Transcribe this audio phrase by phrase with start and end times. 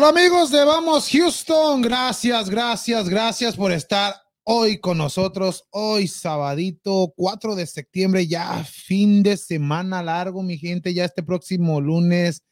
[0.00, 5.64] Hola amigos de Vamos Houston, gracias, gracias, gracias por estar hoy con nosotros.
[5.70, 11.80] Hoy sabadito 4 de septiembre, ya fin de semana largo, mi gente, ya este próximo
[11.80, 12.44] lunes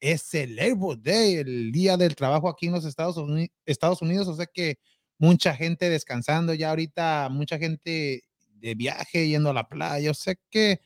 [0.00, 4.26] es el Labor Day, el día del trabajo aquí en los Estados Unidos, Estados Unidos,
[4.26, 4.78] o sea que
[5.18, 10.36] mucha gente descansando, ya ahorita mucha gente de viaje yendo a la playa, o sea
[10.48, 10.80] que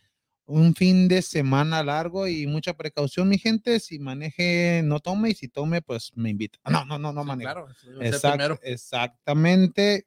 [0.49, 3.81] un fin de semana largo y mucha precaución, mi gente.
[3.81, 6.59] Si maneje, no tome y si tome, pues me invita.
[6.71, 7.45] No, no, no, no maneje.
[7.45, 7.69] Claro,
[8.01, 10.07] Exact, exactamente.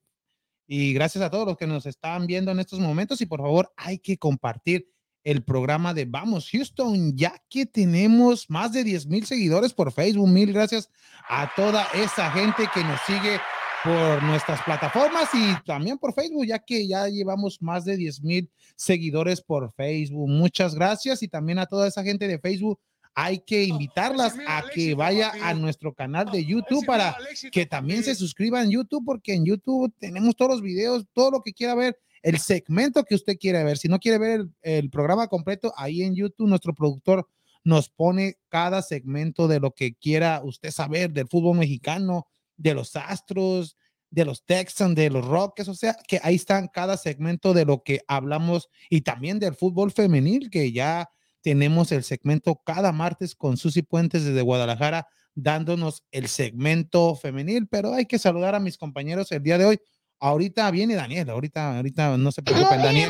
[0.66, 3.72] Y gracias a todos los que nos están viendo en estos momentos y por favor
[3.78, 4.90] hay que compartir
[5.24, 10.28] el programa de Vamos Houston, ya que tenemos más de 10 mil seguidores por Facebook.
[10.28, 10.90] Mil gracias
[11.30, 13.40] a toda esa gente que nos sigue
[13.84, 18.50] por nuestras plataformas y también por Facebook, ya que ya llevamos más de 10 mil
[18.76, 20.30] seguidores por Facebook.
[20.30, 22.80] Muchas gracias y también a toda esa gente de Facebook.
[23.14, 27.18] Hay que invitarlas a que vaya a nuestro canal de YouTube para
[27.52, 31.42] que también se suscriban en YouTube, porque en YouTube tenemos todos los videos, todo lo
[31.42, 33.78] que quiera ver, el segmento que usted quiere ver.
[33.78, 37.28] Si no quiere ver el, el programa completo, ahí en YouTube nuestro productor
[37.64, 42.28] nos pone cada segmento de lo que quiera usted saber del fútbol mexicano,
[42.62, 43.76] de los Astros,
[44.10, 47.82] de los Texans, de los Rockets, o sea, que ahí están cada segmento de lo
[47.82, 51.10] que hablamos y también del fútbol femenil, que ya
[51.42, 57.94] tenemos el segmento cada martes con Susi Puentes desde Guadalajara dándonos el segmento femenil, pero
[57.94, 59.80] hay que saludar a mis compañeros el día de hoy.
[60.20, 63.10] Ahorita viene Daniel, ahorita, ahorita no se preocupen, Daniel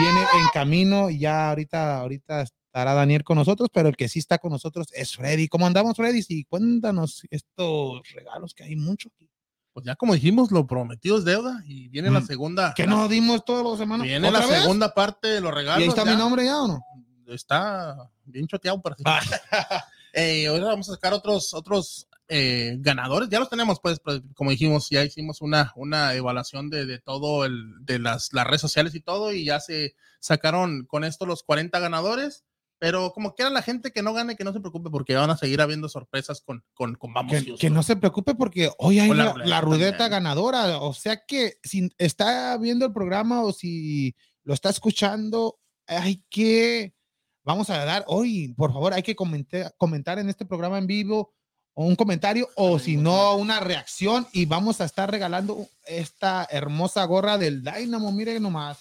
[0.00, 4.38] viene en camino, ya ahorita, ahorita estará Daniel con nosotros, pero el que sí está
[4.38, 5.48] con nosotros es Freddy.
[5.48, 6.22] ¿Cómo andamos, Freddy?
[6.22, 9.28] Sí, cuéntanos estos regalos que hay mucho aquí.
[9.72, 12.74] Pues ya como dijimos, lo prometido es deuda y viene la mm, segunda.
[12.74, 14.06] Que nos dimos todos los semanas.
[14.06, 15.80] Viene la segunda parte de los regalos.
[15.80, 16.84] ¿Y ahí está mi nombre ya o no?
[17.26, 19.20] Está bien choteado para ah.
[20.12, 23.28] eh, ahora vamos a sacar otros, otros eh, ganadores.
[23.28, 27.44] Ya los tenemos, pues, pues, como dijimos, ya hicimos una, una evaluación de, de todo
[27.44, 31.42] el, de las, las redes sociales y todo, y ya se sacaron con esto los
[31.42, 32.44] 40 ganadores.
[32.78, 35.36] Pero como quiera la gente que no gane, que no se preocupe porque van a
[35.36, 39.10] seguir habiendo sorpresas con, con, con Vamos que, que, no se preocupe porque hoy hay
[39.10, 40.78] la, rudeta, ganadora.
[40.78, 46.94] O sea que si está viendo el programa o si lo está escuchando, hay que,
[47.42, 51.34] vamos a dar hoy, por favor, hay que comentar, comentar en este programa en vivo
[51.74, 57.38] un comentario o si no una reacción y vamos a estar regalando esta hermosa gorra
[57.38, 58.10] del Dynamo.
[58.10, 58.78] Miren nomás,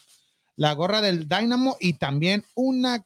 [0.56, 3.06] la gorra del Dynamo y también una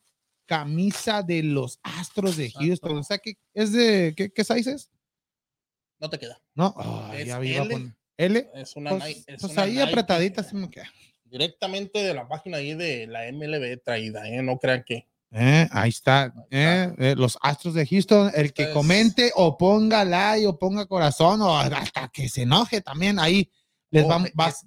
[0.51, 2.97] camisa de los Astros de Houston.
[2.97, 4.91] O sea, ¿qué, es de qué, qué size es?
[5.97, 6.41] No te queda.
[6.55, 6.75] No,
[7.23, 7.93] ya vi, L.
[8.17, 8.49] L.
[8.55, 10.91] Es una, pues, pues ahí apretadita se me queda.
[11.23, 14.41] Directamente de la página ahí de la MLB traída, ¿eh?
[14.41, 15.07] No crean que.
[15.31, 18.29] Eh, ahí está, eh, eh, los Astros de Houston.
[18.35, 23.19] El que comente o ponga like o ponga corazón o hasta que se enoje también
[23.19, 23.49] ahí
[23.91, 24.23] les va,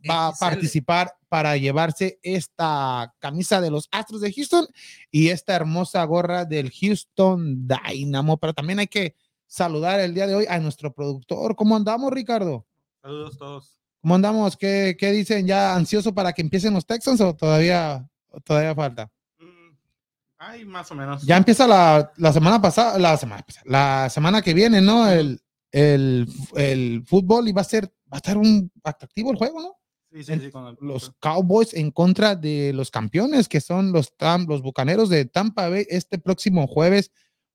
[0.08, 4.66] va, a participar para llevarse esta camisa de los Astros de Houston
[5.10, 8.36] y esta hermosa gorra del Houston Dynamo.
[8.36, 11.56] Pero también hay que saludar el día de hoy a nuestro productor.
[11.56, 12.66] ¿Cómo andamos, Ricardo?
[13.02, 13.80] Saludos todos.
[14.02, 14.56] ¿Cómo andamos?
[14.58, 15.46] ¿Qué, qué dicen?
[15.46, 18.06] ¿Ya ansioso para que empiecen los Texans o todavía,
[18.44, 19.10] todavía falta?
[19.38, 19.76] Mm,
[20.36, 21.22] ay, más o menos.
[21.22, 25.08] Ya empieza la, la semana pasada, la semana la semana que viene, ¿no?
[25.08, 25.40] El,
[25.74, 29.76] el, el fútbol y va a ser va a estar un atractivo el juego, ¿no?
[30.12, 34.46] Sí, sí, sí, con los Cowboys en contra de los campeones que son los, tam,
[34.46, 37.10] los Bucaneros de Tampa Bay este próximo jueves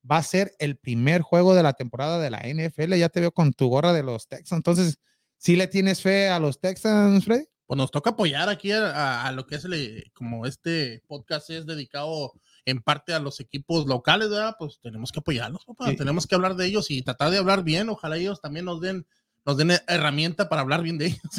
[0.10, 2.96] va a ser el primer juego de la temporada de la NFL.
[2.96, 4.58] Ya te veo con tu gorra de los Texans.
[4.58, 5.00] Entonces,
[5.38, 7.46] ¿sí le tienes fe a los Texans, Fred?
[7.66, 12.34] Pues nos toca apoyar aquí a, lo que es el, como este podcast es dedicado
[12.70, 14.56] en parte a los equipos locales, ¿verdad?
[14.58, 15.94] Pues tenemos que apoyarlos, papá.
[15.96, 17.90] Tenemos que hablar de ellos y tratar de hablar bien.
[17.90, 19.06] Ojalá ellos también nos den
[19.46, 21.38] nos den herramienta para hablar bien de ellos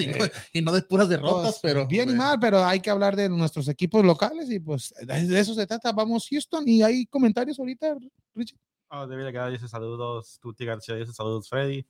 [0.53, 3.29] y, no, de puras derrotas, pues, pero bien y mal, pero hay que hablar de
[3.29, 5.93] nuestros equipos locales y pues de eso se trata.
[5.93, 7.97] Vamos Houston y hay comentarios ahorita,
[8.35, 8.57] Richie.
[8.89, 11.87] Oh, David García dice saludos, Tuti García dice saludos, Freddy.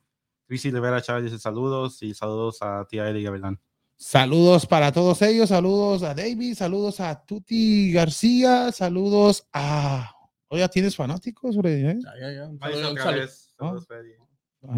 [0.47, 3.59] Luis Rivera Chávez dice saludos y saludos a tía Eli Gavilán.
[4.03, 10.11] Saludos para todos ellos, saludos a David, saludos a Tuti García, saludos a...
[10.47, 11.85] Oye, ¿tienes fanáticos, Freddy?
[11.85, 11.99] ¿eh?
[12.03, 12.49] Ya, ya, ya.
[12.59, 14.13] Saludos, saludos, Freddy.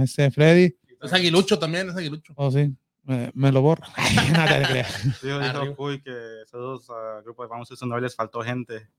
[0.04, 0.78] Ese Freddy.
[1.02, 2.34] Es aguilucho también, es aguilucho.
[2.36, 2.76] Oh, sí.
[3.04, 3.86] Me, lo borro.
[4.34, 5.22] Nada te creas.
[5.22, 8.90] Dijo, dijo Cuy que saludos al grupo de Vamos a no les faltó gente.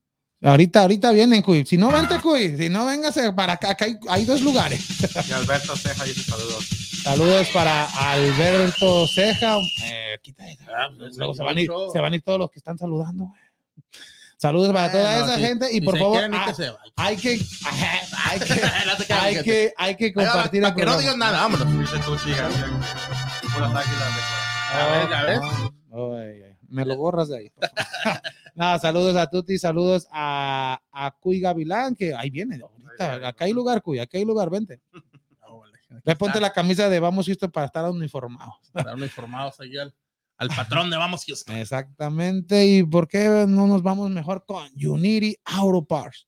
[0.45, 1.65] Ahorita, ahorita vienen, Cuy.
[1.65, 2.55] Si no, vente, Cuy.
[2.55, 3.71] Si no, véngase para acá.
[3.71, 4.79] Acá hay, hay dos lugares.
[5.27, 6.65] Y Alberto Ceja dice saludos.
[7.01, 9.57] Saludos para Alberto Ceja.
[9.85, 12.59] Eh, quita, ah, pues, luego se van, ir, se van a ir todos los que
[12.59, 13.33] están saludando.
[14.37, 15.41] Saludos para toda Bueno, esa sí.
[15.41, 16.63] gente y por favor, ah, que
[16.95, 17.39] hay que,
[18.23, 21.41] hay que, No hay que, hay que va, compartir para el que no digas nada,
[21.41, 21.67] vámonos.
[24.73, 25.39] A ver, a ver.
[25.41, 27.51] Ay, ay, me lo borras de ahí.
[28.55, 32.59] Nada, saludos a Tuti, saludos a, a Cuy Gavilán, que ahí viene.
[32.61, 33.27] ahorita.
[33.27, 34.81] Acá hay lugar, Cuy, acá hay lugar, vente.
[36.03, 38.55] Ve, ponte la camisa de Vamos Houston para estar uniformados.
[38.71, 39.93] Para darnos informados ahí al,
[40.37, 41.55] al patrón de Vamos Houston.
[41.57, 42.65] Exactamente.
[42.65, 46.27] ¿Y por qué no nos vamos mejor con Unity Auto Parts?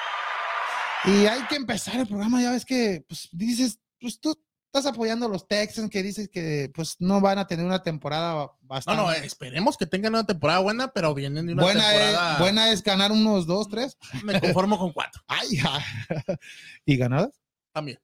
[1.05, 5.27] Y hay que empezar el programa, ya ves que, pues dices, pues tú estás apoyando
[5.27, 9.01] a los Texans que dices que pues no van a tener una temporada No, bastante
[9.01, 12.33] no, esperemos que tengan una temporada buena, pero vienen de una buena, temporada.
[12.33, 13.97] es, buena es ganar unos dos, tres.
[14.23, 15.47] Me conformo con cuatro Ay,
[16.85, 17.39] y ganadas.
[17.71, 17.99] también.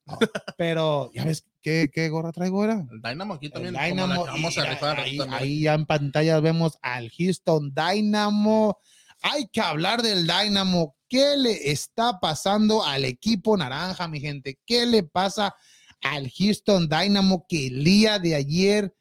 [0.58, 2.86] Pero ya ves qué, qué gorra traigo era.
[2.91, 3.74] El Dynamo aquí El también.
[3.74, 4.25] la Dynamo.
[4.25, 8.77] vamos a rifar ahí, ahí ya en pantalla vemos al Houston Dynamo.
[9.22, 10.96] Hay que hablar del Dynamo.
[11.10, 14.60] ¿Qué le está pasando al equipo naranja, mi gente?
[14.68, 15.56] ¿Qué le pasa
[16.01, 18.96] al Houston Dynamo que el día de ayer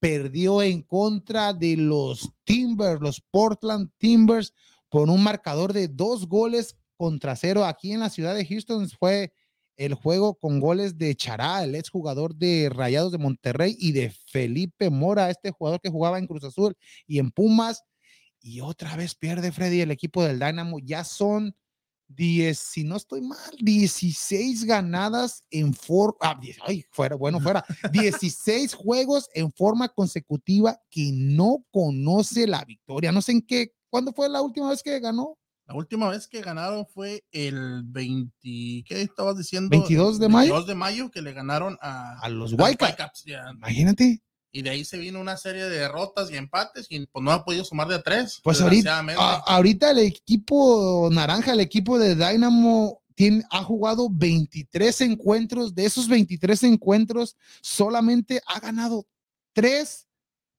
[0.00, 4.54] perdió en contra de los Timbers, los Portland Timbers,
[4.88, 8.88] por un marcador de dos goles contra cero aquí en la ciudad de Houston?
[8.88, 9.32] Fue
[9.76, 14.90] el juego con goles de Chará, el exjugador de Rayados de Monterrey, y de Felipe
[14.90, 16.76] Mora, este jugador que jugaba en Cruz Azul
[17.06, 17.84] y en Pumas.
[18.40, 20.78] Y otra vez pierde Freddy el equipo del Dynamo.
[20.80, 21.54] Ya son
[22.08, 29.28] 10, si no estoy mal, 16 ganadas en forma, ay, fuera, bueno, fuera, 16 juegos
[29.34, 33.12] en forma consecutiva que no conoce la victoria.
[33.12, 35.38] No sé en qué, ¿cuándo fue la última vez que ganó?
[35.66, 39.68] La última vez que ganaron fue el 20, ¿qué estabas diciendo?
[39.68, 40.54] 22 de mayo.
[40.54, 42.82] 22 de mayo que le ganaron a, A los Whitecaps.
[42.82, 43.50] Whitecaps, ya.
[43.54, 44.22] Imagínate.
[44.50, 47.44] Y de ahí se vino una serie de derrotas y empates y pues no ha
[47.44, 48.40] podido sumar de a tres.
[48.42, 55.00] Pues ahorita, a- ahorita el equipo naranja, el equipo de Dynamo, tiene, ha jugado 23
[55.02, 55.74] encuentros.
[55.74, 59.06] De esos 23 encuentros, solamente ha ganado
[59.54, 60.06] 3,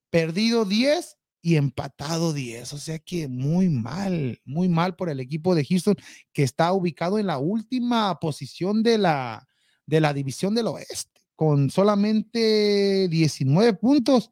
[0.10, 2.74] perdido 10 y empatado 10.
[2.74, 5.96] O sea que muy mal, muy mal por el equipo de Houston,
[6.34, 9.48] que está ubicado en la última posición de la,
[9.86, 14.30] de la división del oeste, con solamente 19 puntos.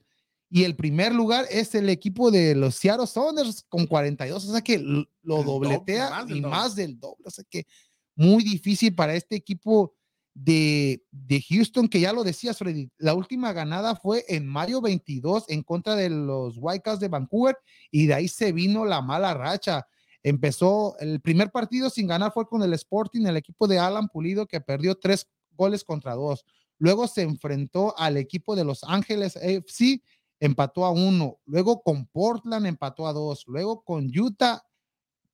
[0.49, 4.45] Y el primer lugar es el equipo de los Seattle Sounders con 42.
[4.45, 5.05] O sea que lo
[5.39, 6.51] El dobletea doble, más del y doble.
[6.57, 7.23] más del doble.
[7.23, 7.65] O sea que
[8.13, 9.93] muy difícil para este equipo
[10.33, 15.45] de, de Houston, que ya lo decías, Freddy, la última ganada fue en mayo 22
[15.47, 17.55] en contra de los Whitecaps de Vancouver
[17.89, 19.87] y de ahí se vino la mala racha.
[20.23, 24.45] Empezó el primer partido sin ganar fue con el Sporting, el equipo de Alan Pulido,
[24.45, 26.43] que perdió tres goles contra dos.
[26.79, 30.01] Luego se enfrentó al equipo de Los Ángeles AFC,
[30.39, 31.39] empató a uno.
[31.45, 33.45] Luego con Portland empató a dos.
[33.47, 34.63] Luego con Utah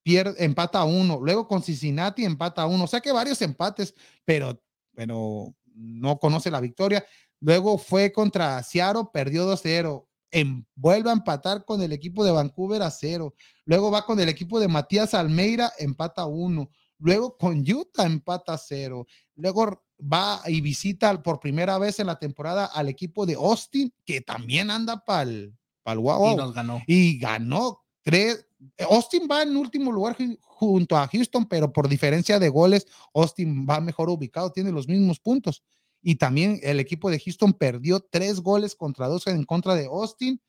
[0.03, 1.19] pierde, empata a uno.
[1.21, 2.85] Luego con Cincinnati empata a uno.
[2.85, 3.93] O sea que varios empates,
[4.25, 4.61] pero,
[4.95, 7.05] pero no conoce la victoria.
[7.39, 10.07] Luego fue contra Seattle, perdió 2-0.
[10.31, 13.35] En, vuelve a empatar con el equipo de Vancouver a cero.
[13.65, 16.69] Luego va con el equipo de Matías Almeida, empata uno.
[16.97, 19.05] Luego con Utah empata cero.
[19.35, 24.21] Luego va y visita por primera vez en la temporada al equipo de Austin, que
[24.21, 25.53] también anda para el
[25.85, 26.33] guau.
[26.33, 26.81] Y nos ganó.
[26.87, 28.45] Y ganó tres.
[28.89, 33.65] Austin va en último lugar ju- junto a Houston, pero por diferencia de goles, Austin
[33.69, 35.63] va mejor ubicado, tiene los mismos puntos.
[36.01, 40.39] Y también el equipo de Houston perdió tres goles contra dos en contra de Austin.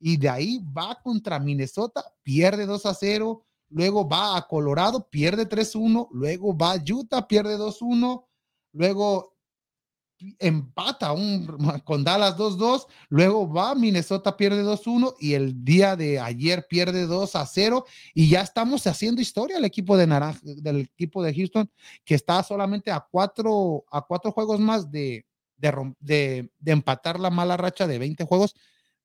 [0.00, 3.42] Y de ahí va contra Minnesota, pierde 2 a 0.
[3.70, 6.08] Luego va a Colorado, pierde 3-1.
[6.12, 8.24] Luego va a Utah, pierde 2-1.
[8.74, 9.34] Luego
[10.38, 11.46] empata un,
[11.84, 17.36] con Dallas 2-2, luego va Minnesota pierde 2-1 y el día de ayer pierde 2
[17.36, 21.70] a 0 y ya estamos haciendo historia el equipo de naranja del equipo de Houston
[22.04, 25.24] que está solamente a cuatro a cuatro juegos más de
[25.56, 28.54] de, de empatar la mala racha de 20 juegos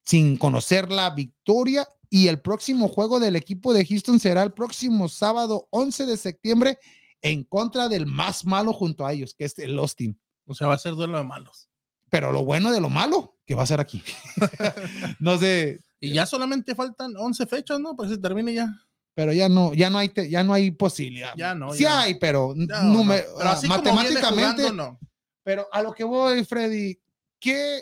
[0.04, 5.08] sin conocer la victoria y el próximo juego del equipo de Houston será el próximo
[5.08, 6.80] sábado 11 de septiembre
[7.22, 10.20] en contra del más malo junto a ellos, que es el Austin.
[10.46, 11.70] O sea, va a ser duelo de malos.
[12.10, 14.02] Pero lo bueno de lo malo, que va a ser aquí.
[15.20, 17.96] no sé, Y ya solamente faltan 11 fechas, ¿no?
[17.96, 18.74] Para que se termine ya.
[19.14, 21.34] pero ya no, ya no hay, te- ya no hay posibilidad.
[21.38, 22.02] Ya no, Sí ya.
[22.02, 23.38] hay, pero, Ya, nume- no.
[23.38, 24.62] Pero así como viene matemáticamente.
[24.64, 25.00] jugando, no.
[25.44, 27.00] Pero a lo que voy, Freddy,
[27.40, 27.82] ¿qué,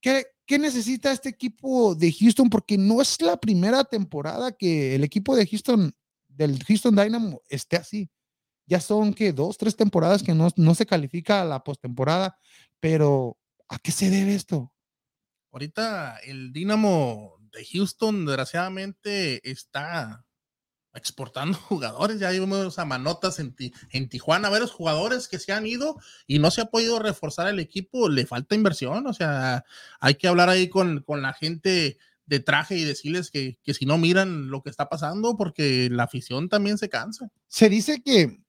[0.00, 2.50] qué, qué necesita este equipo de Houston?
[2.50, 5.92] Porque no es la primera temporada que el equipo de Houston,
[6.28, 8.08] del Houston Dynamo, esté así.
[8.66, 12.38] Ya son que dos, tres temporadas que no, no se califica a la postemporada,
[12.80, 14.72] pero ¿a qué se debe esto?
[15.52, 20.26] Ahorita el Dinamo de Houston, desgraciadamente, está
[20.92, 22.18] exportando jugadores.
[22.18, 25.96] Ya vimos a manotas en, Ti- en Tijuana, varios jugadores que se han ido
[26.26, 28.08] y no se ha podido reforzar el equipo.
[28.08, 29.06] Le falta inversión.
[29.06, 29.64] O sea,
[30.00, 33.86] hay que hablar ahí con, con la gente de traje y decirles que, que si
[33.86, 37.30] no miran lo que está pasando, porque la afición también se cansa.
[37.46, 38.42] Se dice que,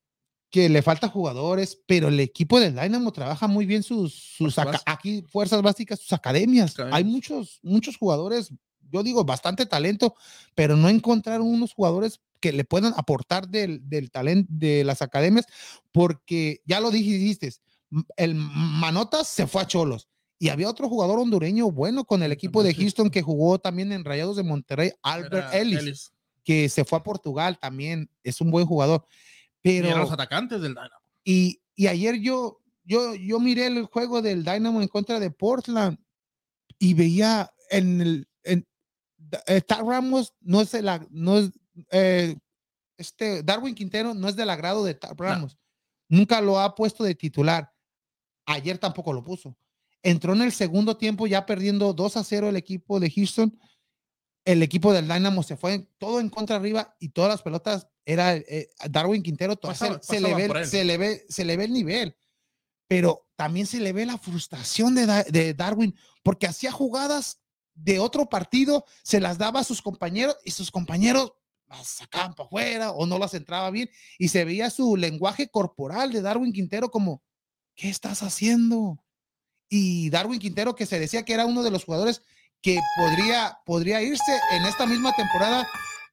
[0.50, 5.24] que le falta jugadores, pero el equipo del Dynamo trabaja muy bien sus, sus aquí
[5.30, 6.76] fuerzas básicas, sus academias.
[6.92, 8.54] Hay muchos, muchos jugadores,
[8.92, 10.16] yo digo, bastante talento,
[10.56, 15.46] pero no encontraron unos jugadores que le puedan aportar del, del talento de las academias,
[15.92, 17.52] porque ya lo dijiste,
[18.16, 20.08] el Manotas se fue a Cholos.
[20.40, 22.76] Y había otro jugador hondureño bueno con el equipo de.
[22.76, 26.12] Houston que jugó también en Rayados de Monterrey, Albert Ellis.
[26.44, 29.06] que se fue a Portugal también, es un buen jugador.
[29.68, 31.06] Y Pero eran los atacantes del Dynamo.
[31.24, 35.98] y, y ayer yo, yo, yo miré el juego del Dynamo en contra de Portland
[36.80, 38.28] y veía en el.
[38.44, 38.68] En,
[39.46, 41.52] eh, Ramos no es, el, no es
[41.92, 42.36] eh,
[42.98, 45.58] este Darwin Quintero no es del agrado de Tad Ramos.
[46.10, 47.72] Nunca lo ha puesto de titular.
[48.46, 49.58] Ayer tampoco lo puso.
[50.02, 53.60] Entró en el segundo tiempo ya perdiendo 2 a 0 el equipo de Houston.
[54.46, 58.36] El equipo del Dynamo se fue todo en contra arriba y todas las pelotas era
[58.36, 59.56] eh, Darwin Quintero.
[60.02, 62.18] se- le ve, se, le ve, se le ve el nivel.
[62.88, 67.42] Pero también se le ve la frustración de, de Darwin porque hacía jugadas
[67.76, 71.34] de otro partido, se las daba a sus compañeros y sus compañeros
[71.68, 76.14] las sacaban para afuera o no las entraba bien y se veía su lenguaje corporal
[76.14, 77.22] de Darwin Quintero como,
[77.76, 79.04] ¿qué estás haciendo?
[79.70, 82.22] Y Darwin Quintero que se decía que era uno de los jugadores
[82.62, 85.68] que podría, podría irse en esta misma temporada,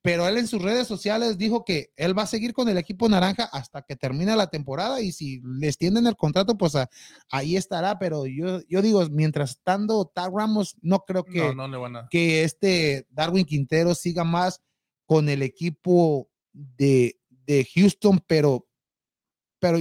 [0.06, 3.08] pero él en sus redes sociales dijo que él va a seguir con el equipo
[3.08, 6.90] naranja hasta que termine la temporada y si le extienden el contrato, pues a-
[7.30, 11.68] ahí estará, pero yo, yo digo, mientras estando Tag Ramos, no creo que, No, no
[11.68, 12.08] le van a.
[12.10, 14.60] que este Darwin Quintero siga más
[15.06, 18.68] con el equipo de, de Houston, pero,
[19.58, 19.78] pero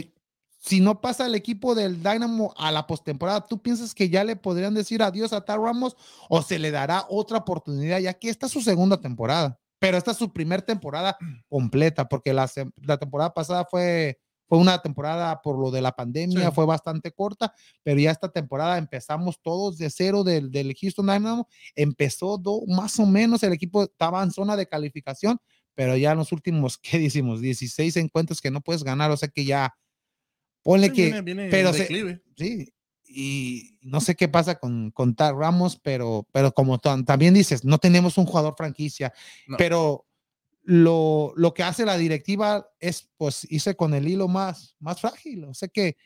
[0.57, 4.37] si no pasa el equipo del Dynamo a la postemporada, ¿tú piensas que ya le
[4.37, 5.97] podrían decir adiós a Tar Ramos
[6.29, 9.59] o se le dará otra oportunidad, ya que esta es su segunda temporada?
[9.83, 11.17] Pero esta es su primera temporada
[11.49, 16.53] completa, porque la, la temporada pasada fue, fue una temporada por lo de la pandemia,
[16.53, 21.49] fue bastante corta, pero ya esta temporada empezamos todos de cero del, del Houston Dynamo.
[21.75, 25.37] Empezó más o menos, el equipo estaba en zona de calificación,
[25.75, 27.41] pero ya en los últimos, ¿qué decimos?
[27.41, 29.75] 16 encuentros que no puedes ganar, o sea que ya
[30.63, 31.11] Ponle que.
[31.51, 32.72] pero sí,
[33.13, 37.77] y no sé qué pasa con, con Tar Ramos, pero, pero como también dices, no
[37.77, 39.13] tenemos un jugador franquicia,
[39.57, 40.07] pero
[40.63, 45.43] lo, lo, que hace la directiva es, pues, irse con el hilo más, más frágil.
[45.45, 45.97] O sea que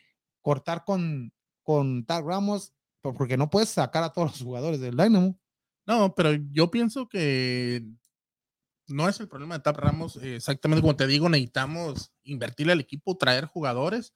[0.42, 5.38] cortar con, con Tar Ramos, porque no puedes sacar a todos los jugadores del Dynamo.
[5.86, 7.84] No, pero yo pienso que
[8.88, 10.16] no es el problema de Tar Ramos.
[10.16, 14.12] Exactamente como te digo, necesitamos invertirle al equipo, traer jugadores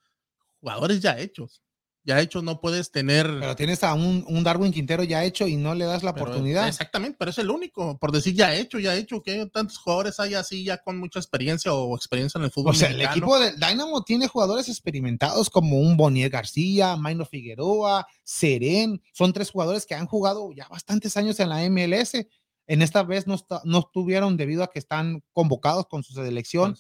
[0.63, 1.61] jugadores ya hechos.
[2.05, 3.27] Ya hechos no puedes tener.
[3.27, 6.69] Pero tienes a un, un Darwin Quintero ya hecho y no le das la oportunidad.
[6.69, 7.99] Exactamente, pero es el único.
[7.99, 11.73] Por decir ya hecho, ya hecho, que tantos jugadores hay así ya con mucha experiencia
[11.73, 12.75] o experiencia en el fútbol.
[12.75, 18.07] O sea, el equipo del Dynamo tiene jugadores experimentados como un Bonier García, Maino Figueroa,
[18.23, 19.03] Seren.
[19.13, 22.27] Son tres jugadores que han jugado ya bastantes años en la MLS
[22.73, 26.75] en esta vez no, no estuvieron debido a que están convocados con su selección.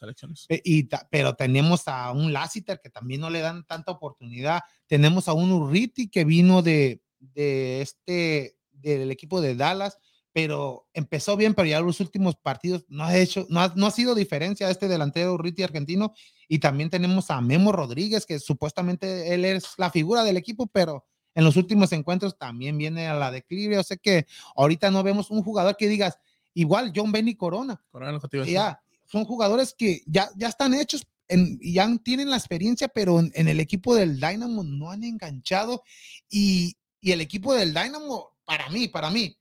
[0.64, 4.62] Y, pero tenemos a un Lassiter que también no le dan tanta oportunidad.
[4.86, 9.98] Tenemos a un Urriti que vino de, de este, del equipo de Dallas,
[10.32, 13.90] pero empezó bien, pero ya los últimos partidos no ha hecho, no ha, no ha
[13.90, 16.14] sido diferencia este delantero Urriti argentino.
[16.48, 21.04] Y también tenemos a Memo Rodríguez, que supuestamente él es la figura del equipo, pero
[21.34, 23.78] en los últimos encuentros también viene a la declive.
[23.78, 24.26] O sea que
[24.56, 26.18] ahorita no vemos un jugador que digas,
[26.54, 27.82] igual John Benny Corona.
[27.90, 33.20] Corona ya, son jugadores que ya, ya están hechos, en, ya tienen la experiencia, pero
[33.20, 35.82] en, el equipo del Dynamo no han enganchado.
[36.28, 39.36] Y, y el equipo del Dynamo, para mí, para mí,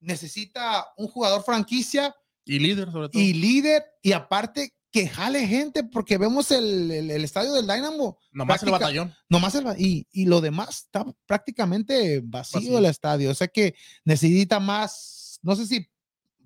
[0.00, 2.14] necesita un jugador franquicia.
[2.46, 3.22] Y líder, sobre todo.
[3.22, 8.16] Y líder, y aparte que jale gente, porque vemos el, el, estadio del Dynamo.
[8.30, 9.12] Nomás el batallón.
[9.28, 13.32] Nomás el y, y lo demás está prácticamente vacío, el estadio.
[13.32, 15.90] O sea que necesita más, no sé si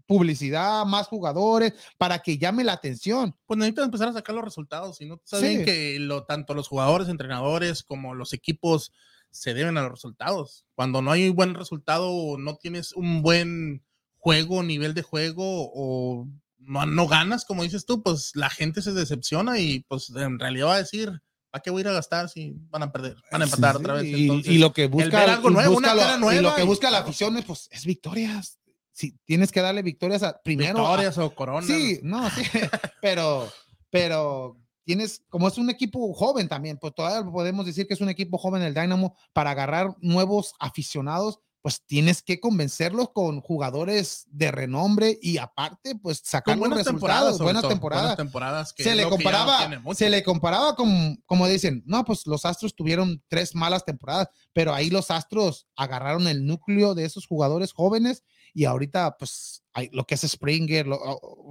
[0.06, 3.36] publicidad, más jugadores, para que llame la atención.
[3.44, 4.98] Pues necesita empezar a sacar los resultados.
[5.02, 8.92] Y no saben que lo, tanto los jugadores, entrenadores, como los equipos
[9.30, 10.64] se deben a los resultados.
[10.74, 13.84] Cuando no hay un buen resultado, no tienes un buen
[14.16, 16.26] juego, nivel de juego o
[16.58, 20.74] no, ganas, como dices tú, pues la gente se decepciona y pues en realidad va
[20.74, 23.16] a decir, ¿para qué voy a ir a gastar si van a perder?
[23.30, 24.04] Van a empatar otra vez.
[24.04, 27.44] y, lo que busca, algo nuevo, una lo, y lo que busca la afición es,
[27.44, 28.58] pues, es victorias.
[28.92, 30.78] Si tienes que darle victorias a primero.
[30.78, 31.66] Victorias o corona.
[31.66, 32.42] Sí, no, sí,
[33.00, 33.48] pero,
[33.90, 38.08] pero tienes, como es un equipo joven también, pues todavía podemos decir que es un
[38.08, 44.50] equipo joven el Dynamo para agarrar nuevos aficionados pues tienes que convencerlos con jugadores de
[44.50, 48.16] renombre y aparte, pues sacar buenas temporadas, buenas temporadas.
[48.16, 53.22] temporadas se le comparaba, se le comparaba con, como dicen, no, pues los Astros tuvieron
[53.28, 58.22] tres malas temporadas, pero ahí los Astros agarraron el núcleo de esos jugadores jóvenes
[58.54, 60.86] y ahorita, pues, hay lo que es Springer,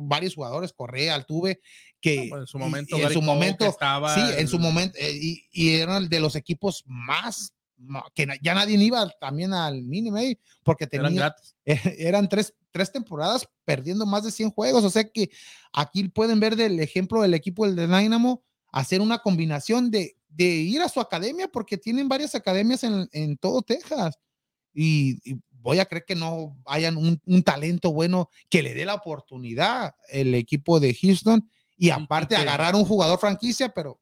[0.02, 1.60] varios jugadores, Correa, Altuve,
[2.02, 5.44] que pues, en su momento, en su momento, estaba sí, en su momento, eh, y,
[5.52, 7.54] y eran de los equipos más
[8.14, 11.32] que ya nadie iba también al Minimay porque tenían,
[11.66, 14.84] eran, tres, tres, temporadas perdiendo más de 100 juegos.
[14.84, 15.30] O sea que
[15.74, 20.82] aquí pueden ver del ejemplo del equipo del Dynamo hacer una combinación de, de ir
[20.82, 24.18] a su academia porque tienen varias academias en, en todo Texas.
[24.74, 25.20] Y,
[25.60, 29.96] voy a creer que no hayan un, un, talento bueno que le dé la oportunidad
[30.08, 34.00] el equipo de Houston y aparte agarrar un jugador franquicia, pero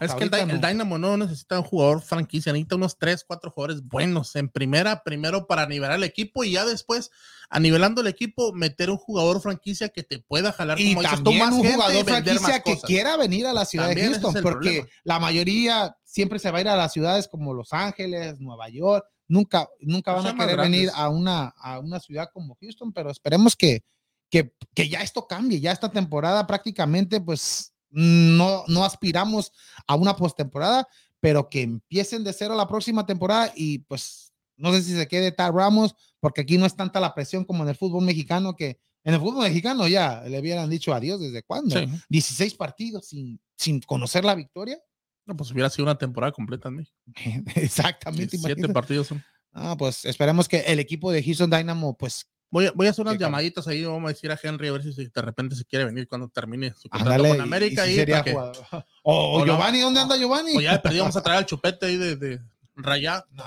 [0.00, 4.34] es que el, Dynamo no necesita un jugador franquicia, necesita unos 3, 4 jugadores buenos
[4.36, 7.10] en primera, primero para nivelar el equipo y ya después,
[7.48, 11.52] a nivelando el equipo, meter un jugador franquicia que te pueda jalar y como también
[11.52, 16.38] un jugador franquicia que quiera venir a la ciudad de Houston, porque la mayoría siempre
[16.38, 20.26] se va a ir a las ciudades como Los Ángeles, Nueva York, nunca, nunca van
[20.26, 23.84] a querer venir a una, a una ciudad como Houston, pero esperemos que,
[24.28, 29.52] que, que ya esto cambie, ya esta temporada prácticamente pues no, no aspiramos
[29.86, 30.86] a una postemporada,
[31.20, 35.32] pero que empiecen de cero la próxima temporada y pues no sé si se quede
[35.32, 38.80] Tar Ramos, porque aquí no es tanta la presión como en el fútbol mexicano, que
[39.04, 41.76] en el fútbol mexicano ya le hubieran dicho adiós desde cuándo,
[42.08, 44.78] 16 partidos sin, sin conocer la victoria.
[45.24, 46.86] No, pues hubiera sido una temporada completa en
[47.54, 48.36] Exactamente.
[48.38, 49.10] Siete partidos
[49.52, 53.02] Ah, pues esperemos que el equipo de Houston Dynamo pues Voy a, voy a hacer
[53.02, 55.84] unas llamaditas ahí, vamos a decir a Henry a ver si de repente se quiere
[55.84, 57.86] venir cuando termine su contrato Ándale, con y- América.
[57.86, 58.34] y sería que-.
[59.02, 59.44] O.
[59.44, 60.56] Giovanni, ¿dónde anda Giovanni?
[60.56, 62.40] o ya de perdido vamos a traer al chupete ahí de, de
[62.76, 63.24] Rayá.
[63.32, 63.44] No,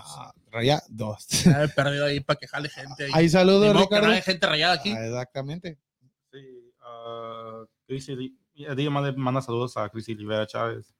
[0.51, 1.27] raya dos.
[1.45, 3.11] Ya de perdido ahí para que jale gente ahí.
[3.13, 4.07] Ahí saludos, modo que Ricardo.
[4.07, 4.91] no hay gente rayada aquí.
[4.91, 5.79] Ah, exactamente.
[6.31, 10.93] Sí, Li- eh, digo, manda, manda saludos a Cristi Rivera Chávez.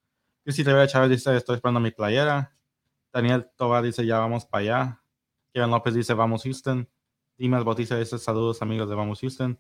[0.44, 2.56] Cristi Rivera Chávez dice, estoy esperando mi playera.
[3.14, 5.04] Daniel Tobar dice, ya vamos para allá.
[5.54, 6.90] Kevin López dice, vamos Houston.
[7.42, 9.60] Dimas Bautista dice, saludos amigos de Vamos Houston.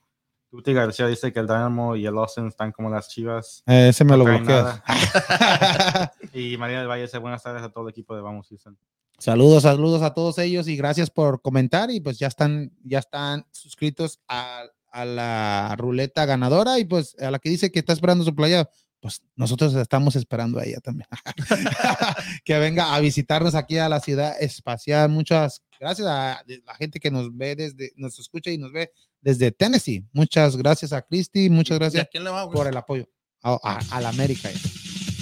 [0.52, 3.64] Tuti García dice que el Dynamo y el Austin están como las chivas.
[3.66, 4.84] ese me lo lo bloqueas.
[4.86, 6.12] bloqueas.
[6.34, 8.78] Y María del Valle dice, buenas tardes a todo el equipo de Vamos Houston.
[9.18, 13.48] saludos, saludos a todos ellos y gracias por comentar y pues ya están, ya están
[13.50, 18.24] suscritos a, a la ruleta ganadora y pues a la que dice que está esperando
[18.24, 18.70] su playa,
[19.02, 21.08] pues nosotros estamos esperando a ella también.
[22.46, 25.10] que venga a visitarnos aquí a la ciudad espacial.
[25.10, 29.52] Muchas gracias a la gente que nos ve desde, nos escucha y nos ve desde
[29.52, 30.06] Tennessee.
[30.14, 33.06] Muchas gracias a Cristi, muchas ¿Y gracias va, por el apoyo
[33.44, 34.50] a, a- a la América.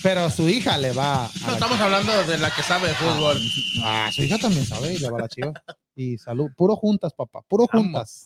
[0.03, 3.37] Pero su hija le va a No, estamos hablando de la que sabe de fútbol.
[3.83, 5.51] Ah, su hija también sabe y le va a la chiva.
[5.95, 7.85] Y salud, puro juntas, papá, puro Vamos.
[7.85, 8.25] juntas.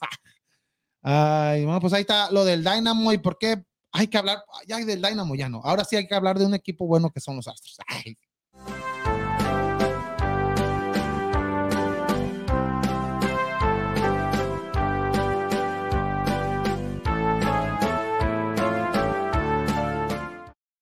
[1.02, 4.77] Ay, bueno, pues ahí está lo del Dynamo y por qué hay que hablar, ya
[4.79, 5.62] del Dynamo ya no.
[5.63, 7.77] Ahora sí hay que hablar de un equipo bueno que son los Astros.
[7.88, 8.17] Ay.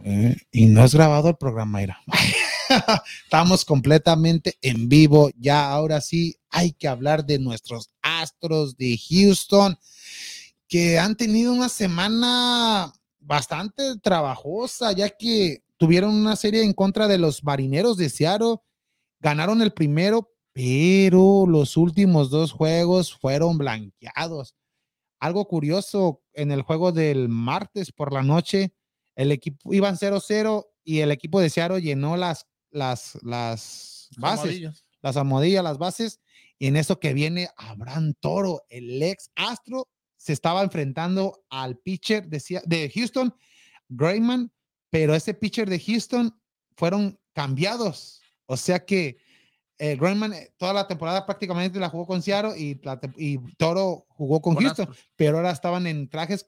[0.04, 2.02] Eh, y no es grabado el programa, Ira.
[3.26, 5.32] Estamos completamente en vivo.
[5.38, 9.78] Ya ahora sí hay que hablar de nuestros Astros de Houston,
[10.69, 17.18] que han tenido una semana bastante trabajosa, ya que tuvieron una serie en contra de
[17.18, 18.58] los marineros de Seattle.
[19.20, 24.56] Ganaron el primero, pero los últimos dos juegos fueron blanqueados.
[25.20, 28.74] Algo curioso en el juego del martes por la noche,
[29.16, 35.18] el equipo iban 0-0 y el equipo de Seattle llenó las, las, las bases, las
[35.18, 36.20] almohadillas, las bases.
[36.58, 39.88] Y en eso que viene Abraham Toro, el ex Astro,
[40.22, 43.34] se estaba enfrentando al pitcher de, de Houston,
[43.90, 44.52] Grayman,
[44.92, 46.40] pero ese pitcher de Houston
[46.76, 48.22] fueron cambiados.
[48.46, 49.18] O sea que
[49.80, 53.40] eh, Grayman eh, toda la temporada prácticamente la jugó con Seattle y, la tem- y
[53.56, 56.46] Toro jugó con Houston, pero ahora estaban en trajes,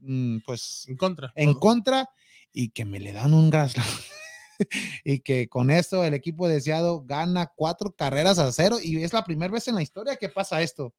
[0.00, 1.30] mm, pues En contra.
[1.34, 2.08] en contra
[2.54, 3.74] y que me le dan un gas.
[5.04, 9.24] y que con eso el equipo deseado gana cuatro carreras a cero y es la
[9.24, 10.94] primera vez en la historia que pasa esto,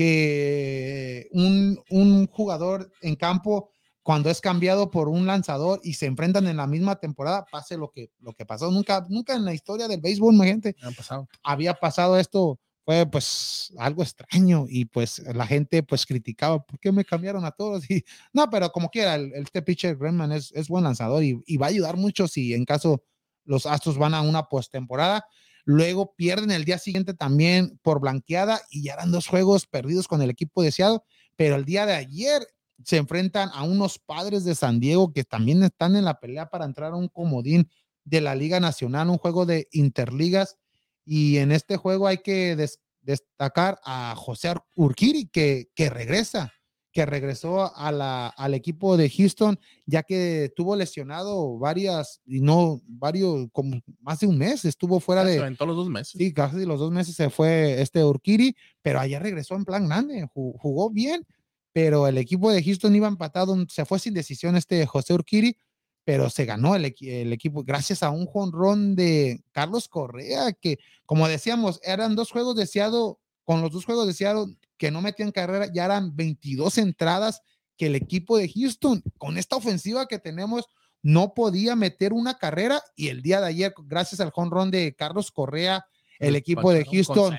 [0.00, 3.70] que un, un jugador en campo
[4.02, 7.90] cuando es cambiado por un lanzador y se enfrentan en la misma temporada, pase lo
[7.90, 8.70] que, lo que pasó.
[8.70, 11.28] Nunca, nunca en la historia del béisbol, mi gente, pasado.
[11.42, 16.92] había pasado esto, fue pues algo extraño y pues la gente pues criticaba, ¿por qué
[16.92, 17.84] me cambiaron a todos?
[17.90, 21.38] Y no, pero como quiera, el, el este pitcher Greenman es, es buen lanzador y,
[21.44, 23.04] y va a ayudar mucho si en caso
[23.44, 25.26] los Astros van a una postemporada.
[25.72, 30.20] Luego pierden el día siguiente también por blanqueada y ya eran dos juegos perdidos con
[30.20, 31.04] el equipo deseado,
[31.36, 32.42] pero el día de ayer
[32.84, 36.64] se enfrentan a unos padres de San Diego que también están en la pelea para
[36.64, 37.70] entrar a un comodín
[38.04, 40.56] de la Liga Nacional, un juego de interligas.
[41.04, 46.52] Y en este juego hay que des- destacar a José Urquiri, que regresa,
[46.92, 52.80] que regresó a la, al equipo de Houston, ya que tuvo lesionado varias, y no,
[52.86, 56.14] varios, como más de un mes, estuvo fuera Se de, aventó los dos meses.
[56.18, 60.24] Sí, casi los dos meses se fue este Urquiri, pero ayer regresó en plan grande,
[60.34, 61.24] ju- jugó bien,
[61.72, 65.56] pero el equipo de Houston iba empatado, se fue sin decisión este José Urquiri,
[66.04, 71.78] pero se ganó el equipo gracias a un jonrón de Carlos Correa, que como decíamos,
[71.84, 74.48] eran dos juegos deseados, con los dos juegos deseados
[74.80, 77.42] que no metían carrera, ya eran 22 entradas
[77.76, 80.64] que el equipo de Houston, con esta ofensiva que tenemos,
[81.02, 82.82] no podía meter una carrera.
[82.96, 85.84] Y el día de ayer, gracias al jonrón de Carlos Correa,
[86.18, 87.36] el equipo de Houston,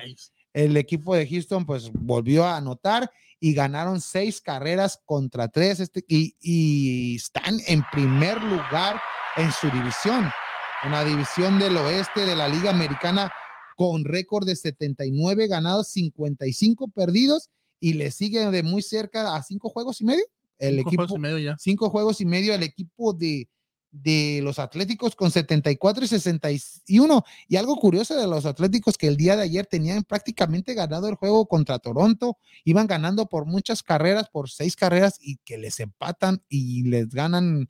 [0.52, 5.80] el equipo de Houston pues volvió a anotar y ganaron seis carreras contra tres.
[5.80, 9.02] Este, y, y están en primer lugar
[9.36, 10.30] en su división,
[10.84, 13.32] en la división del oeste de la Liga Americana
[13.76, 19.68] con récord de 79 ganados, 55 perdidos y le sigue de muy cerca a cinco
[19.68, 20.24] juegos y medio.
[20.58, 21.56] El Cinco equipo, juegos y medio ya.
[21.58, 23.48] cinco juegos y medio el equipo de,
[23.90, 27.24] de los Atléticos con 74 y 61.
[27.48, 31.16] Y algo curioso de los Atléticos que el día de ayer tenían prácticamente ganado el
[31.16, 36.42] juego contra Toronto, iban ganando por muchas carreras, por seis carreras y que les empatan
[36.48, 37.66] y les ganan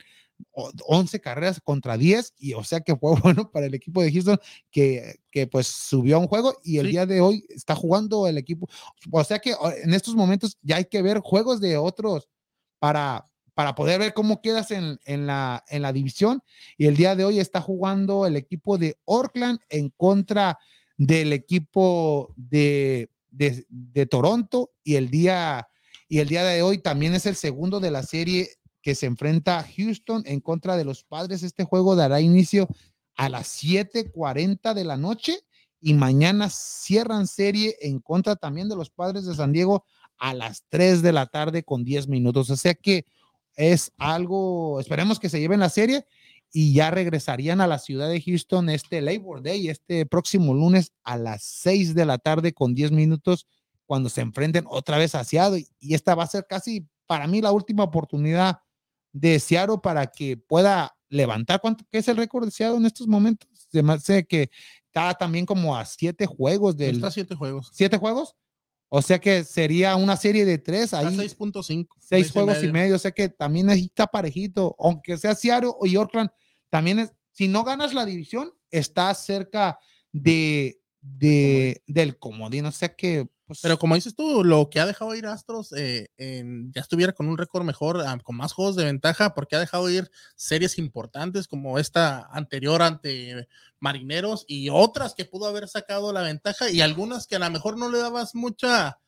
[0.52, 4.38] 11 carreras contra 10 y o sea que fue bueno para el equipo de Houston
[4.70, 6.92] que, que pues subió a un juego y el Sí.
[6.92, 8.68] día de hoy está jugando el equipo.
[9.10, 12.28] O sea que en estos momentos ya hay que ver juegos de otros
[12.78, 16.42] para, para poder ver cómo quedas en, en la, en la división
[16.78, 20.58] y el día de hoy está jugando el equipo de Oakland en contra
[20.96, 25.68] del equipo de, de, de Toronto y el día
[26.08, 28.50] y el día de hoy también es el segundo de la serie
[28.82, 31.42] que se enfrenta a Houston en contra de los padres.
[31.42, 32.68] Este juego dará inicio
[33.14, 35.38] a las 7:40 de la noche
[35.80, 39.84] y mañana cierran serie en contra también de los padres de San Diego
[40.18, 42.50] a las 3 de la tarde con 10 minutos.
[42.50, 43.06] O sea que
[43.56, 46.06] es algo, esperemos que se lleven la serie
[46.52, 51.16] y ya regresarían a la ciudad de Houston este Labor Day, este próximo lunes a
[51.16, 53.46] las 6 de la tarde con 10 minutos
[53.86, 55.66] cuando se enfrenten otra vez a Seattle.
[55.80, 58.60] Y esta va a ser casi para mí la última oportunidad
[59.12, 61.60] de Seattle para que pueda levantar.
[61.60, 63.48] ¿Cuánto qué es el récord de Seattle en estos momentos?
[63.70, 64.50] Se me hace que
[64.86, 67.70] está también como a siete juegos del Está a siete juegos.
[67.72, 68.34] siete juegos.
[68.94, 71.06] O sea que sería una serie de tres ahí.
[71.06, 71.88] 6.5.
[71.98, 72.96] seis juegos y medio.
[72.96, 74.76] O sea que también está parejito.
[74.78, 76.28] Aunque sea Seattle y Oakland,
[76.68, 79.78] también es, si no ganas la división, está cerca
[80.12, 82.66] de, de del comodín.
[82.66, 83.28] O sea que,
[83.60, 87.28] Pero como dices tú, lo que ha dejado ir Astros, eh, en- ya estuviera con
[87.28, 91.78] un récord mejor, con más juegos de ventaja, porque ha dejado ir series importantes como
[91.78, 93.48] esta anterior ante
[93.80, 97.76] Marineros y otras que pudo haber sacado la ventaja y algunas que a lo mejor
[97.78, 98.98] no le dabas mucha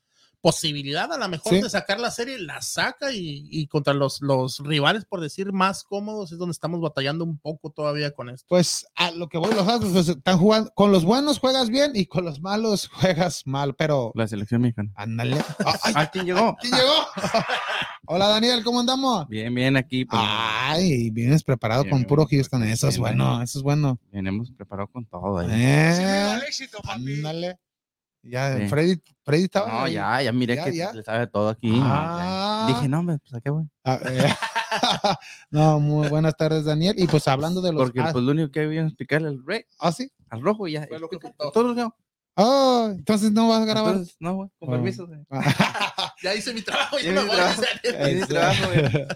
[0.45, 1.63] posibilidad a lo mejor Sí.
[1.63, 5.85] de sacar la serie, la saca y, y contra los, los rivales, por decir, más
[5.85, 8.45] cómodos, es donde estamos batallando un poco todavía con esto.
[8.51, 10.71] pues a lo que voy, los Astros pues, están jugando.
[10.75, 13.75] Con los buenos juegas bien y con los malos juegas mal.
[13.75, 14.93] Pero La selección mexicana.
[14.97, 15.39] ándale.
[15.65, 16.55] Ah, ¿A quién llegó?
[16.61, 16.93] ¿Quién llegó?
[18.07, 19.27] Hola Daniel, ¿cómo andamos?
[19.29, 20.05] Bien, bien, aquí.
[20.05, 22.63] pues, Ay, vienes preparado Bien, con bien, puro Houston.
[22.65, 23.43] Eso es bueno, bien.
[23.45, 23.99] eso es bueno.
[24.13, 25.39] Venimos preparados con todo.
[25.39, 25.49] ahí.
[25.51, 26.41] Eh,
[26.85, 27.59] ándale.
[28.27, 28.69] Ya, Sí.
[28.69, 29.69] Freddy, Freddy estaba.
[29.71, 29.93] No, ahí.
[29.95, 30.93] ya, ya miré Ya, que ya.
[30.93, 31.71] le sabe todo aquí.
[31.83, 32.65] Ah.
[32.69, 33.65] Dije, no, hombre, pues a qué voy.
[33.85, 34.35] Ah, eh,
[35.51, 36.95] no, muy buenas tardes, Daniel.
[36.99, 37.83] Y pues hablando de los.
[37.85, 40.11] Porque ah, pues lo único que había es picarle al rey, ¿ah, sí.
[40.31, 40.87] al rojo y ya.
[40.89, 41.19] Fue lo que
[41.53, 41.87] Todo- lo que.
[42.37, 43.93] Oh, entonces no vas a grabar.
[43.93, 44.73] Entonces, no, güey, con Oh.
[44.73, 45.07] permiso.
[45.07, 45.21] güey.
[46.23, 48.27] Ya hice mi trabajo, ya Ya me voy a hacer.
[48.27, 49.07] Trabajo, güey.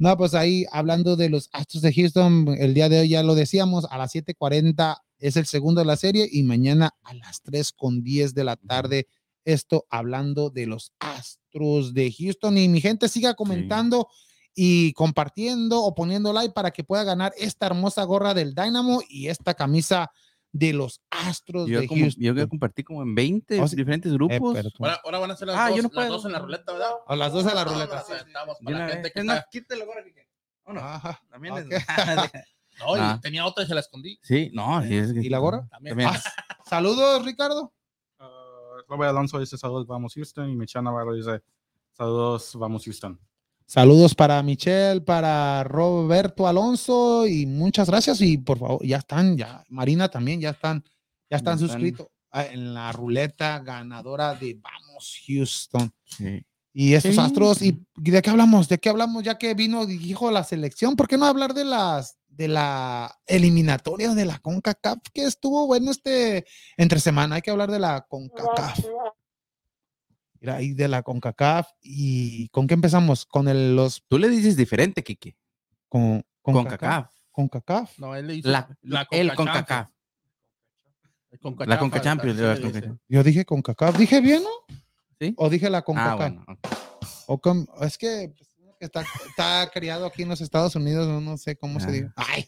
[0.00, 3.36] No, pues ahí hablando de los Astros de Houston, el día de hoy ya lo
[3.36, 7.72] decíamos, a las 7:40 es el segundo de la serie y mañana a las 3
[7.72, 9.06] con 10 de la tarde.
[9.44, 12.58] Esto hablando de los Astros de Houston.
[12.58, 14.08] Y mi gente siga comentando
[14.54, 19.28] y compartiendo o poniendo like para que pueda ganar esta hermosa gorra del Dynamo y
[19.28, 20.10] esta camisa
[20.52, 22.24] de los Astros Yo, de como, Houston.
[22.24, 23.76] yo que compartí como en 20 Oh, sí.
[23.76, 24.52] diferentes Eh, grupos.
[24.54, 26.08] pero tú- Ahora, ahora van a ser las, Ah, dos, yo no las puedo.
[26.12, 26.90] dos en la ruleta, ¿verdad?
[27.06, 27.94] A las dos en la No, ruleta.
[27.96, 30.02] nos aventamos De para la gente que está- quítale, gorra.
[30.66, 30.82] Vámonos.
[30.90, 31.22] Ajá.
[31.30, 31.60] También Ok.
[32.34, 32.42] es-
[32.80, 33.18] No, y Ah.
[33.22, 34.18] tenía otra y se la escondí.
[34.22, 34.82] Sí, no.
[34.82, 35.66] sí, es que- ¿Y la gorra?
[35.70, 35.96] También.
[35.98, 36.10] También.
[36.12, 36.20] Ah,
[36.68, 37.72] Saludos, Ricardo.
[38.18, 40.48] Uh, Robert Alonso dice saludos, vamos Houston.
[40.50, 41.42] Y Michelle Navarro dice
[41.92, 43.18] saludos, vamos Houston.
[43.66, 48.20] Saludos para Michelle, para Roberto Alonso y muchas gracias.
[48.20, 50.82] Y por favor, ya están, ya, Marina también, ya están,
[51.30, 55.92] ya están Ya suscritos ah, en la ruleta ganadora de Vamos Houston.
[56.04, 56.44] Sí.
[56.72, 57.20] Y estos Sí.
[57.20, 58.68] astros, ¿y de qué hablamos?
[58.68, 60.94] ¿De qué hablamos ya que vino, dijo la selección?
[60.96, 65.90] ¿Por qué no hablar de las de la eliminatoria de la CONCACAF que estuvo bueno
[65.90, 67.34] este entre semana?
[67.36, 68.80] Hay que hablar de la CONCACAF.
[70.40, 73.26] Mira, ahí de la CONCACAF y ¿con qué empezamos?
[73.26, 75.36] Con el, los Tú le dices diferente, Kike.
[75.88, 76.80] con Con CONCACAF.
[76.80, 77.14] CACAF.
[77.32, 77.98] CONCACAF.
[77.98, 78.68] No, él le hizo La,
[79.10, 79.90] el Conca.
[81.66, 82.38] La Conca Champions.
[82.38, 82.80] así la Conca dice.
[82.80, 83.00] Champions.
[83.08, 83.96] Yo dije CONCACAF.
[83.98, 84.76] ¿Dije bien, no?
[85.20, 85.34] ¿Sí?
[85.36, 86.16] ¿O dije la Ah, CONCACAF?
[86.18, 86.44] bueno.
[86.48, 86.58] ok.
[87.26, 88.49] O con- es que pues, que
[88.86, 91.90] está, está criado aquí en los Estados Unidos, no, no sé cómo se Ah.
[91.92, 92.10] dice.
[92.16, 92.40] Ay,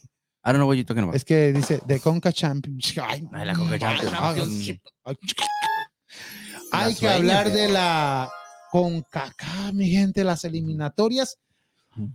[0.44, 1.14] I don't know what you're talking about.
[1.14, 2.94] es que dice de Conca Champions.
[3.00, 4.72] Ay, Ay, la Conca Champions.
[6.72, 8.30] Hay que hablar de la
[8.70, 11.38] CONCACAF, mi gente, las eliminatorias.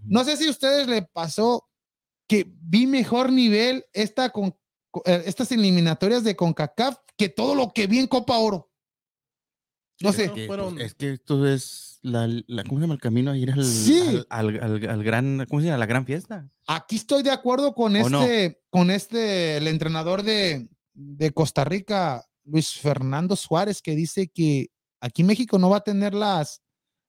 [0.06, 1.68] No sé si a ustedes le pasó
[2.28, 4.56] que vi mejor nivel esta con,
[4.90, 8.67] co- eh, estas eliminatorias de CONCACAF que todo lo que vi en Copa Oro.
[10.02, 10.32] No sé.
[10.32, 13.38] Que, fueron- pues, es que esto es la, la- ¿cómo se llama el camino a
[13.38, 14.24] ir al, Sí.
[14.30, 15.80] al, al- al- al gran, ¿cómo se llama?
[15.80, 16.50] La gran fiesta.
[16.68, 22.74] Aquí estoy de acuerdo con este, con este, el entrenador de, de Costa Rica, Luis
[22.74, 24.70] Fernando Suárez, que dice que
[25.02, 26.62] aquí México no va a tener las,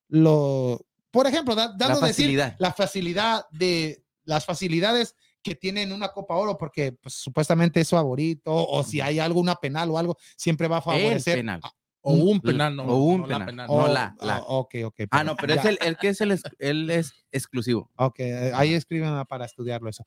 [0.08, 2.56] lo, por ejemplo, da- dando decir facilidad.
[2.58, 8.52] la facilidad de las facilidades que tienen una Copa Oro, porque pues, supuestamente es favorito,
[8.52, 11.38] o si hay alguna penal o algo, siempre va a El favorecer.
[11.38, 11.60] penal.
[11.62, 11.72] a-
[12.08, 12.84] O un penal, no.
[12.84, 13.66] O un no la penal.
[13.70, 14.36] Oh, No, la- la.
[14.36, 15.00] ah, ok, ok.
[15.10, 15.60] Ah, no, pero ya.
[15.60, 17.90] es el, el que es el, él es exclusivo.
[17.96, 18.20] Ok,
[18.54, 20.04] ahí escriben ah, para estudiarlo eso.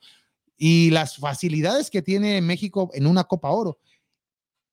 [0.57, 3.79] Y las facilidades que tiene México en una Copa Oro.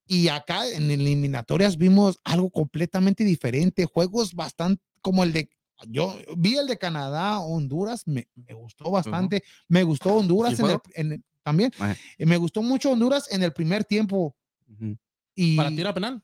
[0.07, 5.51] Y acá en eliminatorias vimos algo completamente diferente, juegos bastante como el de,
[5.87, 10.61] yo vi el de Canadá, Honduras, me, me gustó bastante, me gustó Honduras ¿Y en
[10.61, 10.83] el- juego?
[10.95, 11.73] en el- también,
[12.19, 14.35] eh, me gustó mucho Honduras en el primer tiempo.
[14.67, 14.97] Ujú.
[15.35, 16.23] Y Para tirar penal.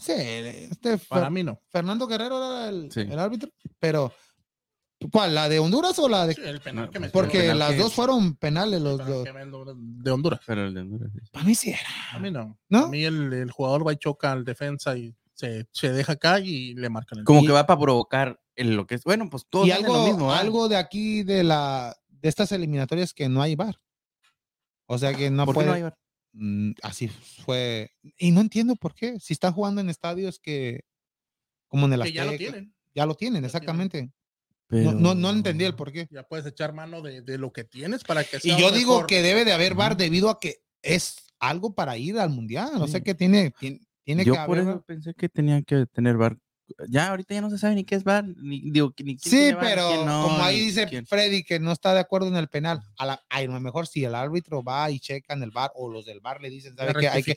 [0.00, 1.60] Sí, este Para Fer- mí no.
[1.68, 3.00] Fernando Guerrero era el, Sí.
[3.00, 4.12] el árbitro, pero
[5.12, 5.34] ¿cuál?
[5.34, 7.76] ¿La de Honduras o la de Sí, el penal que me porque penal las que-
[7.78, 8.80] dos fueron penales.
[8.80, 10.40] Los, me- de Honduras.
[10.46, 11.20] Pero el de Honduras, sí.
[11.32, 11.80] Para mí sí era.
[12.12, 12.58] A mí no.
[12.68, 12.86] ¿No?
[12.86, 16.40] A mí el, el jugador va y choca al defensa y se, se deja acá
[16.40, 19.04] y le marcan el Como que va para provocar el- lo que es.
[19.04, 20.32] Bueno, pues todos y algo, lo mismo.
[20.32, 23.80] algo de aquí de la de estas eliminatorias que no hay bar.
[24.86, 25.66] O sea que no ¿Por qué puede.
[25.68, 25.98] no hay VAR?
[26.32, 27.90] Mm, así fue.
[28.18, 29.18] Y no entiendo por qué.
[29.20, 30.84] Si están jugando en estadios que
[31.68, 32.74] como en el que ya lo Azteca, tienen.
[32.94, 34.12] Ya lo tienen, Ya exactamente.
[34.68, 36.06] Pero- No, no, no entendí el por qué.
[36.10, 38.92] Ya puedes echar mano de, de lo que tienes para que Y sea yo digo
[38.94, 39.06] mejor.
[39.06, 42.70] que debe de haber bar debido a que es algo para ir al mundial.
[42.82, 43.04] O sea Sí.
[43.04, 44.74] que tiene, tiene, tiene Yo que por haber.
[44.74, 46.36] eso pensé que tenían que tener VAR.
[46.88, 49.52] Ya ahorita ya no se sabe ni qué es VAR, ni, digo, ni quién Sí,
[49.52, 51.06] VAR, pero quién no, como ahí dice quién.
[51.06, 54.04] Freddy que no está de acuerdo en el penal, a, la, a lo mejor si
[54.04, 56.92] el árbitro va y checa en el bar o los del bar le dicen, ¿sabe
[57.00, 57.08] qué?
[57.08, 57.34] Hay que,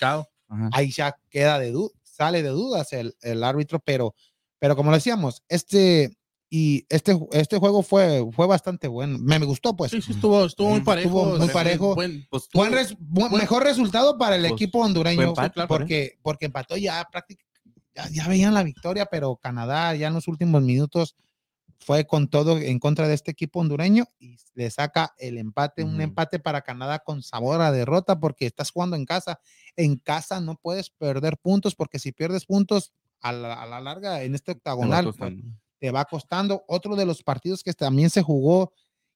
[0.74, 4.14] ahí ya queda de duda, sale de dudas el, el árbitro, pero,
[4.60, 6.12] pero como lo decíamos, este
[6.54, 9.90] y este, este juego fue, fue bastante bueno, me, me gustó pues.
[9.92, 11.08] Sí, sí, estuvo, estuvo muy parejo.
[11.22, 11.96] Estuvo muy parejo.
[11.96, 15.70] buen- Pues Buen res- bu- buen- mejor resultado para el pues, equipo hondureño empate, claro,
[15.70, 17.51] porque, porque empató ya prácticamente,
[17.96, 21.16] ya, ya veían la victoria, pero Canadá ya en los últimos minutos
[21.80, 26.00] fue con todo en contra de este equipo hondureño y le saca el empate, un
[26.00, 29.40] empate para Canadá con sabor a derrota porque estás jugando en casa.
[29.76, 34.22] En casa no puedes perder puntos porque si pierdes puntos a la, a la larga
[34.24, 35.58] en este te va octagonal pues, costando.
[35.80, 36.64] te va costando.
[36.68, 38.74] Otro de los partidos que también se jugó,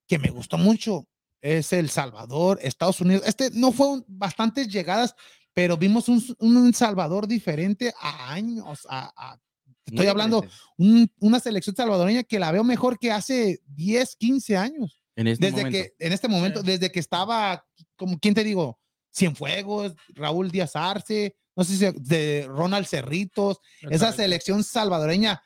[0.07, 1.07] que me gustó mucho,
[1.41, 3.23] es El Salvador, Estados Unidos.
[3.27, 5.13] Este no fue un- bastantes llegadas,
[5.55, 8.85] pero vimos un, un Salvador diferente a años.
[8.87, 9.39] A, a-
[9.85, 10.45] estoy Muy hablando
[10.77, 15.01] un- una selección salvadoreña que la veo mejor que hace 10, 15 años.
[15.15, 15.77] En este Desde momento.
[15.97, 16.67] que, en este momento, Sí.
[16.67, 17.65] desde que estaba,
[17.95, 18.79] como, ¿quién te digo?
[19.15, 25.41] Cienfuegos, Raúl Díaz Arce, no sé si de Ronald Cerritos, esa selección salvadoreña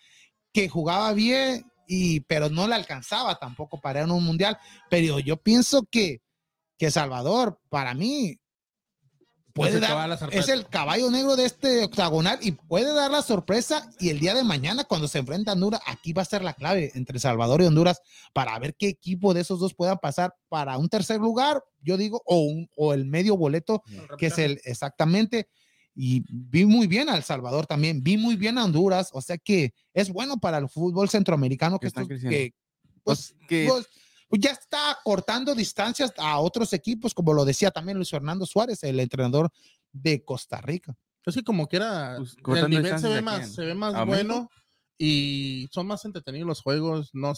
[0.51, 4.57] que jugaba bien y pero no le alcanzaba tampoco para ir a un mundial,
[4.89, 6.21] pero yo pienso que
[6.79, 8.39] que Salvador para mí
[9.59, 14.09] puede dar- es el caballo negro de este octagonal y puede dar la sorpresa y
[14.09, 16.91] el día de mañana cuando se enfrenta a Honduras aquí va a ser la clave
[16.95, 18.01] entre Salvador y Honduras
[18.33, 22.21] para ver qué equipo de esos dos pueda pasar para un tercer lugar, yo digo,
[22.25, 23.83] o, un- o el medio boleto
[24.17, 25.47] que es el exactamente.
[25.95, 29.37] Y vi muy bien a El Salvador también, vi muy bien a Honduras, o sea
[29.37, 32.37] que es bueno para el fútbol centroamericano que, Que están estos- creciendo.
[32.37, 32.53] que,
[33.03, 33.87] pues, Pues que- pues,
[34.29, 38.81] pues, ya está cortando distancias a otros equipos, como lo decía también Luis Fernando Suárez,
[38.83, 39.49] el entrenador
[39.91, 40.95] de Costa Rica.
[41.25, 44.03] Es que como quiera, Pues, el nivel se ve ¿a más, se ve más ¿A
[44.03, 44.49] bueno
[44.97, 47.09] y son más entretenidos los juegos.
[47.13, 47.33] No,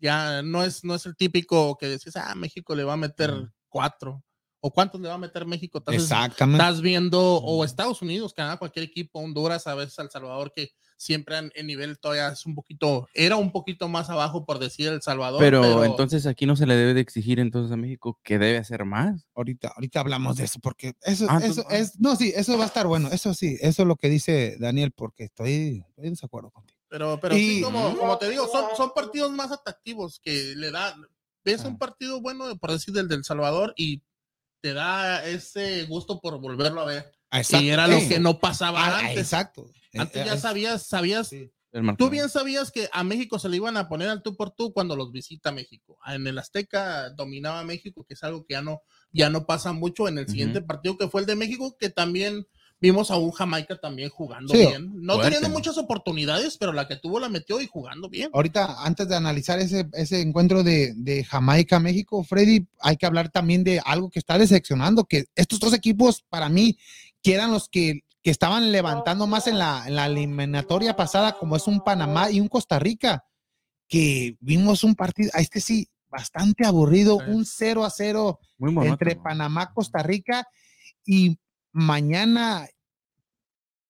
[0.00, 3.32] ya no es, no es el típico que decís, ah, México le va a meter
[3.32, 3.52] Mm.
[3.68, 4.22] cuatro.
[4.62, 5.82] ¿O cuántos le va a meter México?
[5.86, 6.62] Exactamente.
[6.62, 11.38] estás viendo, o Estados Unidos, Canadá, cualquier equipo, Honduras, a veces El Salvador, que siempre
[11.38, 15.00] en, en nivel todavía es un poquito, era un poquito más abajo por decir El
[15.00, 15.40] Salvador.
[15.40, 18.84] Pero, entonces aquí no se le debe de exigir entonces a México que debe hacer
[18.84, 19.26] más.
[19.34, 22.66] Ahorita, ahorita hablamos de eso, porque eso, Ah, eso es, no, sí, eso va a
[22.66, 26.50] estar bueno, eso sí, eso es lo que dice Daniel, porque estoy, estoy en desacuerdo
[26.50, 26.78] contigo.
[26.90, 30.70] Pero, pero sí, Y- como, como te digo, son, son partidos más atractivos que le
[30.70, 31.06] dan.
[31.42, 31.68] Ves Ah.
[31.68, 34.02] un partido bueno, por decir, del del Salvador y
[34.60, 37.12] te da ese gusto por volverlo a ver.
[37.60, 39.18] y era lo que no pasaba Ah, antes.
[39.18, 39.66] Exacto.
[39.94, 41.28] Antes Eh, ya sabías, sabías.
[41.28, 41.50] sí.
[41.96, 44.72] Tú bien sabías que a México se le iban a poner al tú por tú
[44.72, 45.96] cuando los visita México.
[46.04, 50.08] En el Azteca dominaba México, que es algo que ya no, ya no pasa mucho.
[50.08, 52.44] En el siguiente partido que fue el de México, que también
[52.80, 54.90] vimos a un Jamaica también jugando Sí, bien.
[54.94, 55.32] No fuerte.
[55.32, 58.30] teniendo muchas oportunidades, pero la que tuvo la metió y jugando bien.
[58.32, 63.64] Ahorita, antes de analizar ese, ese encuentro de, de Jamaica-México, Freddy, hay que hablar también
[63.64, 66.78] de algo que está decepcionando, que estos dos equipos, para mí,
[67.22, 71.56] que eran los que, que estaban levantando más en la, en la eliminatoria pasada, como
[71.56, 73.24] es un Panamá y un Costa Rica,
[73.88, 77.30] que vimos un partido, a este sí, bastante aburrido, Sí.
[77.30, 78.92] un 0 a 0 Muy monótono.
[78.94, 80.46] entre Panamá, Costa Rica
[81.04, 81.38] y
[81.72, 82.68] mañana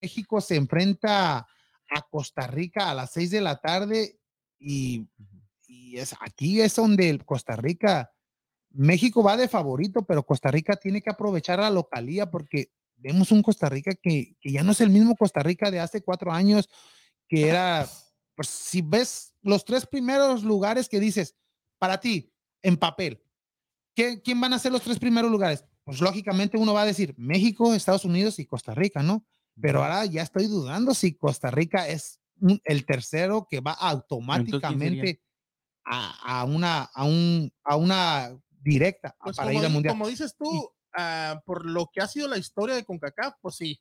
[0.01, 4.19] México se enfrenta a Costa Rica a las 6 de la tarde
[4.59, 5.09] y,
[5.67, 8.11] y es aquí es donde el Costa Rica
[8.73, 13.43] México va de favorito, pero Costa Rica tiene que aprovechar la localía porque vemos un
[13.43, 16.69] Costa Rica que, que ya no es el mismo Costa Rica de hace cuatro años,
[17.29, 17.89] que era,
[18.35, 21.37] pues si ves los tres primeros lugares que dices,
[21.79, 23.23] para ti, en papel,
[23.95, 25.65] ¿qué, ¿quién van a ser los tres primeros lugares?
[25.91, 29.25] Pues lógicamente uno va a decir México, Estados Unidos y Costa Rica, ¿no?
[29.61, 35.21] Pero ahora ya estoy dudando si Costa Rica es un- el tercero que va automáticamente
[35.85, 39.95] a, a una, a, un, a una directa Pues para como, ir al di- mundial.
[39.95, 43.81] como dices tú, ah, por lo que ha sido la historia de CONCACAF, pues sí.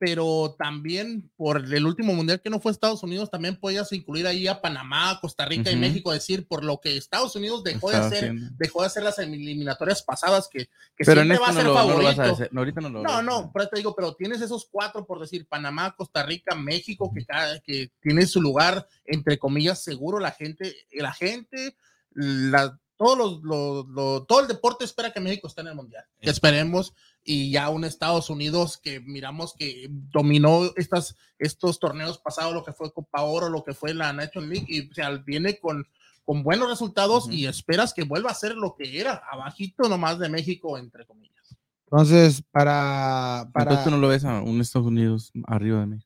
[0.00, 4.46] Pero también por el último mundial que no fue Estados Unidos, también podías incluir ahí
[4.46, 5.76] a Panamá, Costa Rica y.
[5.76, 8.50] México, decir por lo que Estados Unidos dejó de hacer, haciendo.
[8.58, 11.74] dejó de hacer las eliminatorias pasadas que, que Pero siempre va a no ser no
[11.74, 12.02] favorito.
[12.22, 12.48] vas a.
[12.52, 15.46] No, ahorita no lo No, no, pero te digo, pero tienes esos cuatro, por decir,
[15.48, 20.20] Panamá, Costa Rica, México, que, cada, que tiene su lugar, entre comillas, seguro.
[20.20, 21.74] La gente, la gente,
[22.12, 26.04] la, todos los, los- los- todo el deporte espera que México esté en el Mundial.
[26.20, 26.94] Esperemos.
[27.30, 32.72] Y ya un Estados Unidos que miramos que dominó estas, estos torneos pasados, lo que
[32.72, 35.86] fue Copa Oro, lo que fue la National League, y o sea, viene con,
[36.24, 37.34] con buenos resultados Ujú.
[37.34, 41.54] y esperas que vuelva a ser lo que era, abajito nomás de México, entre comillas.
[41.90, 45.98] Entonces, para, para Entonces tú no lo ves a un Estados Unidos arriba de mí.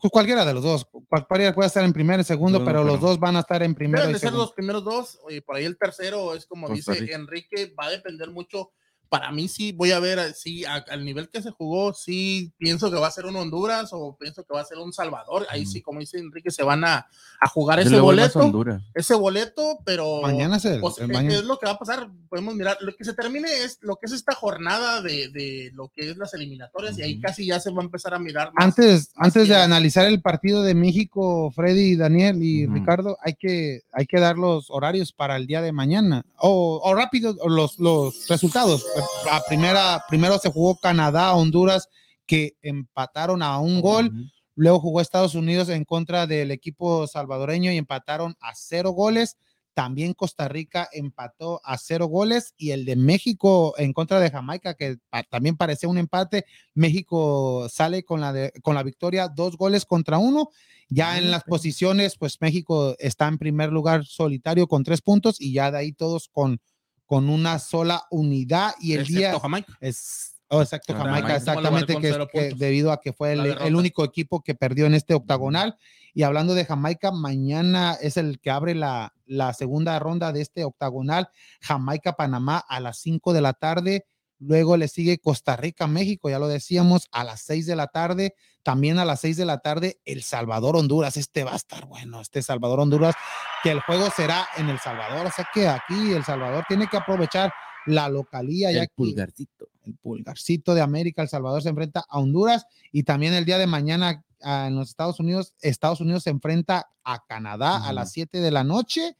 [0.00, 2.82] pues, cualquiera de los dos, cual- cualquiera puede estar en primero y segundo, No, pero
[2.82, 4.44] los pero- dos van a estar en primero Deben y de ser segundo.
[4.46, 7.16] los primeros dos, y por ahí el tercero es como Costa dice Rica.
[7.16, 8.70] Enrique, va a depender mucho.
[9.08, 12.90] Para mí sí, voy a ver, sí, a- al nivel que se jugó, sí, pienso
[12.90, 15.46] que va a ser un Honduras o pienso que va a ser un Salvador.
[15.50, 17.06] Ahí sí, como dice Enrique, se van a,
[17.40, 18.52] a jugar Yo ese boleto,
[18.94, 21.34] ese boleto, pero Mañana es el, pues, el es- mañana.
[21.36, 22.08] es lo que va a pasar.
[22.28, 25.88] Podemos mirar, lo que se termine es lo que es esta jornada de, de lo
[25.88, 28.64] que es las eliminatorias y ahí casi ya se va a empezar a mirar más.
[28.64, 32.66] Antes, más antes de analizar el partido de México, Freddy, Daniel y.
[32.66, 36.24] Ricardo, hay que, hay que dar los horarios para el día de mañana.
[36.38, 38.84] O, o rápido, o los, los resultados.
[39.24, 41.88] La primera, primero se jugó Canadá, Honduras,
[42.26, 44.10] que empataron a un gol.
[44.54, 49.36] Luego jugó Estados Unidos en contra del equipo salvadoreño y empataron a cero goles.
[49.74, 54.72] También Costa Rica empató a cero goles y el de México en contra de Jamaica,
[54.72, 56.46] que pa- también parecía un empate.
[56.72, 60.48] México sale con la, de- con la victoria, dos goles contra uno.
[60.88, 65.52] Ya en las posiciones, pues México está en primer lugar solitario con tres puntos y
[65.52, 66.58] ya de ahí todos con,
[67.06, 68.74] con una sola unidad.
[68.80, 69.72] Y el excepto día Jamaica.
[69.80, 74.04] es oh, exacto, Ah, Jamaica, exactamente, que, que debido a que fue el, el único
[74.04, 75.76] equipo que perdió en este octagonal.
[76.12, 80.64] Y hablando de Jamaica, mañana es el que abre la, la segunda ronda de este
[80.64, 81.28] octagonal.
[81.60, 84.06] Jamaica-Panamá a las 5 de la tarde.
[84.38, 88.34] Luego le sigue Costa Rica-México, ya lo decíamos, a las 6 de la tarde.
[88.62, 91.16] También a las 6 de la tarde, El Salvador-Honduras.
[91.16, 93.14] Este va a estar bueno, este Salvador-Honduras,
[93.62, 95.26] que el juego será en El Salvador.
[95.26, 97.52] O sea que aquí El Salvador tiene que aprovechar
[97.86, 98.72] la localía.
[98.72, 99.68] ya El que- pulgarcito.
[99.84, 103.68] el pulgarcito de América, El Salvador se enfrenta a Honduras y también el día de
[103.68, 108.40] mañana ah, en los Estados Unidos, Estados Unidos se enfrenta a Canadá a las 7
[108.40, 109.16] de la noche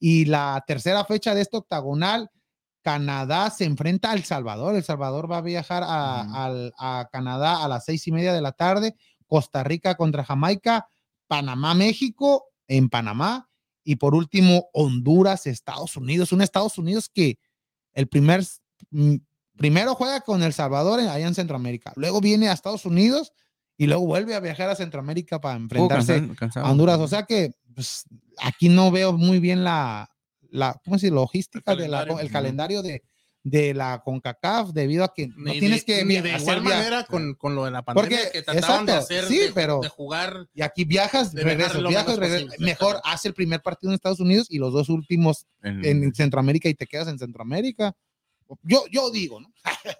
[0.00, 2.30] y la tercera fecha de este octagonal,
[2.88, 6.72] Canadá se enfrenta a El Salvador, El Salvador va a viajar a, al-
[7.12, 10.88] Canadá a las seis y media de la tarde, Costa Rica contra Jamaica,
[11.26, 13.50] Panamá, México en Panamá
[13.84, 17.38] y por último Honduras, Estados Unidos, un Estados Unidos que
[17.92, 18.42] el primer
[18.90, 19.16] mm,
[19.58, 23.32] primero juega con El Salvador allá en Centroamérica, luego viene a Estados Unidos
[23.76, 26.64] y luego vuelve a viajar a Centroamérica para Poco enfrentarse cansado.
[26.66, 26.98] a Honduras.
[27.00, 28.04] O sea que pues,
[28.42, 30.10] aquí no veo muy bien la,
[30.50, 33.02] la ¿cómo se logística El de la, el calendario de,
[33.44, 36.62] de la CONCACAF debido a que no Ni tienes de- que ni de hacer igual
[36.76, 39.52] manera con, con lo de la pandemia Porque- que trataban de exacto, hacer sí, de,
[39.52, 42.58] pero- de jugar y aquí viajas, de regresas, viajas, regresas.
[42.60, 46.68] Mejor haz el primer partido en Estados Unidos y los dos últimos En- en Centroamérica
[46.68, 47.94] y te quedas en Centroamérica.
[48.62, 49.52] Yo, yo digo, ¿no?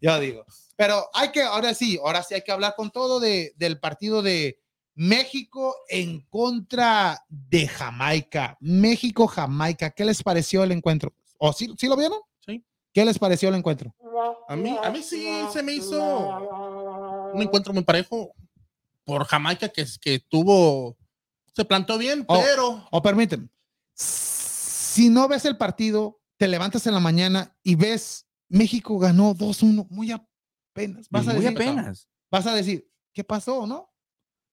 [0.00, 0.44] yo digo.
[0.76, 4.22] Pero hay que, ahora sí, ahora sí hay que hablar con todo de, del partido
[4.22, 4.58] de
[5.04, 8.58] México en contra de Jamaica.
[8.60, 9.88] México-Jamaica.
[9.92, 11.14] ¿Qué les pareció el encuentro?
[11.38, 12.18] ¿O sí, sí lo vieron?
[12.44, 12.62] Sí.
[12.92, 13.94] ¿Qué les pareció el encuentro?
[14.46, 15.98] A mí, a mí sí se me hizo
[17.32, 18.34] un encuentro muy parejo
[19.04, 20.98] por Jamaica que, es- que tuvo,
[21.56, 22.38] se plantó bien, Oh.
[22.44, 23.48] pero O permíteme,
[23.94, 29.86] si no ves el partido, te levantas en la mañana y ves México ganó 2-1,
[29.88, 31.06] muy apenas.
[31.08, 32.06] Vas a muy decir, apenas.
[32.30, 33.89] vas a decir, ¿qué pasó, no?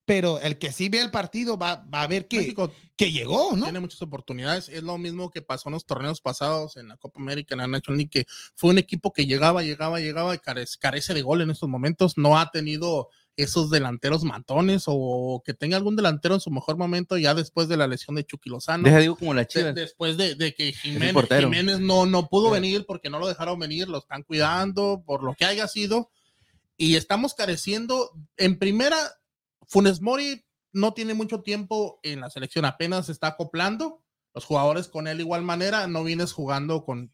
[0.07, 3.57] Pero el que sí ve el partido va, va a ver que, México que llegó,
[3.57, 3.65] ¿no?
[3.65, 4.69] tiene muchas oportunidades.
[4.69, 7.67] Es lo mismo que pasó en los torneos pasados, en la Copa América, en la
[7.67, 11.41] National League, que fue un equipo que llegaba, llegaba, llegaba y carece, carece de gol
[11.41, 12.17] en estos momentos.
[12.17, 17.17] No ha tenido esos delanteros matones o que tenga algún delantero en su mejor momento
[17.17, 18.85] ya después de la lesión de Chucky Lozano.
[18.85, 22.53] Deja digo como la De- después de, de que Jiménez, no, no pudo Sí.
[22.53, 26.09] venir porque no lo dejaron venir, lo están cuidando por lo que haya sido.
[26.77, 28.11] y estamos careciendo.
[28.37, 28.95] En primera,
[29.67, 30.43] Funes Mori
[30.73, 34.03] no tiene mucho tiempo en la selección, apenas se está acoplando.
[34.33, 37.13] Los jugadores con él igual manera, no vienes jugando con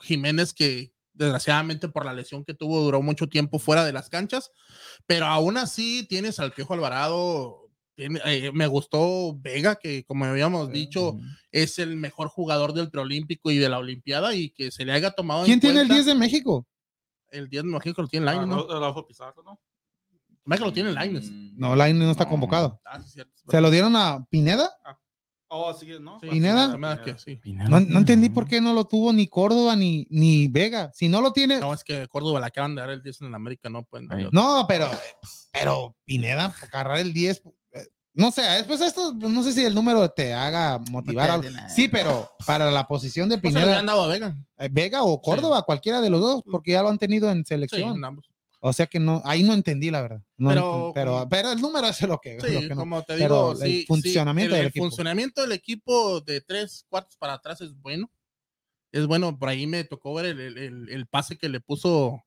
[0.00, 4.52] Jiménez que desgraciadamente por la lesión que tuvo duró mucho tiempo fuera de las canchas,
[5.06, 10.70] pero aún así tienes al Piojo Alvarado, tiene- eh, me gustó Vega, que como habíamos
[10.70, 11.16] dicho,
[11.50, 15.10] es el mejor jugador del preolímpico y de la Olimpiada y que se le haya
[15.10, 16.66] tomado en ¿Quién tiene el cuenta- 10 de México?
[17.30, 18.62] El 10 me imagino que lo tiene Lainez, Ah, ¿no?
[18.68, 19.58] Rodolfo Pizarro, ¿no?
[20.48, 21.30] Me imagino que lo tiene Lainez.
[21.30, 22.30] Mm, No, Line no está No.
[22.30, 22.80] convocado.
[22.86, 23.32] Ah, sí, cierto.
[23.50, 24.70] ¿Se lo dieron a Pineda?
[25.50, 26.18] Oh, sí, ¿no?
[26.20, 26.74] Sí, ¿Pineda?
[27.18, 27.36] sí.
[27.36, 30.90] Pineda, No, no entendí por qué no lo tuvo ni Córdoba ni, ni Vega.
[30.94, 31.58] Si no lo tiene.
[31.60, 34.08] No, es que Córdoba le acaban de dar el 10 en América, no pueden.
[34.32, 34.90] No, pero,
[35.52, 37.42] pero Pineda, agarrar el 10.
[37.72, 41.28] eh, No sé, después esto, no sé si el número te haga motivar.
[41.28, 41.48] No te algo.
[41.48, 41.68] hace nada.
[41.70, 44.36] Sí, pero para la posición de Pues se le Pineda, han dado a Vega.
[44.58, 47.48] eh, Vega o Córdoba, cualquiera de los dos, porque ya lo han tenido en Sí,
[47.48, 47.96] selección.
[47.96, 48.27] en ambos.
[48.60, 50.22] O sea que no, ahí no entendí la verdad.
[50.36, 52.76] No, Pero- pero, pero, el número es lo que, Sí, lo que no.
[52.76, 54.84] como te Pero digo, el sí, sí, funcionamiento el, del el equipo.
[54.86, 58.10] funcionamiento del equipo de tres cuartos para atrás es bueno.
[58.90, 62.24] Es bueno, por ahí me tocó ver el, el- el- el pase que le puso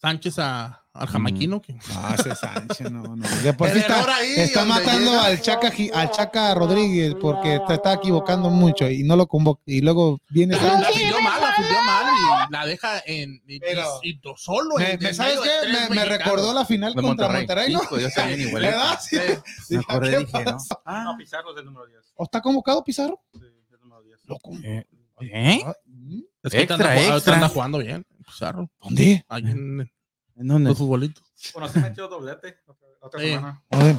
[0.00, 1.62] Sánchez a, al jamaiquino.
[1.62, 3.16] que- Ah, ese Sánchez, no, no.
[3.44, 5.24] De por El sí está, ahí, está matando llega.
[5.26, 9.62] al Chaca, al Chaca Rodríguez porque te está equivocando mucho y no lo convoca.
[9.64, 11.12] Y luego viene Sánchez.
[11.60, 14.76] La mal, y deja en y, Pero- y- y to- solo.
[14.76, 15.54] Me- en- me- en ¿Sabes medio de qué?
[15.62, 16.24] tres Me, me mexicanos.
[16.24, 17.46] recordó la final De contra Monterrey.
[17.46, 17.82] Monterrey, ¿no?
[17.82, 18.62] Hijo, yo también igual.
[18.62, 19.00] ¿Verdad?
[19.00, 19.16] Sí.
[19.18, 19.22] Sí.
[19.74, 20.52] Me Dije, acordé, ¿qué dije, ¿no?
[20.52, 20.82] pasó?
[20.84, 22.00] Ah, No, Pizarro es el número 10.
[22.16, 23.20] ¿O está convocado Pizarro?
[23.32, 24.18] Sí, es el número 10.
[24.24, 24.50] Loco.
[24.64, 24.84] eh,
[25.20, 25.62] ¿eh?
[25.66, 26.20] Ah, ¿mm?
[26.42, 27.34] Es que Extra, anda, extra.
[27.34, 28.06] anda jugando bien.
[28.26, 29.24] Pizarro, ¿Dónde?
[29.28, 29.90] ahí en
[30.36, 30.70] ¿En dónde?
[30.70, 31.22] los futbolitos.
[31.52, 33.26] Bueno, se metió doblete otra, otra Sí.
[33.30, 33.62] semana.
[33.70, 33.96] A ver.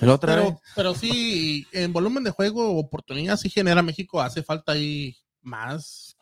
[0.00, 0.44] ¿El otra vez?
[0.46, 4.20] Pero, pero sí, en volumen de juego, oportunidad sí genera México.
[4.20, 6.13] Hace falta ahí más,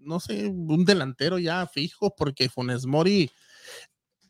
[0.00, 3.30] no sé, un delantero ya fijo, porque Funes Mori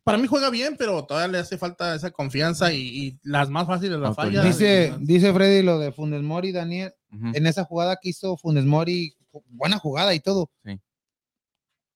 [0.02, 3.66] para mí juega bien, pero todavía le hace falta esa confianza y, y las más
[3.66, 4.42] fáciles las Autoridad.
[4.42, 4.58] fallas.
[4.58, 6.92] Dice, dice Freddy lo de Funes Mori, Daniel.
[7.34, 9.14] En esa jugada que hizo Funes Mori,
[9.48, 10.50] buena jugada y todo.
[10.64, 10.80] Sí.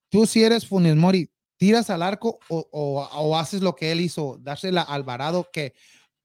[0.09, 4.01] Tú si eres Funes Mori, tiras al arco o, o- o haces lo que él
[4.01, 5.73] hizo, dársela a Alvarado, que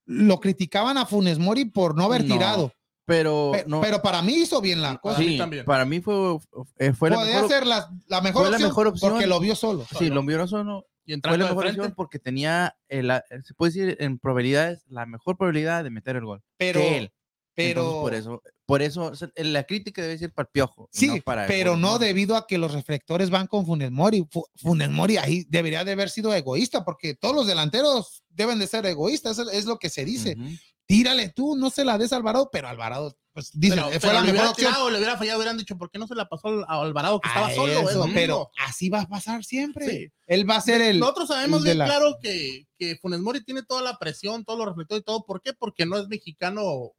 [0.04, 2.72] lo criticaban a Funes Mori por no haber No, tirado.
[3.10, 5.16] Pero, Pe- no, Pero para mí hizo bien la cosa.
[5.16, 5.64] Para mí sí, también.
[5.64, 6.38] para mí fue,
[6.78, 9.10] eh, fue la Podría mejor, ser la, la mejor, fue la opción mejor opción.
[9.12, 9.84] porque lo vio solo.
[9.98, 13.52] sí, lo vieron solo, y fue la de mejor frente, opción porque tenía, la- se
[13.54, 16.40] puede decir en probabilidades, la mejor probabilidad de meter el gol.
[16.56, 17.12] Pero, que él.
[17.54, 20.88] pero, Entonces, por eso, por eso o sea, la crítica debe ser para el piojo.
[20.92, 24.24] sí, no para pero no debido a que los reflectores van con Funes Mori.
[24.30, 28.68] Fu- Funes Mori ahí debería de haber sido egoísta porque todos los delanteros deben de
[28.68, 30.36] ser egoístas, es, es lo que se dice.
[30.38, 30.48] Ujú.
[30.90, 34.12] Tírale tú, no se la des a Alvarado, pero Alvarado, pues dice, pero, fue pero
[34.14, 34.70] la le mejor hubiera opción.
[34.72, 37.20] tirado, le hubiera fallado, hubieran dicho, ¿por qué no se la pasó al- a Alvarado
[37.20, 37.88] que A estaba solo?
[37.88, 39.86] Eso, lo pero así va a pasar siempre.
[39.88, 40.08] Sí.
[40.26, 40.98] Él va a ser el.
[40.98, 44.58] Nosotros sabemos el bien la- claro que, que Funes Mori tiene toda la presión, todos
[44.58, 45.24] los reflectores y todo.
[45.24, 45.52] ¿Por qué?
[45.52, 46.92] Porque no es mexicano,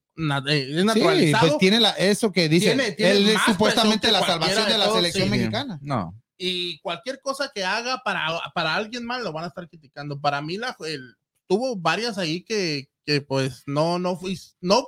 [0.48, 1.48] eh, es Sí, naturalizado.
[1.48, 2.68] pues tiene la, eso que dice.
[2.68, 5.30] Tiene- tiene él es supuestamente la salvación de de la selección sí.
[5.32, 5.80] mexicana.
[5.82, 10.20] No, y cualquier cosa que haga para, para alguien mal lo van a estar criticando.
[10.22, 11.16] Para mí, la, el-
[11.46, 14.86] tuvo varias ahí que, que pues no, no fui, no,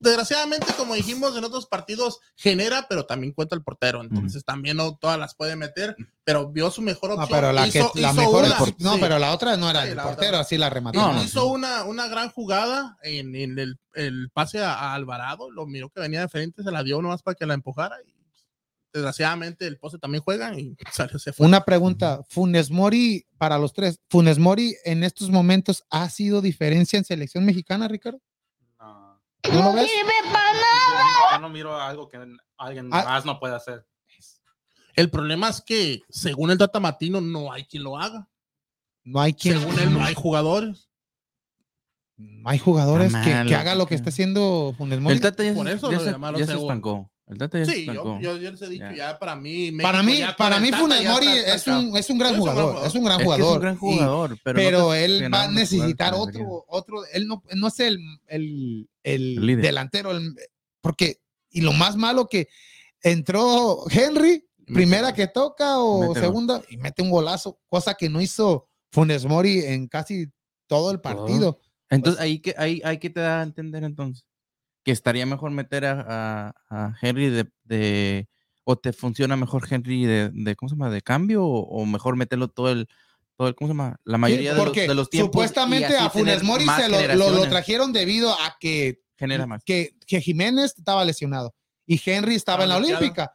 [0.00, 4.02] desgraciadamente, como dijimos en otros partidos, genera, pero también cuenta el portero.
[4.02, 7.38] Entonces también no todas las puede meter, pero vio su mejor No, opción.
[7.40, 8.44] pero la, Hizo- que, la hizo mejor.
[8.44, 8.98] una, no, sí.
[9.00, 10.40] pero la otra no era Sí, el portero, otra.
[10.40, 10.98] así la remató.
[11.00, 15.50] No, no, hizo una, una gran jugada en, en el, el pase a, a Alvarado,
[15.50, 18.12] lo miró que venía de frente, se la dio nomás para que la empujara y
[18.92, 21.46] desgraciadamente el poste también juega y salió, se fue.
[21.46, 26.98] Una pregunta, Funes Mori, para los tres, ¿Funes Mori en estos momentos ha sido diferencia
[26.98, 28.20] en selección mexicana, Ricardo?
[28.78, 29.20] No.
[29.52, 29.90] ¿No lo ves?
[31.32, 32.18] Yo no miro algo que
[32.58, 33.04] alguien Ah.
[33.04, 33.86] más no puede hacer.
[34.94, 38.28] El problema es que según el Tata Matino no hay quien lo haga.
[39.04, 40.88] No hay quien, Según él no hay jugadores.
[42.16, 45.14] no hay jugadores que, haga lo que está haciendo Funes Mori.
[45.16, 47.10] el Tata ya, por eso ya lo se, llamaron ya se estancó.
[47.26, 48.20] El Tata ya se Sí, yo, estancó.
[48.20, 48.94] yo, yo les he dicho Ya.
[48.96, 49.70] ya, para mí.
[49.72, 52.86] Para mí, para mí Funes Mori es un, es un gran Es un gran jugador,
[52.86, 53.46] es un gran jugador.
[53.48, 57.04] es un gran y- jugador, pero, pero, no te él va a necesitar otro, otro,
[57.12, 60.34] él no, no es el, el, el El delantero, el-
[60.80, 61.20] porque,
[61.50, 62.48] y lo más malo que
[63.02, 66.20] entró Henry, primera que toca o Mete gol.
[66.20, 70.26] segunda, y mete un golazo, cosa que no hizo Funes Mori en casi
[70.66, 71.58] todo el partido.
[71.90, 74.24] Entonces, Pues ahí que ahí, ahí que te da a entender entonces
[74.84, 78.28] que estaría mejor meter a, a- a Henry de, de-
[78.64, 80.90] o te funciona mejor Henry de, de ¿cómo se llama?
[80.90, 82.88] de cambio o, o mejor meterlo todo el
[83.36, 83.96] todo el, ¿cómo se llama?
[84.04, 85.32] La mayoría de, los, de los tiempos.
[85.32, 89.62] supuestamente a Funes Mori se lo, lo- trajeron debido a que genera más.
[89.64, 91.54] que, que Jiménez estaba lesionado
[91.86, 92.76] y Henry estaba en la.
[92.76, 93.32] Olímpica.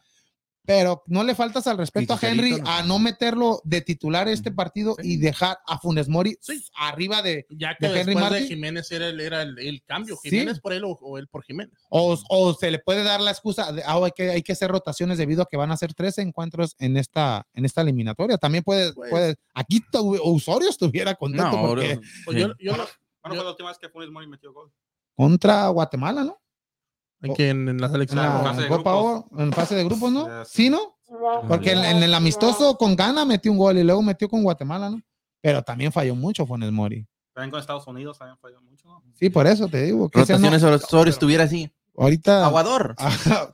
[0.68, 2.70] Pero no le faltas al respeto a Henry no.
[2.70, 5.14] a no meterlo de titular este partido Sí.
[5.14, 6.62] y dejar a Funes Mori Sí.
[6.76, 8.48] arriba de Ya que de Henry después de.
[8.48, 10.18] Jiménez era el, era el, el cambio.
[10.22, 10.30] Sí.
[10.30, 11.74] Jiménez por él o, o él por Jiménez.
[11.90, 14.70] o, o se le puede dar la excusa de ah, hay que hay que hacer
[14.70, 18.38] rotaciones debido a que van a ser tres encuentros en esta en esta eliminatoria.
[18.38, 22.42] También puede Pues- puede aquí tu- Osorio estuviera contento No, porque Pues sí.
[22.42, 22.88] yo, yo lo-
[23.22, 24.70] ¿Cuándo Yo- fue la última vez que Funes Mori metió gol?
[25.16, 26.38] contra Guatemala, ¿no?
[27.22, 28.22] En, en la En selección.
[28.24, 29.26] la fase de Copa grupos.
[29.32, 30.28] Oro, en fase de grupos, ¿no?
[30.28, 30.80] Ya, Sí, ¿no?
[31.48, 34.90] Porque en, en el amistoso con Ghana metió un gol y luego metió con Guatemala,
[34.90, 35.02] ¿no?
[35.42, 37.08] Pero también falló mucho Funes Mori.
[37.34, 39.02] También con Estados Unidos también falló mucho, ¿no?
[39.14, 40.10] Sí, por eso te digo.
[40.10, 41.72] Que ese no- Rotaciones Osorio estuviera así.
[41.96, 42.96] ahorita Aguador.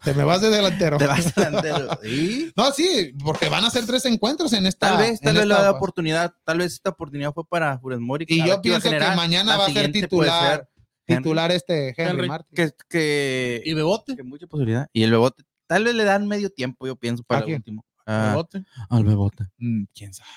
[0.04, 0.98] te me vas de delantero.
[1.00, 1.90] Te vas delantero.
[2.02, 2.52] ¿Sí?
[2.56, 4.90] No, sí, porque van a ser tres encuentros en esta.
[4.90, 5.70] Tal vez, tal en vez fase.
[5.78, 8.26] oportunidad, tal vez esta oportunidad fue para Funes Mori.
[8.30, 10.64] Y yo pienso que mañana La va a ser puede
[11.06, 11.56] titular, Henry.
[11.58, 12.56] este Henry, Henry, Martin.
[12.56, 14.16] que, que, Y Bebote.
[14.16, 14.88] que mucha posibilidad.
[14.94, 17.86] Y el Bebote, tal vez le dan medio tiempo, yo pienso, para ¿A el último.
[18.06, 18.64] Ah, Bebote.
[18.90, 19.46] al Bebote.
[19.58, 20.30] Mm, quién sabe.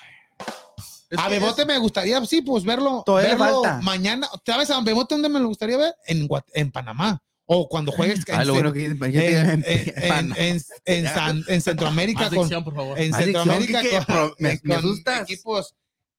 [1.09, 3.81] Es a Bebote me gustaría, sí, pues verlo, Todavía verlo falta.
[3.81, 4.27] mañana.
[4.45, 5.93] ¿Sabes a Bebote dónde me lo gustaría ver?
[6.05, 7.21] En, en Panamá.
[7.45, 11.43] O cuando juegues Ah, en, lo bueno Cen- que en, en, en- en- en San-
[11.47, 12.99] en Centroamérica Más con, por favor.
[12.99, 15.21] en Centroamérica con, me- me asustas.
[15.21, 15.73] equipos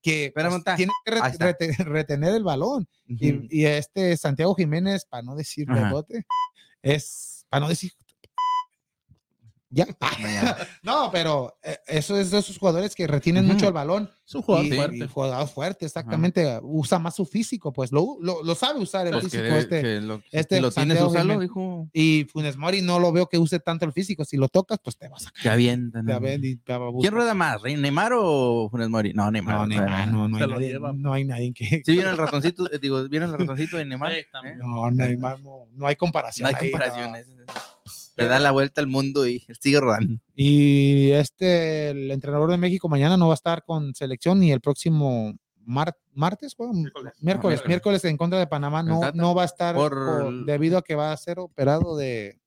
[0.08, 0.32] que
[0.76, 2.88] tienen que rete- retener el balón.
[3.06, 5.84] Y, y este Santiago Jiménez, para no decir Ajá.
[5.84, 6.26] Bebote,
[6.82, 7.92] es, para no decir...
[10.18, 10.56] Ya.
[10.82, 14.10] no, pero eh, eso es de esos jugadores que retienen mucho el balón.
[14.26, 14.96] Es un jugador y, fuerte.
[14.96, 16.58] y jugador fuerte, exactamente.
[16.62, 19.82] Usa más su físico, pues lo, lo, lo sabe usar el Pues que, físico este.
[19.82, 21.40] que lo, este si lo tienes, Jiménez.
[21.40, 21.88] dijo.
[21.92, 24.24] Y Funes Mori no lo veo que use tanto el físico.
[24.24, 26.04] Si lo tocas, pues te vas a avientan.
[26.06, 26.20] te ¿no?
[26.20, 27.60] ven y te va a ¿Quién rueda más?
[27.62, 29.12] ¿Rey- ¿Neymar o Funes Mori?
[29.12, 29.54] No, Neymar.
[29.56, 30.92] No, Neymar, no, no, hay nadie, lleva.
[30.94, 31.82] no hay nadie que.
[31.84, 34.12] Sí, viene el ratoncito, eh, digo, viene el ratoncito de Neymar.
[34.12, 34.26] Sí, ¿eh?
[34.32, 34.58] también.
[34.58, 36.50] No, Neymar no, no hay comparación.
[36.50, 37.26] No hay ahí, comparaciones.
[38.18, 40.18] Le da la vuelta al mundo y sigue rodando.
[40.34, 44.60] Y este, el entrenador de México mañana no va a estar con selección ni el
[44.60, 46.72] próximo mar- martes, juega?
[46.72, 47.12] Miércoles.
[47.20, 48.80] miércoles, Ah, miércoles en contra de Panamá.
[48.80, 51.96] ¿El No, no va a estar Por- por- debido a que va a ser operado
[51.96, 52.40] de,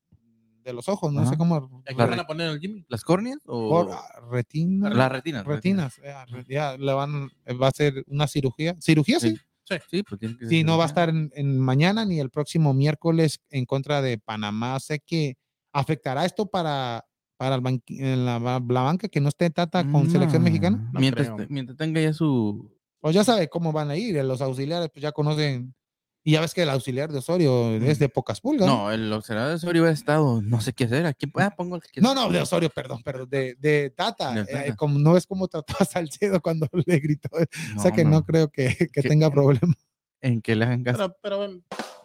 [0.64, 1.12] de los ojos.
[1.12, 1.30] No Ajá.
[1.30, 1.82] sé cómo.
[1.96, 2.84] La van a poner el Jimmy.
[2.88, 4.90] ¿Las córneas o por- retina.
[4.90, 5.44] las retinas?
[5.46, 5.96] retinas.
[6.04, 8.76] ya, re- ya le van, va a ser una cirugía.
[8.80, 9.30] ¿Cirugía sí?
[9.64, 9.76] Sí.
[9.90, 12.74] Sí, pues tiene que Sí, no va a estar en, en mañana ni el próximo
[12.74, 14.78] miércoles en contra de Panamá.
[14.80, 15.36] Sé que
[15.72, 17.04] afectará esto para,
[17.36, 20.44] para el la, la banca que no esté Tata con selección No.
[20.44, 20.90] mexicana.
[20.92, 22.70] No mientras, te- mientras tenga ya su.
[23.00, 24.22] Pues ya sabe cómo van a ir.
[24.24, 25.74] Los auxiliares pues ya conocen.
[26.24, 28.68] Y ya ves que el auxiliar de Osorio es de pocas pulgas.
[28.68, 28.84] ¿no?
[28.84, 31.04] No, el observador de Osorio ha estado, no sé qué hacer.
[31.04, 34.30] Aquí, ah, pongo el que No, no, de Osorio, perdón, perdón, de, de Tata.
[34.44, 37.28] De Eh, como, no ves cómo trató a Salcedo cuando le gritó.
[37.76, 39.74] o sea que no, no, creo que, que tenga problema.
[40.20, 41.12] En que le hagan caso.
[41.20, 41.60] Pero, pero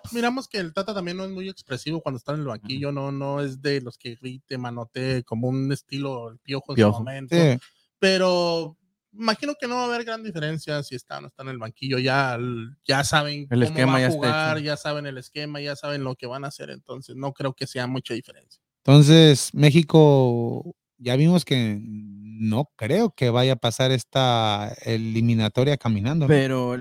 [0.13, 3.11] miramos que el Tata también no es muy expresivo cuando está en el banquillo, no,
[3.11, 6.97] no es de los que grite, manote, como un estilo el piojo en Piojo.
[6.97, 7.35] su momento.
[7.35, 7.59] Sí.
[7.99, 8.77] Pero
[9.13, 11.57] imagino que no va a haber gran diferencia si está o no está en el
[11.57, 11.97] banquillo.
[11.97, 14.65] Ya, el- ya saben El cómo esquema va ya a jugar, hecho.
[14.65, 16.69] ya saben el esquema, ya saben lo que van a hacer.
[16.69, 18.61] Entonces, no creo que sea mucha diferencia.
[18.85, 26.25] Entonces, México, ya vimos que no creo que vaya a pasar esta eliminatoria caminando.
[26.25, 26.29] ¿no?
[26.29, 26.77] Pero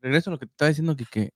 [0.00, 1.30] regreso a lo que te estaba diciendo que, que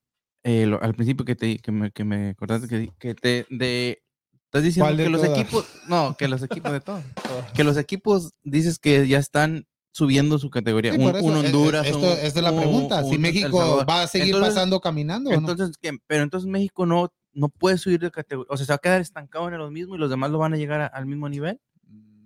[0.46, 2.68] eh, lo- al principio que te que me, que me acordaste
[2.98, 4.02] que, te de
[4.44, 5.38] estás diciendo ¿Cuál de que los todas?
[5.40, 7.02] equipos no que los equipos de todos
[7.54, 11.86] que los equipos dices que ya están subiendo su categoría Sí, un, eh, eh, Honduras
[11.86, 13.02] esto un- es de la un- pregunta.
[13.02, 15.38] si un México va a seguir Entonces- pasando caminando o no.
[15.50, 18.76] entonces que pero entonces México no no puede subir de categoría o sea se va
[18.76, 21.06] a quedar estancado en los mismos y los demás lo van a llegar a- al
[21.06, 21.60] mismo nivel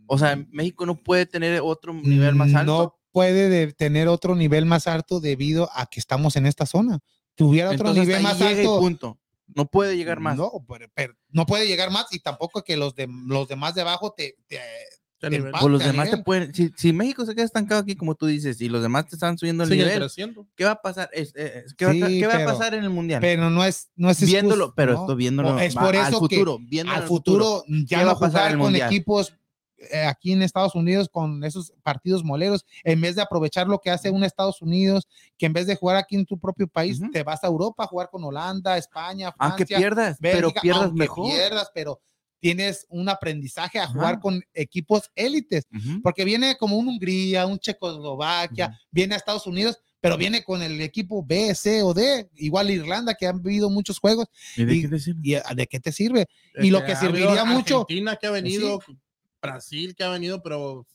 [0.06, 4.06] o sea México no puede tener otro nivel más alto Mm, No puede de- tener
[4.08, 7.00] otro nivel más alto debido a que estamos en esta zona.
[7.46, 8.78] Tuviera otro Entonces, nivel más alto.
[8.78, 9.18] punto
[9.54, 12.94] no puede llegar más No, pero, pero no puede llegar más y tampoco que los
[12.94, 14.60] de los demás de abajo te, te-.
[15.20, 15.32] Pues
[15.64, 16.24] los demás te nivel.
[16.24, 19.16] pueden, si, si México se queda estancado aquí, como tú dices, y los demás te
[19.16, 20.46] están subiendo el nivel, creciendo.
[20.56, 21.10] ¿qué va a pasar?
[21.12, 23.20] Es- eh, es- ¿Qué, va, a- Sí, qué va a pero- pasar en el mundial?
[23.20, 25.00] pero no es no es excusa, viéndolo, pero ¿no?
[25.00, 28.04] esto viéndolo Es por al eso que futuro, viéndolo al al futuro ¿Qué ya va
[28.04, 28.86] no a jugar el con Mundial?
[28.88, 29.34] equipos eh,
[30.06, 34.10] aquí en Estados Unidos con esos partidos moleros, en vez de aprovechar lo que hace
[34.10, 35.08] un Estados Unidos,
[35.38, 37.10] que en vez de jugar aquí en tu propio país, Ujú.
[37.10, 40.82] te vas a Europa a jugar con Holanda, España, Aunque Francia, pierdas, pero Bélgica, pierdas
[40.84, 41.30] aunque mejor.
[41.30, 42.00] pierdas, pero
[42.40, 44.20] tienes un aprendizaje a jugar Ajá.
[44.20, 46.00] con equipos élites, Ujú.
[46.02, 48.76] porque viene como un Hungría, un Checoslovaquia, Ujú.
[48.90, 53.14] viene a Estados Unidos, pero viene con el equipo B, C o D, igual Irlanda,
[53.14, 54.26] que han vivido muchos juegos,
[54.56, 55.20] ¿Y de y- qué te sirve?
[55.22, 56.26] ¿y a- de qué te sirve?
[56.62, 58.80] Y lo que habido serviría mucho- Argentina que ha venido,
[59.40, 60.86] Brasil que ha venido, pero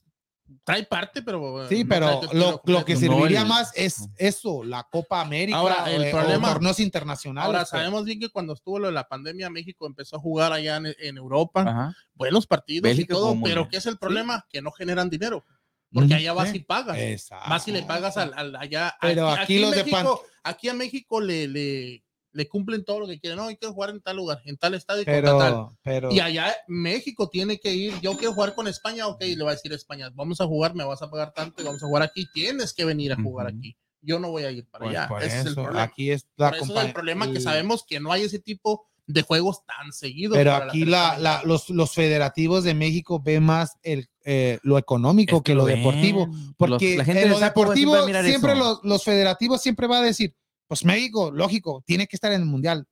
[0.64, 1.68] trae parte, pero.
[1.68, 2.94] Sí, no pero lo, lo que.
[2.94, 7.48] No serviría el- más es eso, la Copa América Ahora, el eh, problema- torneos internacionales.
[7.48, 10.54] Ahora, pero- sabemos bien que cuando estuvo lo de la pandemia, México empezó a jugar
[10.54, 11.62] allá en, en Europa.
[11.62, 11.96] Ajá.
[12.14, 13.70] Buenos partidos Bélgica y todo, pero bien.
[13.70, 14.46] ¿qué es el problema?
[14.50, 15.44] Que no generan dinero.
[15.92, 16.58] Porque allá vas Sí.
[16.58, 16.98] y pagas.
[16.98, 17.50] Exacto.
[17.50, 18.96] Vas y le pagas al, al- allá.
[19.02, 22.04] Pero aquí en los de México, aquí a México le, le,
[22.36, 23.38] le cumplen todo lo que quieren.
[23.38, 25.14] No, hay que jugar en tal lugar, en tal estadio tal.
[25.24, 27.94] Pero, pero, Y allá México tiene que ir.
[28.02, 30.76] Yo quiero jugar con España, ok, le va a decir a España, vamos a jugar,
[30.76, 32.28] me vas a pagar tanto y vamos a jugar aquí.
[32.34, 33.78] Tienes que venir a jugar aquí.
[34.02, 35.10] Yo no voy a ir para pues, allá.
[35.26, 35.84] Ese es el problema.
[35.84, 38.86] aquí es la Por eso es el problema que sabemos que no hay ese tipo
[39.08, 40.36] de juegos tan seguidos.
[40.38, 45.38] Pero aquí la, la- los, los federativos de México ven más el, eh, lo económico
[45.38, 45.78] Es que lo ven.
[45.78, 46.28] deportivo.
[46.58, 50.36] Porque Los- la gente en lo deportivo siempre los, los federativos siempre va a decir,
[50.68, 52.88] pues México, lógico, tiene que estar en el mundial.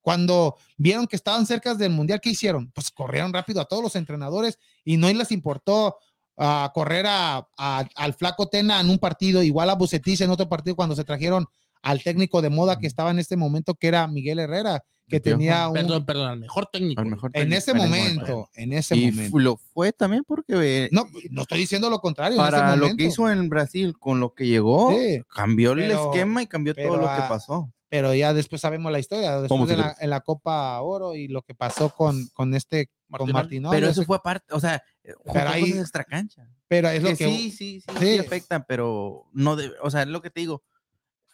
[0.00, 2.70] Cuando vieron que estaban cerca del mundial, ¿qué hicieron?
[2.72, 5.96] Pues corrieron rápido a todos los entrenadores y no les importó
[6.36, 10.48] ah, correr a, a- al flaco Tena en un partido, igual a Bucetich en otro
[10.48, 11.46] partido cuando se trajeron
[11.82, 15.22] al técnico de moda que estaba en este momento, que era Miguel Herrera, que El
[15.22, 15.74] tenía un...
[15.74, 17.00] Perdón, perdón, al mejor técnico.
[17.00, 19.38] Al mejor en técnico ese en el momento, en ese Y momento.
[19.38, 20.54] lo fue también porque
[20.84, 22.36] eh, No, no estoy diciendo lo contrario.
[22.38, 25.78] en para ese lo que hizo en Brasil con lo que llegó, Sí, cambió el
[25.80, 27.72] Pero- esquema y cambió pero, todo lo que pasó.
[27.88, 31.26] pero ya después sabemos la historia, ¿Cómo después de la, en la Copa Oro y
[31.28, 33.32] lo que pasó con, con este, con Martinoli.
[33.32, 33.76] Martinoli.
[33.76, 34.82] pero eso fue aparte, o sea,
[35.16, 36.46] jugó Pero ahí- extra cancha.
[36.68, 38.18] pero es lo que que, sí, sí, sí, sí, sí.
[38.18, 40.62] afectan, pero no de, o sea, es lo que te digo.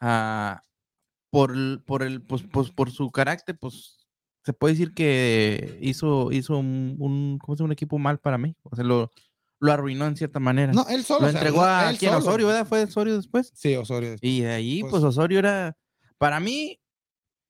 [0.01, 0.63] ah,
[1.35, 4.07] por el, por el, pues, pues, por su carácter, pues
[4.45, 7.67] se puede decir que hizo, hizo un, un, ¿cómo se llama?
[7.69, 8.69] un equipo mal para México.
[8.71, 9.11] O sea, lo,
[9.59, 10.73] lo arruinó en cierta manera.
[10.73, 11.23] No, él solo.
[11.23, 12.19] lo o sea, entregó a solo.
[12.19, 12.67] Osorio, ¿verdad?
[12.67, 13.51] Fue Osorio después.
[13.55, 14.17] Sí, Osorio.
[14.21, 15.77] Y de ahí, Pues- pues, Osorio era,
[16.19, 16.79] para mí,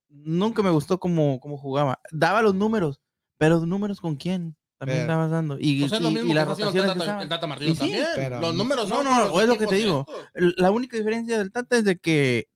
[0.09, 2.01] nunca me gustó cómo, cómo jugaba.
[2.11, 3.01] Daba los números,
[3.39, 4.57] pero ¿los números con quién?
[4.79, 5.57] También Pero- estabas dando.
[5.61, 8.07] Y, Pues y- y las rotaciones el Tata, el Tata Martino Y sí, también.
[8.17, 10.07] pero- los números No, son no, no, los es lo que te digo.
[10.35, 12.47] La única diferencia del Tata es de que,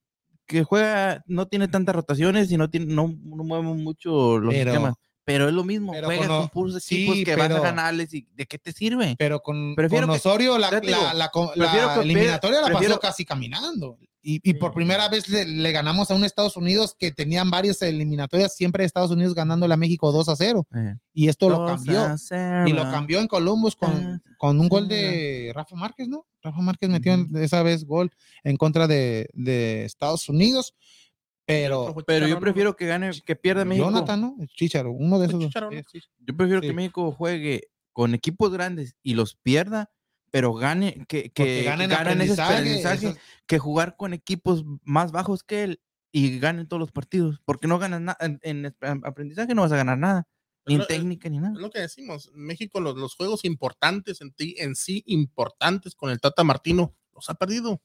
[0.48, 4.72] que juega, no tiene tantas rotaciones y no, tiene, no, no mueve mucho los Pero-
[4.72, 4.94] sistemas.
[5.24, 8.14] Pero es lo mismo, pero juegas con puros sí, equipos que vas pero- a ganarles
[8.14, 9.14] y ¿de qué te sirve?
[9.18, 13.26] Pero con, Prefiero con que- Osorio la, la, la, la que- eliminatoria la pasó casi
[13.26, 13.98] caminando.
[14.20, 17.80] Y, y por primera vez le, le ganamos a un Estados Unidos que tenían varias
[17.82, 20.66] eliminatorias, siempre Estados Unidos ganándole a México 2 a 0.
[20.74, 22.14] Eh, Y esto lo cambió.
[22.66, 26.26] Y lo cambió en Columbus con, con un gol de Rafa Márquez, ¿no?
[26.42, 28.10] Rafa Márquez metió en- esa vez gol
[28.42, 30.74] en contra de, de Estados Unidos.
[31.46, 33.86] Pero Pero yo prefiero que gane, que pierda México.
[33.86, 34.36] Jonathan, ¿no?
[34.54, 35.50] Chicharo, uno de esos dos.
[36.18, 36.66] Yo prefiero Sí.
[36.68, 39.90] que México juegue con equipos grandes y los pierda,
[40.30, 43.16] pero gane, que, que ganen ganen ese aprendizaje,
[43.46, 45.80] que jugar con equipos más bajos que él
[46.12, 49.72] y ganen todos los partidos, porque no ganan nada, en, en ap- aprendizaje no vas
[49.72, 50.26] a ganar nada,
[50.66, 51.54] ni en Pero, técnica ni nada.
[51.54, 52.30] Es lo que decimos.
[52.34, 57.28] México, los, los juegos importantes en, ti, en sí, importantes con el Tata Martino, los
[57.30, 57.80] ha perdido.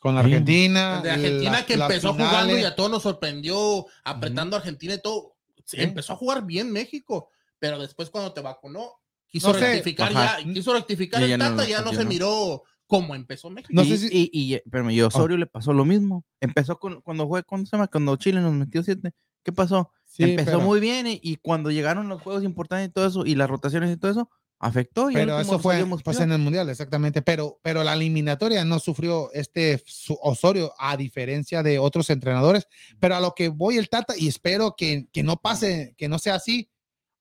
[0.00, 0.26] Con la Sí.
[0.26, 0.96] Argentina.
[0.98, 2.30] El de Argentina la- que empezó finales.
[2.30, 5.36] jugando y a todos nos sorprendió, apretando a Argentina y todo.
[5.64, 5.82] Sí, Sí.
[5.82, 8.92] Empezó a jugar bien México, pero después cuando te vacunó,
[9.28, 10.38] quiso No sé, rectificar ajá.
[10.40, 12.08] ya, quiso rectificar Y el ya no Tata, lo ya no se funcionó.
[12.10, 13.72] miró como empezó México.
[13.72, 16.24] No y, sé si- y, y, a Osorio le pasó lo mismo.
[16.40, 17.88] Empezó con, cuando fue, ¿cuándo se llama?
[17.88, 19.12] Cuando Chile nos metió siete.
[19.42, 19.90] ¿Qué pasó?
[20.04, 23.26] Sí, Empezó pero- muy bien y, y cuando llegaron los juegos importantes y todo eso,
[23.26, 25.10] y las rotaciones y todo eso, afectó.
[25.10, 27.22] Y Pero eso fue salimos pues, en el mundial, exactamente.
[27.22, 32.66] Pero, pero la eliminatoria no sufrió este su- Osorio, a diferencia de otros entrenadores.
[33.00, 36.18] Pero a lo que voy el Tata, y espero que, que no pase, que no
[36.20, 36.70] sea así,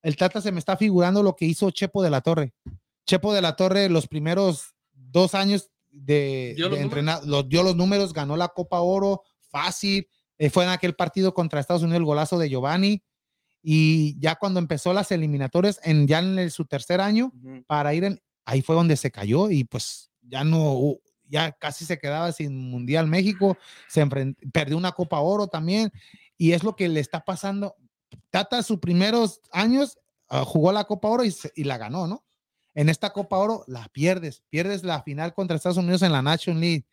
[0.06, 2.54] el Tata se me está figurando lo que hizo Chepo de la Torre.
[3.06, 7.64] Chepo de la Torre, los primeros dos años de, ¿Dio de los entrenar, los, dio
[7.64, 10.08] los números, ganó la Copa Oro, fácil.
[10.38, 13.02] eh, fue en aquel partido contra Estados Unidos el golazo de Giovanni.
[13.62, 17.32] Y ya cuando empezó las eliminatorias, en, ya en el- su tercer año,
[17.68, 20.98] para ir en, ahí fue donde se cayó y pues ya no,
[21.28, 24.06] ya casi se quedaba sin Mundial México, se
[24.54, 25.92] perdió una Copa Oro también
[26.38, 27.76] y es lo que le está pasando.
[28.30, 29.98] Tata sus primeros años
[30.30, 32.26] ah, jugó la Copa Oro y, y la ganó, ¿no?
[32.74, 36.60] En esta Copa Oro la pierdes, pierdes la final contra Estados Unidos en la Nation
[36.60, 36.86] League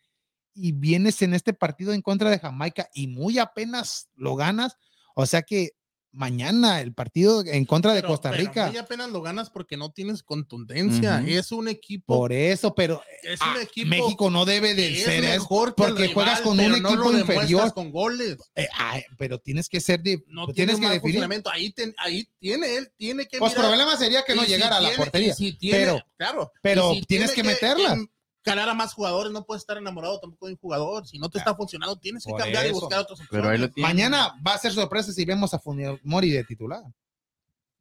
[0.53, 4.77] y vienes en este partido en contra de Jamaica y muy apenas lo ganas,
[5.15, 5.71] o sea que
[6.13, 8.67] mañana el partido en contra de Costa Rica.
[8.67, 11.23] muy apenas lo ganas porque no tienes contundencia.
[11.27, 12.15] Es un equipo.
[12.15, 16.41] Por eso, pero es ah, un equipo México no debe de ser mejor porque juegas
[16.41, 17.73] con un no equipo inferior.
[17.73, 18.37] con goles.
[18.55, 21.43] eh, ay, pero tienes que ser de, No tiene tienes que definir.
[21.51, 23.67] Ahí, ten- ahí tiene él, tiene que Pues mirar.
[23.69, 25.29] problema sería que no Y si llegara a la tiene- portería.
[25.29, 27.97] y si tiene- pero claro, pero y si tienes tiene que meterla.
[28.43, 31.07] Calar a más jugadores, no puedes estar enamorado tampoco de un jugador.
[31.07, 33.69] Si no te está funcionando, tienes que por cambiar y buscar otros Pero ahí lo
[33.71, 33.87] tiene.
[33.87, 35.61] mañana va a ser sorpresa si vemos a
[36.03, 36.83] Mori de titular.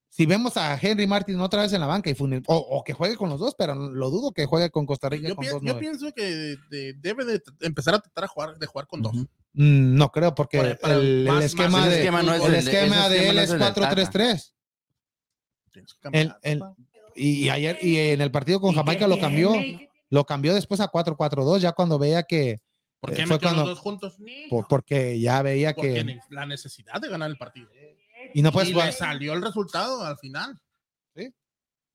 [0.08, 2.92] si vemos a Henry Martin otra vez en la banca y Funes, o, o que
[2.92, 5.50] juegue con los dos, pero lo dudo que juegue con Costa Rica Yo, con pi-
[5.50, 8.86] dos yo pienso que de- de- debe de empezar a tratar a jugar, de jugar
[8.86, 9.14] con dos.
[9.54, 12.46] Mm, No creo, porque Para- para el, esquema más de, el esquema no es el
[12.46, 13.80] el de- esquema ese de esquema él es es el de Tata.
[13.96, 14.52] 4-3-3.
[15.72, 16.74] Tienes que cambiar, El- el- papá.
[17.14, 19.52] Y, y ayer y en el partido con Jamaica lo cambió,
[20.12, 22.58] lo cambió después a 4-4-2, ya cuando veía que,
[23.00, 24.16] ¿Por eh, qué fue metió cuando- los dos juntos?
[24.50, 27.70] por- porque ya veía Porque que la necesidad de ganar el partido.
[28.34, 30.60] y no puedes y le salió el resultado al final.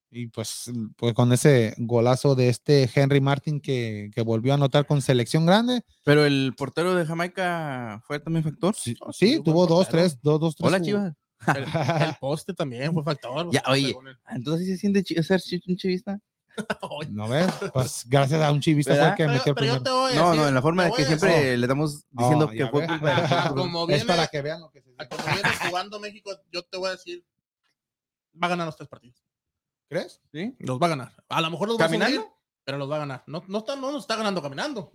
[0.09, 4.87] Y pues, pues con ese golazo de este Henry Martin que, que volvió a anotar
[4.87, 5.81] con selección grande.
[6.05, 8.73] Pero el portero de Jamaica fue también factor.
[8.73, 10.03] Sí, Oh, sí, sí, tuvo dos, portero.
[10.03, 10.65] tres, dos, dos, tres.
[10.67, 11.13] Hola, Chivas.
[11.53, 11.63] El,
[12.07, 13.49] el poste también fue factor.
[13.51, 13.93] Ya, oye.
[14.29, 16.17] Entonces sí se siente ser un chivista.
[17.09, 17.47] ¿No ves?
[17.73, 19.15] Pues gracias a un chivista fue el ¿Verdad?
[19.17, 19.81] que pero- metió primero.
[20.15, 22.87] No, no, en la forma de que siempre le estamos diciendo Oh, que ya fue
[22.87, 23.11] culpa
[23.89, 26.89] Es para que vean lo que se a como viene jugando México, yo te voy
[26.89, 27.23] a decir,
[28.41, 29.23] va a ganar los tres partidos.
[29.89, 30.19] ¿Crees?
[30.33, 30.55] ¿Sí?
[30.59, 31.13] Los va a ganar.
[31.29, 32.15] A lo mejor los va a ¿Caminando?
[32.21, 32.31] sufrir,
[32.65, 33.23] pero los va a ganar.
[33.27, 34.91] No, no, está, no nos está ganando caminando.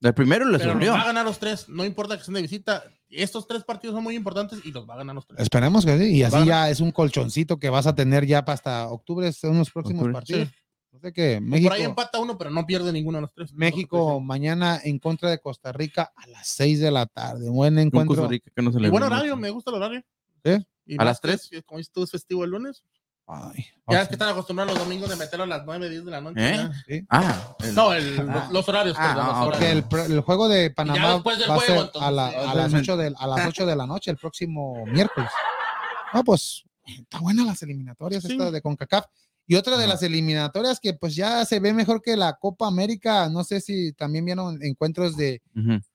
[0.00, 1.68] El primero le Pero los va a ganar los tres.
[1.68, 2.82] No importa que estén de visita.
[3.08, 5.38] Estos tres partidos son muy importantes y los va a ganar los tres.
[5.40, 6.16] Esperemos que sí.
[6.16, 9.58] Y así ya es un colchoncito que vas a tener ya para hasta octubre, son
[9.58, 10.12] los próximos Octubre.
[10.14, 10.48] partidos.
[10.48, 10.54] Sí.
[11.02, 13.52] Sé qué, Por México, ahí empata uno, pero no pierde ninguno de los tres.
[13.52, 17.50] México mañana en contra de Costa Rica a las 6 de la tarde.
[17.50, 18.14] Buen encuentro.
[18.14, 19.40] Costa Rica que no se Y le buen ve horario, mucho.
[19.42, 20.02] me gusta el horario.
[20.44, 20.64] ¿Sí?
[20.86, 21.48] Y ¿A las que tres?
[21.50, 22.84] es- Como dices tú, es festivo el lunes.
[23.26, 26.10] Ay, Ya es que están acostumbrados los domingos de meterlo a las 9, 10 de
[26.10, 26.54] la noche.
[26.54, 26.68] ¿Eh?
[26.86, 27.06] Sí.
[27.08, 28.22] Ah, el- No, el- Ah.
[28.44, 28.96] los, los horarios.
[28.98, 29.44] Ah, perdón, los ah.
[29.44, 30.08] Porque horarios.
[30.10, 32.52] el, el juego de Panamá va a juego, ser entonces, a, la- sí, a las
[32.54, 32.76] obviamente.
[32.92, 35.30] 8 de, a las 8 de la noche el próximo miércoles.
[36.14, 38.32] No, pues está buena las eliminatorias Sí.
[38.32, 39.06] estas de CONCACAF.
[39.46, 43.28] Y otra de las eliminatorias que pues ya se ve mejor que la Copa América,
[43.28, 45.42] no sé si también vieron encuentros de,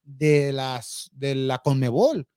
[0.03, 2.27] de las de la Conmebol.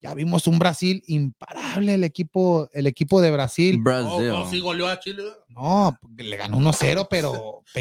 [0.00, 3.80] Ya vimos un Brasil imparable el equipo el equipo de Brasil.
[3.82, 4.30] Brasil.
[4.30, 5.24] O, o sí goleó a Chile.
[5.48, 7.64] No, le ganó 1-0, pero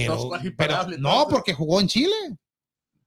[0.58, 2.16] pero, no, porque jugó en Chile.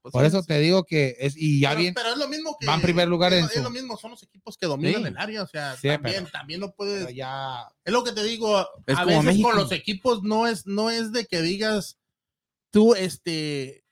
[0.01, 0.47] Pues Por sí, eso sí.
[0.47, 2.65] te digo que es y ya pero, bien pero es lo mismo que.
[2.65, 5.03] va en primer lugar es, en es su- lo mismo, son los equipos que dominan
[5.03, 5.07] Sí.
[5.09, 5.43] el área.
[5.43, 7.15] O sea, Sí, también, pero- también no pero puedes.
[7.15, 8.59] ya Es lo que te digo.
[8.87, 9.49] Es a como veces México.
[9.49, 11.99] con los equipos no es, no es de que digas
[12.71, 13.83] tú, este,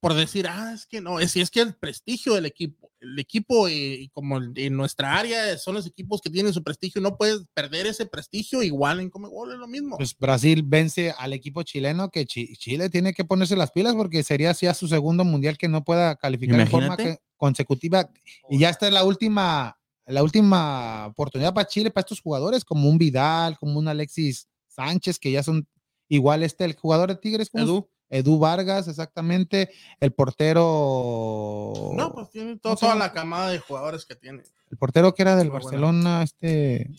[0.00, 3.18] por decir, ah, es que no, es, si es que el prestigio del equipo, el
[3.18, 7.00] equipo eh, y como el- en nuestra área son los equipos que tienen su prestigio,
[7.00, 9.96] no puedes perder ese prestigio igual en Comebol, es lo mismo.
[9.96, 14.22] pues Brasil vence al equipo chileno que Chi- Chile tiene que ponerse las pilas porque
[14.22, 17.16] sería ya su segundo mundial que no pueda calificar en forma Imagínate.
[17.18, 18.10] que- consecutiva
[18.48, 19.76] y ya esta es la última
[20.06, 25.18] la última oportunidad para Chile para estos jugadores como un Vidal, como un Alexis Sánchez
[25.18, 25.66] que ya son
[26.08, 28.38] igual este el jugador de Tigres ¿cómo se- Edu.
[28.38, 34.04] Vargas exactamente, el portero No, pues tiene ¿Cómo todo- se toda la camada de jugadores
[34.04, 34.42] que tiene.
[34.70, 35.64] el portero que era del Muy buena.
[35.64, 36.90] Barcelona, este,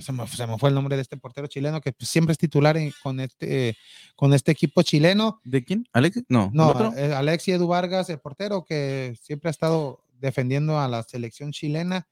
[0.00, 2.38] se me, se me fue el nombre de este portero chileno que pues, siempre es
[2.38, 3.76] titular en- con, este,
[4.16, 5.40] con este equipo chileno.
[5.44, 5.86] ¿De quién?
[5.92, 6.22] ¿Alex?
[6.28, 6.46] No.
[6.46, 6.92] ¿el No, otro?
[6.96, 12.08] eh, Alexi Edu Vargas, el portero que siempre ha estado defendiendo a la selección chilena.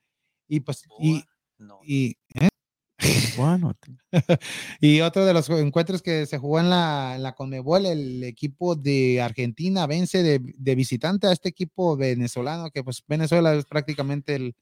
[0.48, 1.24] Y pues, y,
[1.84, 2.16] y.
[3.36, 3.72] Bueno,
[4.80, 8.74] y otro de los encuentros que se jugó en la, en la Conmebol, el equipo
[8.76, 14.34] de Argentina vence de, de visitante a este equipo venezolano, que pues Venezuela es prácticamente
[14.34, 14.54] el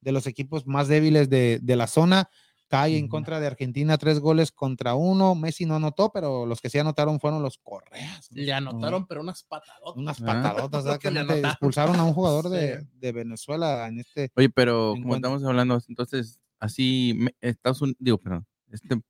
[0.00, 2.28] de los equipos más débiles de, de la zona.
[2.68, 5.34] Cae en contra de Argentina tres goles contra uno.
[5.34, 8.28] Messi no anotó, pero los que sí anotaron fueron los Correas.
[8.30, 9.96] Le anotaron, pero unas patadotas.
[9.96, 10.24] Unas Ah.
[10.24, 11.20] patadotas, Que le.
[11.40, 12.86] Expulsaron a un jugador de, Sí.
[13.00, 14.30] de Venezuela en este.
[14.36, 19.00] Oye, pero como estamos hablando, entonces, así, Estados Unidos, digo, perdón, este,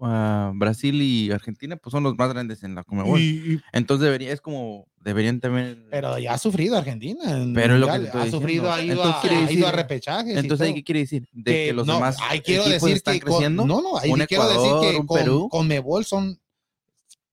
[0.00, 3.18] ah, Brasil y Argentina, pues son los más grandes en la Comebol.
[3.20, 5.86] Y- y- Entonces debería, es como, deberían también.
[5.90, 7.18] pero ya ha sufrido Argentina.
[7.36, 8.72] en Pero es lo que ha sufrido, diciendo.
[8.72, 10.36] ha ido, Entonces a, ha ido a repechajes.
[10.36, 10.72] entonces.
[10.74, 11.28] ¿qué quiere decir?
[11.32, 13.66] De que, los no, demás ahí quiero equipos decir están que con- creciendo.
[13.66, 15.48] no, no, ahí un quiero decir Ecuador, que con, Perú.
[15.50, 16.38] con Mebol son,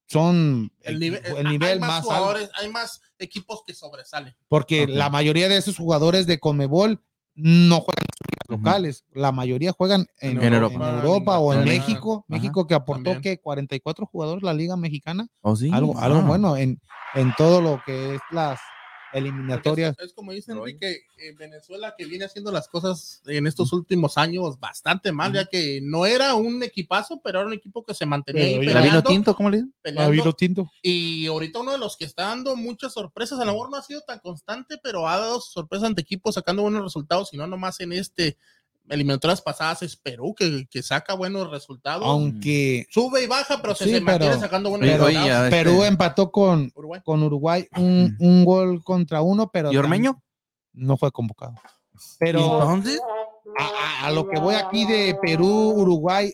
[0.08, 2.08] son El nivel, el hay nivel más, más, alto.
[2.10, 4.34] jugadores, hay más equipos que sobresalen.
[4.48, 4.90] Porque Ok.
[4.92, 7.02] la mayoría de esos jugadores de Conmebol
[7.36, 9.06] no juegan en sus ligas locales.
[9.14, 11.40] La mayoría juegan en, En en Europa.
[11.40, 11.66] O en.
[11.66, 12.14] México.
[12.18, 12.26] Ajá.
[12.28, 15.28] México que aportó que 44 jugadores la Liga Mexicana.
[15.42, 15.70] ¿Oh, sí?
[15.74, 16.26] Algo, algo Ah.
[16.28, 16.80] bueno en,
[17.14, 18.60] en todo lo que es las
[19.16, 19.96] eliminatorias.
[19.98, 20.52] Es, es como dice.
[20.52, 25.46] Enrique, eh, Venezuela que viene haciendo las cosas en estos últimos años bastante mal, ya
[25.46, 28.72] que no era un equipazo, pero era un equipo que se mantenía Pero ahí ¿La
[28.72, 29.36] vino peleando, tinto?
[29.36, 29.74] ¿Cómo le dicen?
[29.82, 30.34] peleando.
[30.34, 30.72] tinto.
[30.82, 33.84] Y ahorita uno de los que está dando muchas sorpresas, a lo mejor no ha
[33.84, 37.80] sido tan constante, pero ha dado sorpresas ante equipos sacando buenos resultados, y no nomás
[37.80, 38.38] en este
[38.90, 42.04] eliminatorias pasadas es Perú, que, que saca buenos resultados.
[42.06, 45.50] Aunque Sube y baja, pero se, Sí, se mantiene pero- sacando buenos resultados.
[45.50, 47.02] Perú este, empató con, Uruguay.
[47.04, 50.22] con Uruguay un, un gol contra uno, pero ¿Y Ormeño?
[50.74, 51.54] no fue convocado.
[51.94, 53.00] ¿Y Pero entonces?
[53.58, 56.34] a, a- a lo que voy aquí de Perú, Uruguay,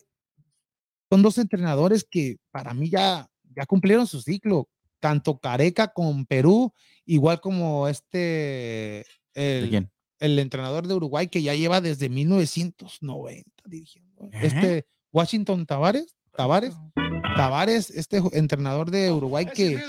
[1.09, 4.67] son dos entrenadores que para mí ya, ya cumplieron su ciclo,
[4.99, 6.73] tanto Careca con Perú,
[7.05, 8.17] igual como este,
[9.33, 9.91] ¿De el, quién?
[10.21, 14.25] El entrenador de Uruguay que ya lleva desde 1990 dirigiendo.
[14.31, 14.39] ¿Eh?
[14.43, 16.73] Este Washington Tavares, Tavares,
[17.35, 19.81] Tavares, este entrenador de Uruguay que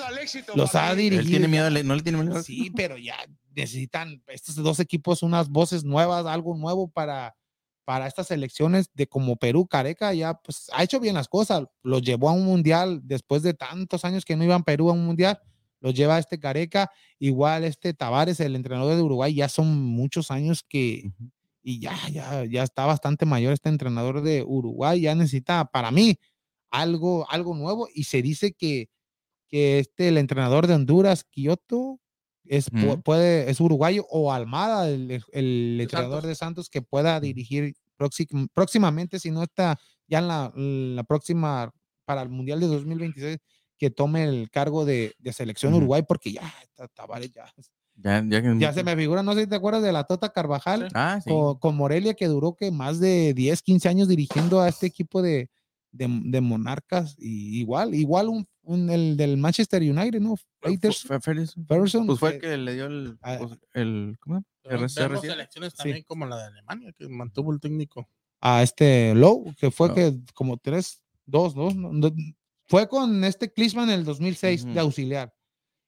[0.55, 1.29] los ha Él dirigido.
[1.31, 2.43] tiene miedo, al- no le tiene miedo.
[2.43, 3.17] Sí, pero ya
[3.55, 7.37] necesitan estos dos equipos unas voces nuevas, algo nuevo para,
[7.85, 12.03] para estas elecciones de como Perú, Careca ya pues ha hecho bien las cosas, los
[12.03, 15.39] llevó a un mundial después de tantos años que no iban Perú a un mundial,
[15.83, 20.65] los lleva este Careca, igual este Tavares, el entrenador de Uruguay, ya son muchos años
[20.67, 21.13] que
[21.63, 26.17] y ya, ya, ya está bastante mayor este entrenador de Uruguay, ya necesita para mí
[26.71, 28.89] algo, algo nuevo y se dice que,
[29.49, 32.01] que este, el entrenador de Honduras, Kioto,
[32.45, 32.69] es,
[33.05, 36.29] puede, es uruguayo o Almada, el, el- entrenador Santos.
[36.29, 39.79] de Santos, que pueda dirigir próxim- próximamente, si no está
[40.09, 41.71] ya en la, la próxima,
[42.05, 43.39] para el Mundial de 2026,
[43.83, 45.75] que tome el cargo de, de selección.
[45.75, 47.53] Uruguay, porque ya, está Tavares ya,
[47.97, 50.29] Ya, ya, que- ya se me figura, no sé si te acuerdas de la Tota
[50.33, 51.29] Carvajal, Ah, sí.
[51.29, 55.21] con, con Morelia, que duró que más de 10, 15 años dirigiendo a este equipo
[55.21, 55.51] de,
[55.91, 57.17] de, de monarcas.
[57.19, 60.37] Y igual, igual un, un- el del Manchester United, ¿no?
[60.61, 60.79] Fue
[61.21, 61.67] Ferguson.
[61.67, 63.19] Ferguson, Pues fue el que- que le dio el.
[63.21, 63.39] Ah.
[63.41, 64.45] pues, el ¿Cómo?
[64.89, 65.77] Selecciones Sí.
[65.77, 68.07] también como la de Alemania, que mantuvo el técnico.
[68.45, 69.95] a este Lowe, que fue No.
[69.95, 71.75] que como 3, 2, 2,
[72.73, 74.81] fue con este Klinsmann en el 2006 de Ujú.
[74.81, 75.35] auxiliar.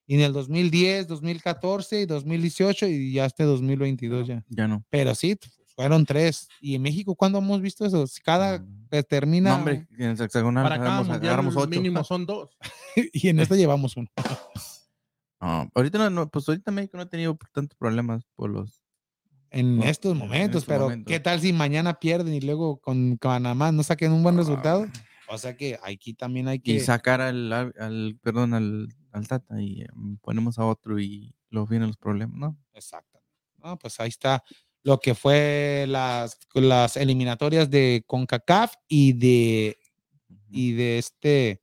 [0.05, 4.43] Y en el 2010, 2014 y 2018 y ya este 2022 ya.
[4.49, 4.85] Ya no.
[4.91, 5.35] Pero sí,
[5.75, 6.47] fueron tres.
[6.61, 8.05] ¿Y en México cuándo hemos visto eso?
[8.23, 11.67] Cada que termina No, hombre, en el hexagonal Para agarramos, ocho.
[11.69, 12.55] mínimo son dos.
[12.95, 14.07] y en este llevamos uno.
[15.41, 18.83] No, ahorita no, no, pues ahorita México no ha tenido tantos problemas por los.
[19.49, 21.11] en estos en momentos, estos pero momentos.
[21.11, 24.39] ¿qué tal si mañana pierden y luego con Panamá no saquen un buen Ah.
[24.39, 24.85] resultado?
[25.29, 29.61] O sea que aquí también hay Y que sacar al, al, perdón, al, al Tata
[29.61, 29.87] y eh,
[30.21, 32.57] ponemos a otro y luego vienen los problemas, ¿no?
[32.73, 33.25] exactamente.
[33.63, 34.43] No, pues ahí está
[34.83, 39.77] lo que fue las, las eliminatorias de CONCACAF y de
[40.51, 41.61] y de este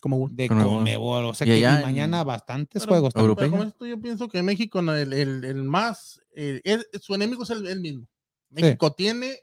[0.00, 1.26] Como de Conmebol.
[1.26, 3.14] O sea Y que allá y mañana en- bastantes Pero- juegos.
[3.14, 6.60] pero como esto yo pienso que México, el, el- el más, eh,
[7.00, 8.08] su enemigo es el, el mismo.
[8.50, 9.38] México tiene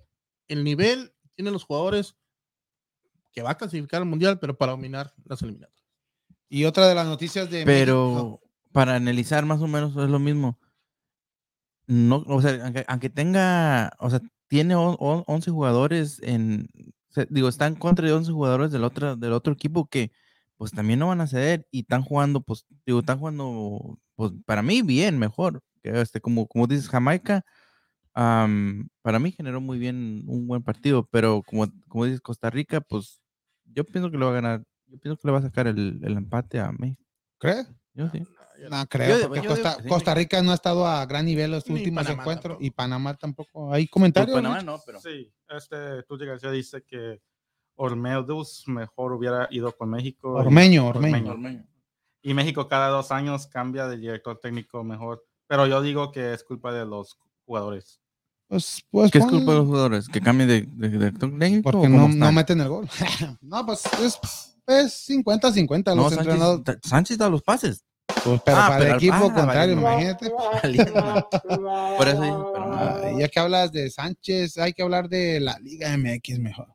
[0.50, 2.16] el nivel, tiene los jugadores
[3.32, 5.82] que va a clasificar al mundial, pero para dominar las eliminatorias.
[6.50, 10.20] Y otra de las noticias de Pero México- para analizar más o menos es lo
[10.20, 10.60] mismo.
[11.88, 16.70] No, o sea, aunque, aunque tenga, o sea, tiene on- on- 11 jugadores en,
[17.10, 20.12] o sea, digo, está en contra de 11 jugadores del otro, del otro equipo que
[20.58, 24.62] pues también no van a ceder y están jugando, pues, digo, están jugando, pues, para
[24.62, 25.64] mí bien, mejor.
[25.82, 27.44] Este, como, como dices, Jamaica,
[28.14, 32.82] am, para mí generó muy bien un buen partido, pero como, como dices, Costa Rica,
[32.82, 33.22] pues,
[33.66, 36.00] yo pienso que le va a ganar, yo pienso que le va a sacar el,
[36.04, 37.02] el empate a México.
[37.38, 37.68] ¿crees?
[37.94, 38.24] Yo sí.
[38.70, 41.68] No creo, Yo- porque yo Costa, Costa Rica no ha estado a gran nivel los
[41.68, 42.64] últimos Panamá encuentros tampoco.
[42.66, 43.74] y Panamá tampoco.
[43.74, 44.36] ¿Hay Pues, comentarios?
[44.36, 45.00] Panamá no, pero.
[45.00, 47.22] Sí, este, tú García dice que
[47.76, 50.36] Ormeus mejor hubiera ido con México.
[50.38, 51.66] y- Ormeño, Ormeño.
[52.22, 55.26] Y México cada dos años cambia de director técnico mejor.
[55.48, 57.18] Pero yo digo que es culpa de los
[57.52, 58.00] jugadores.
[58.48, 60.08] Pues, pues ¿Qué es culpa de los jugadores?
[60.08, 61.72] ¿Que cambien de, de, de director técnico?
[61.72, 62.90] Porque no, no meten el gol.
[63.42, 64.20] no, pues es,
[64.68, 66.78] es 50-50 No, los Sánchez, entrenadores.
[66.84, 67.84] Sánchez da los pases.
[68.24, 70.30] Pues, pero Ah, para pero el equipo ah, contrario, imagínate.
[71.98, 72.74] Por eso dije, pero no.
[72.74, 76.68] Ah, ya que hablas de Sánchez, hay que hablar de la Liga MX mejor.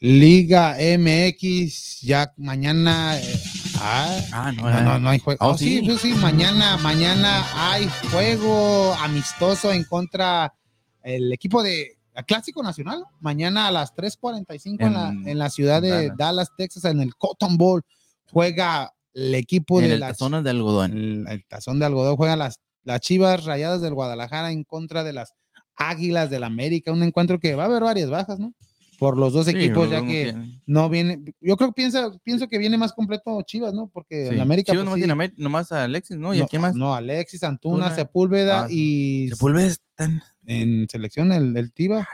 [0.00, 3.18] Liga MX, ya mañana.
[3.18, 3.40] eh,
[3.76, 5.38] ah, Ah, no, no, no, no hay juego.
[5.44, 5.98] Oh, Oh, sí, sí.
[5.98, 10.54] sí, mañana, mañana hay juego amistoso en contra
[11.02, 13.04] el equipo de Clásico Nacional.
[13.20, 16.16] Mañana a las 3:45 en, la, En en la ciudad de Dallas.
[16.16, 16.48] Dallas.
[16.56, 17.82] Texas, en el Cotton Bowl,
[18.30, 20.92] juega el equipo en de el las de algodón.
[20.92, 25.12] el, el tazón de algodón juega las, las Chivas Rayadas del Guadalajara en contra de
[25.12, 25.34] las
[25.76, 26.90] Águilas del América.
[26.90, 28.54] Un encuentro que va a haber varias bajas, ¿no?
[29.00, 30.34] Por los dos Sí, equipos, ya no que
[30.66, 31.24] no viene.
[31.40, 33.88] Yo creo que piensa, pienso que viene más completo Chivas, ¿no?
[33.88, 34.34] Porque Sí.
[34.34, 34.70] el América.
[34.72, 36.34] Chivas pues, nomás, sí, a nomás a Alexis, ¿no?
[36.34, 36.74] ¿Y a no, quién más?
[36.76, 37.92] No, Alexis, Antuna.
[37.94, 40.22] Sepúlveda Ah, y Sepúlveda tan...
[40.46, 42.06] en selección el, el Tiva.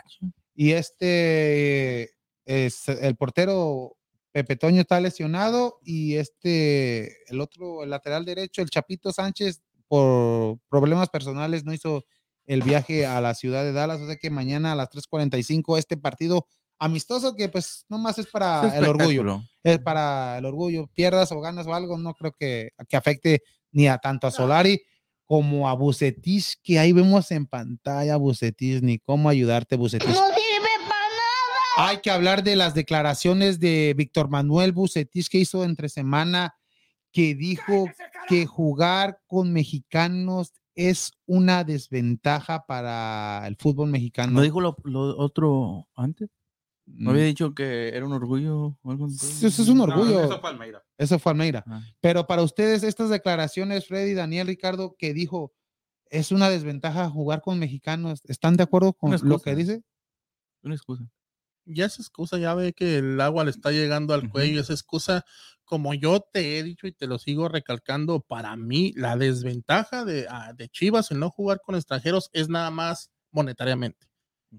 [0.54, 2.12] Y este
[2.46, 3.96] es el portero
[4.32, 10.58] Pepe Toño está lesionado y este el otro, el lateral derecho, el Chapito Sánchez, por
[10.68, 12.04] problemas personales no hizo
[12.44, 15.96] el viaje a la ciudad de Dallas, o sea que mañana a las 3:45 este
[15.96, 16.46] partido
[16.78, 19.42] amistoso que pues nomás es para Es el orgullo.
[19.62, 20.88] Es para el orgullo.
[20.94, 24.82] Pierdas o ganas o algo, no creo que, que afecte ni a tanto a Solari
[25.26, 30.16] como a Bucetich, que ahí vemos en pantalla, Bucetich, ni cómo ayudarte, Bucetich.
[31.78, 36.54] Hay que hablar de las declaraciones de Víctor Manuel Bucetich que hizo entre semana,
[37.12, 37.90] que dijo
[38.28, 44.32] que jugar con mexicanos es una desventaja para el fútbol mexicano.
[44.32, 46.30] ¿No dijo lo, lo otro antes?
[46.86, 49.44] ¿No Mm, había dicho que era un orgullo o algo así?
[49.46, 50.24] Eso es un No, orgullo.
[50.24, 50.84] eso fue Almeida.
[50.96, 51.64] Eso fue Almeida.
[51.66, 51.82] Ah.
[52.00, 55.52] Pero para ustedes, estas declaraciones, Freddy, Daniel, Ricardo, que dijo,
[56.10, 59.82] es una desventaja jugar con mexicanos, ¿están de acuerdo con lo que dice?
[60.62, 61.10] Una excusa.
[61.64, 65.24] Ya esa excusa, ya ve que el agua le está llegando al cuello, esa excusa,
[65.64, 70.26] como yo te he dicho y te lo sigo recalcando, para mí la desventaja de,
[70.30, 74.06] ah, de Chivas en no jugar con extranjeros es nada más monetariamente.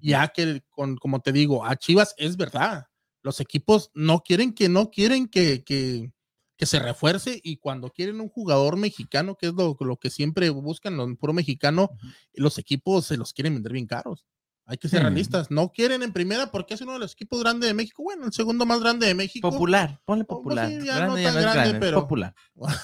[0.01, 2.87] Ya que, con, como te digo, a Chivas es verdad,
[3.23, 6.11] los equipos no quieren que, no quieren que, que,
[6.57, 10.49] que se refuerce y cuando quieren un jugador mexicano, que es lo, lo que siempre
[10.49, 11.89] buscan, lo puro mexicano,
[12.33, 14.25] los equipos se los quieren vender bien caros.
[14.69, 15.49] Hay que ser realistas.
[15.49, 18.03] No quieren en primera porque es uno de los equipos grandes de México.
[18.03, 19.49] Bueno, el segundo más grande de México.
[19.49, 20.67] Popular, ponle Oh, pues popular.
[20.67, 22.35] sí, ya grande no ya tan no es grande, grande, pero- popular.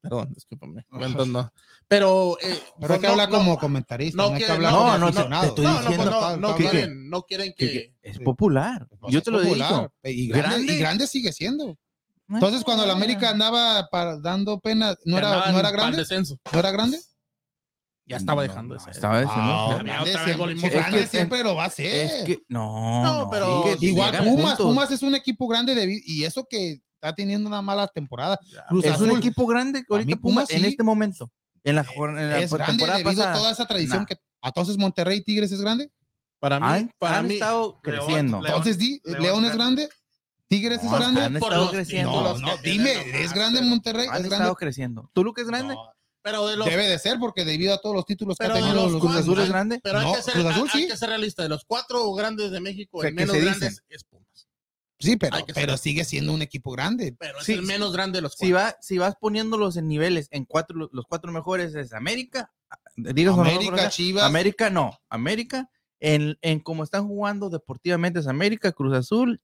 [0.00, 0.86] Perdón, discúlpame.
[0.92, 1.52] Entonces, no.
[1.88, 4.72] Pero, eh, Pero hay que no- hablar no- como comentarista, no, no hay que hablar
[4.72, 7.10] no, como no, no, te estoy no, no, pues diciendo, no, no que- que- quieren,
[7.10, 8.86] no quieren Que- es popular.
[9.00, 9.92] Pues Yo es te lo dicho.
[10.04, 10.72] Y grande, Grande.
[10.74, 11.76] y grande sigue siendo.
[12.28, 15.96] Entonces, cuando la América andaba para, dando pena, ¿no era, ¿no era grande?
[15.98, 16.38] descenso.
[16.52, 17.00] ¿No era grande?
[18.04, 18.90] Ya estaba No, dejando no, ese.
[18.90, 19.52] Estaba diciendo.
[19.52, 21.86] Ah, grande sí, a- grande que- siempre lo va a hacer.
[22.06, 24.56] Es que no, No, no, pero Igual Pumas.
[24.58, 28.38] Pumas es un equipo grande de, y eso que está teniendo una mala temporada.
[28.68, 30.66] Cruz es un equipo grande ahorita Pumas Pumas en sí.
[30.66, 31.30] este momento.
[31.64, 33.34] En la, en la es grande temporada debido a pasada.
[33.38, 34.06] toda esa tradición Nah.
[34.06, 35.90] que entonces Monterrey Tigres es grande.
[36.40, 37.34] Para mí, han, para han mí.
[37.34, 38.40] estado creciendo.
[38.40, 38.46] León.
[38.46, 39.88] Entonces di, León León, es grande,
[40.46, 41.22] Tigres es grande.
[41.22, 42.12] han estado los creciendo.
[42.12, 42.92] No, no, dime,
[43.22, 44.06] ¿es grande Monterrey?
[44.08, 45.10] Han ¿Es estado creciendo.
[45.12, 45.74] ¿Toluca es grande?
[45.74, 45.90] No,
[46.22, 46.66] pero de los.
[46.66, 49.16] Debe de ser porque debido a todos los títulos que ha tenido los los Cruz
[49.16, 49.80] Azul es grande.
[49.82, 50.88] Pero hay, que ser, Cruz Azul hay sí.
[50.88, 51.42] que ser realista.
[51.42, 54.27] De los cuatro grandes de México, O sea, el menos grande es, es Pumas.
[55.00, 57.14] Sí, pero, pero sigue siendo un equipo grande.
[57.18, 58.56] Pero es Sí, el menos grande de los Si, cuatro.
[58.56, 62.52] va, si vas poniéndolos en niveles, en cuatro, los cuatro mejores es América,
[62.96, 64.24] no, América, Chivas.
[64.24, 65.70] América no, América,
[66.00, 69.40] en, en cómo están jugando deportivamente es América, Cruz Azul,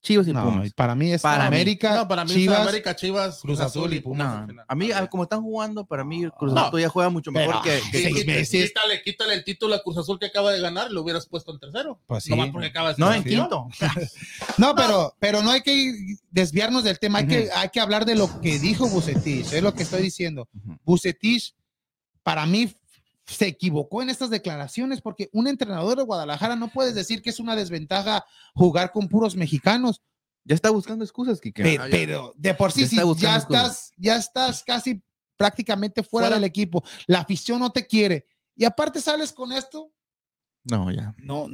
[0.00, 0.72] Chivas y No, Pumas.
[0.74, 1.56] para mí es Para mí.
[1.56, 2.60] América, No, para mí Chivas.
[2.60, 4.46] es América, Chivas, Cruz Azul y Pumas.
[4.48, 6.60] No, a mí, como están jugando, para mí Cruz No.
[6.60, 8.68] Azul todavía juega mucho Pero, mejor que, que seis Sí, quítale- meses.
[8.68, 11.52] Quítale, quítale el título a Cruz Azul que acaba de ganar y lo hubieras puesto
[11.52, 12.00] en tercero.
[12.06, 12.30] Pues sí.
[12.30, 13.66] Nomás porque acaba de No, en quinto.
[14.56, 15.92] No, pero, pero no hay que
[16.30, 19.74] desviarnos del tema, hay, que, hay que hablar de lo que dijo Bucetich, es lo
[19.74, 20.48] que estoy diciendo.
[20.54, 20.78] Ujú.
[20.84, 21.54] Bucetich,
[22.22, 22.72] para mí,
[23.28, 27.38] se equivocó en estas declaraciones porque un entrenador de Guadalajara no puedes decir que es
[27.38, 28.24] una desventaja
[28.54, 30.02] jugar con puros mexicanos,
[30.44, 31.62] Ya está buscando excusas, Kike.
[31.62, 35.02] pero, Ah, pero de por sí, Ya sí, está ya estás, ya estás casi
[35.36, 36.36] prácticamente fuera, Fuera.
[36.36, 38.24] del equipo, la afición no te quiere.
[38.56, 39.92] Y aparte sales con esto,
[40.64, 41.14] No, ya.
[41.18, 41.46] no,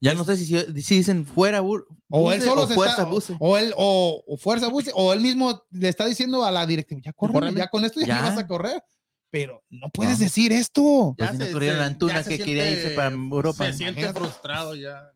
[0.00, 0.44] Ya no sé si,
[0.82, 4.36] si dicen fuera Bur- o él Buse solo o fuerza está, o él o, o
[4.36, 7.84] fuerza Buse, o él mismo le está diciendo a la directiva, ya corre, ya con
[7.84, 8.14] esto ya, Ya.
[8.16, 8.82] me vas a correr,
[9.32, 10.24] pero no puedes No.
[10.26, 11.14] decir esto.
[11.16, 13.64] Pues Antuna ya se que quería irse para Europa.
[13.64, 14.20] Se siente Imagínate.
[14.20, 15.10] frustrado ya.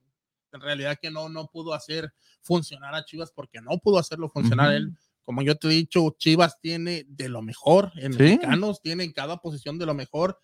[0.52, 4.72] En realidad que no, no pudo hacer funcionar a Chivas porque no pudo hacerlo funcionar
[4.72, 4.96] él.
[5.22, 8.18] Como yo te he dicho, Chivas tiene de lo mejor en Sí.
[8.20, 10.40] mexicanos, tiene en cada posición de lo mejor.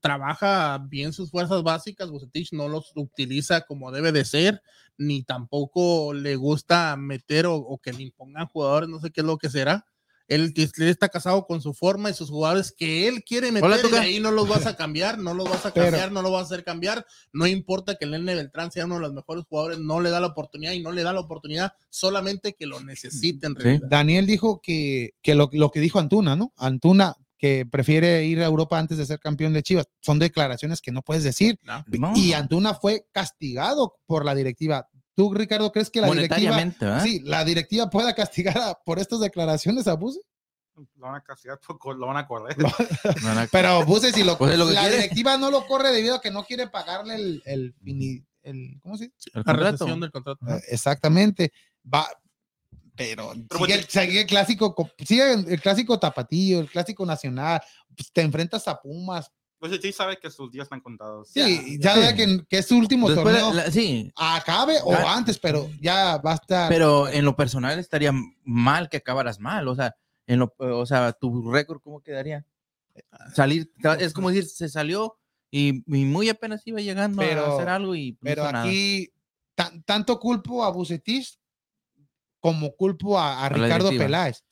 [0.00, 2.10] Trabaja bien sus fuerzas básicas.
[2.12, 4.62] Bucetich no los utiliza como debe de ser,
[4.96, 9.26] ni tampoco le gusta meter o, o que le impongan jugadores, no sé qué es
[9.26, 9.84] lo que será.
[10.26, 13.78] Él, él está casado con su forma y sus jugadores que él quiere meter Hola,
[13.86, 16.22] y de ahí no los vas a cambiar, no los vas a Pero- cambiar, no
[16.22, 17.04] lo vas a hacer cambiar.
[17.32, 20.20] No importa que el Nene Beltrán sea uno de los mejores jugadores, no le da
[20.20, 23.54] la oportunidad y no le da la oportunidad solamente que lo necesiten.
[23.60, 23.80] Sí.
[23.88, 26.52] Daniel dijo que, que lo, lo que dijo Antuna, ¿no?
[26.56, 29.86] Antuna que prefiere ir a Europa antes de ser campeón de Chivas.
[30.00, 31.58] Son declaraciones que no puedes decir.
[31.62, 31.84] ¿no?
[31.98, 32.12] No.
[32.16, 34.88] Y Antuna fue castigado por la directiva.
[35.14, 37.02] ¿Tú, Ricardo, crees que la directiva, ¿verdad?
[37.04, 40.20] sí, la directiva pueda castigar a- por estas declaraciones a Buse?
[40.76, 42.56] Lo van a castigar, por- lo van a correr.
[42.58, 42.68] Lo-
[43.52, 44.96] Pero Buse, si lo, Pues lo la quiere.
[44.96, 48.96] directiva no lo corre debido a que no quiere pagarle el, el, fini- el- ¿cómo
[48.96, 49.30] se dice?
[49.34, 49.52] el La
[49.96, 50.46] del contrato.
[50.48, 51.52] Eh, Exactamente.
[51.92, 52.08] Va,
[52.96, 56.68] pero Pero sigue, el, porque- sigue el clásico, co- sigue el, el clásico tapatío, el
[56.70, 57.60] clásico nacional.
[57.96, 59.30] pues, te enfrentas a Pumas.
[59.66, 61.30] Pues sí sabe que sus días están contados.
[61.30, 62.00] Sí, ya, sí.
[62.00, 63.54] vea que, que es su último Después, torneo.
[63.54, 66.68] la- sí, acabe o antes, pero ya va a estar.
[66.68, 68.12] pero en lo personal estaría
[68.44, 69.96] mal que acabaras mal, o sea,
[70.26, 72.44] en lo, o sea, tu récord cómo quedaría?
[73.34, 75.16] Salir, es como decir, se salió
[75.50, 79.08] y, y muy apenas iba llegando Pero- a hacer algo y no pero aquí
[79.54, 81.38] tan- tanto culpo a Bucetich
[82.38, 83.88] como culpo a, a Ricardo.
[83.88, 84.43] Peláez.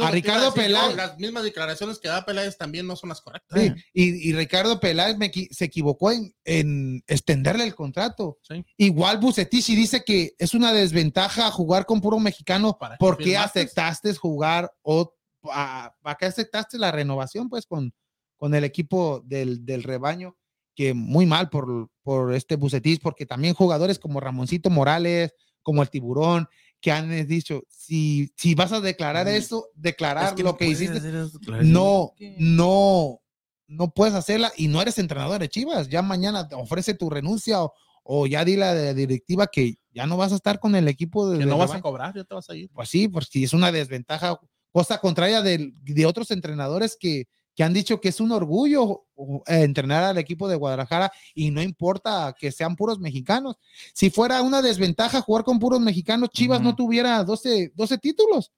[0.00, 0.96] A Ricardo decir, Peláez.
[0.96, 3.60] Las mismas declaraciones que da Peláez también no son las correctas.
[3.60, 8.38] Sí, y, y Ricardo Peláez me se equivocó en, en extenderle el contrato.
[8.42, 8.64] Sí.
[8.76, 12.78] Igual Bucetich y dice que es una desventaja jugar con puro mexicano.
[12.78, 15.14] ¿Para qué ¿Por qué aceptaste jugar o
[15.50, 17.92] a- qué aceptaste la renovación pues con,
[18.36, 20.36] con el equipo del, del rebaño?
[20.74, 25.90] Que muy mal por, por este Bucetich, porque también jugadores como Ramoncito Morales, como el
[25.90, 26.48] Tiburón,
[26.82, 31.00] que han dicho, si, si vas a declarar eso, declarar Es que lo que hiciste,
[31.62, 33.22] no, no,
[33.68, 35.88] no puedes hacerla y no eres entrenador de Chivas.
[35.88, 37.72] Ya mañana te ofrece tu renuncia o,
[38.02, 41.30] o ya di la de directiva que ya no vas a estar con el equipo
[41.30, 42.68] de, Que de no vas a cobrar, ya te vas a ir.
[42.72, 44.40] Pues sí, sí, es una desventaja,
[44.72, 45.72] cosa contraria de,
[46.04, 49.04] otros entrenadores que, que han dicho que es un orgullo
[49.46, 53.56] eh, entrenar al equipo de Guadalajara y no importa que sean puros mexicanos.
[53.92, 58.50] Si fuera una desventaja jugar con puros mexicanos, Chivas no tuviera 12, 12 títulos.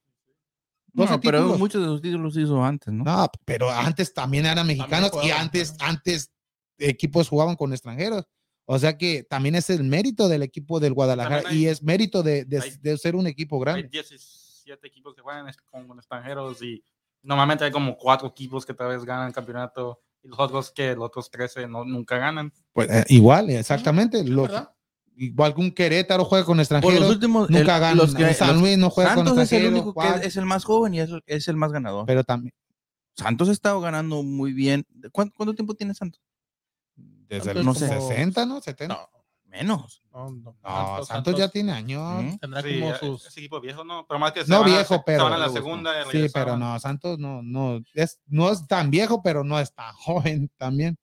[0.93, 1.59] No, 12 pero títulos.
[1.59, 3.03] muchos de sus títulos hizo antes, ¿no?
[3.03, 6.31] No, pero antes también eran mexicanos y jugaban, antes, antes
[6.77, 8.25] equipos jugaban con extranjeros.
[8.67, 12.23] O sea que también es el mérito del equipo del Guadalajara hay- y es mérito
[12.23, 13.89] de, de- hay- de ser un equipo Hay grande.
[13.91, 15.45] 17 equipos que juegan
[15.85, 16.81] con extranjeros y
[17.25, 20.95] normalmente hay como cuatro equipos que tal vez ganan el campeonato y los otros que
[20.95, 22.53] los otros 13 no, nunca ganan.
[22.73, 24.23] Pues, eh, igual, exactamente.
[24.23, 24.49] Los-
[25.17, 27.97] igual que un Querétaro juega con Por extranjeros, los últimos, nunca el- ganan.
[27.97, 29.95] los que- San Luis no juega con Santos es el extranjeros.
[29.95, 32.05] único que es, el más joven y es, es el más ganador.
[32.05, 32.53] pero también
[33.17, 34.85] Santos ha estado ganando muy bien.
[35.13, 36.21] ¿Cuánto, cuánto tiempo tiene Santos?
[37.27, 38.61] desde Santos los como- 60, ¿no?
[38.61, 38.93] 70.
[38.93, 39.09] No,
[39.57, 40.01] Menos.
[40.13, 40.55] no, no.
[40.63, 42.23] No, Santos, ya tiene años.
[42.23, 42.37] ¿Mm?
[42.37, 43.25] tendrá Sí, como eh, sus.
[43.27, 44.05] ese equipo viejo, ¿no?
[44.07, 45.91] Pero más que No a- viejo, se pero- van a la segunda.
[46.01, 49.73] y Sí, pero no, Santos no, no, es, no es tan viejo, pero no es
[49.73, 50.97] tan joven también.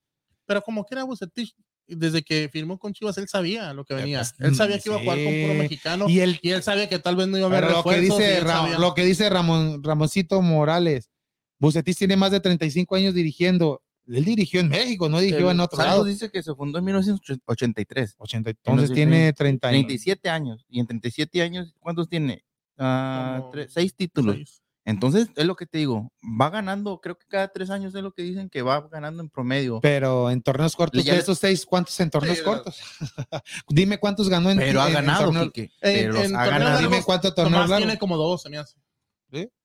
[0.46, 1.54] Pero como que era Bucetich,
[1.86, 4.18] desde que firmó con Chivas, él sabía lo que venía.
[4.20, 6.08] pues, él sabía que iba a jugar con puro mexicano.
[6.08, 8.00] Y el Y él sabía que tal vez no iba a haber Pero lo que
[8.00, 11.10] dice, él Ra- sabía- lo que dice Ramón, Ramoncito Morales,
[11.58, 13.81] Bucetis tiene más de 35 años dirigiendo.
[14.08, 16.04] Él dirigió en México, no dirigió El en otro Santos lado.
[16.04, 18.14] dice que se fundó en 1983.
[18.18, 19.32] 80, entonces tiene sí.
[19.34, 19.80] 30 años.
[19.86, 20.66] 37 años.
[20.68, 22.44] Y en 37 años, ¿cuántos tiene?
[22.78, 24.34] Ah, tres- seis títulos.
[24.36, 24.58] seis.
[24.84, 26.10] Entonces, es lo que te digo.
[26.24, 29.28] Va ganando, creo que cada tres años es lo que dicen que va ganando en
[29.30, 29.78] promedio.
[29.80, 32.80] Pero en torneos cortos, Ya de esos seis, ¿cuántos en torneos Sí, cortos?
[33.68, 35.30] Dime cuántos ganó en Pero ha en ganado.
[35.32, 36.78] En- Pero en ha torneos ganado.
[36.80, 38.76] Dime cuántos torneos Tomás tiene como dos, se me hace.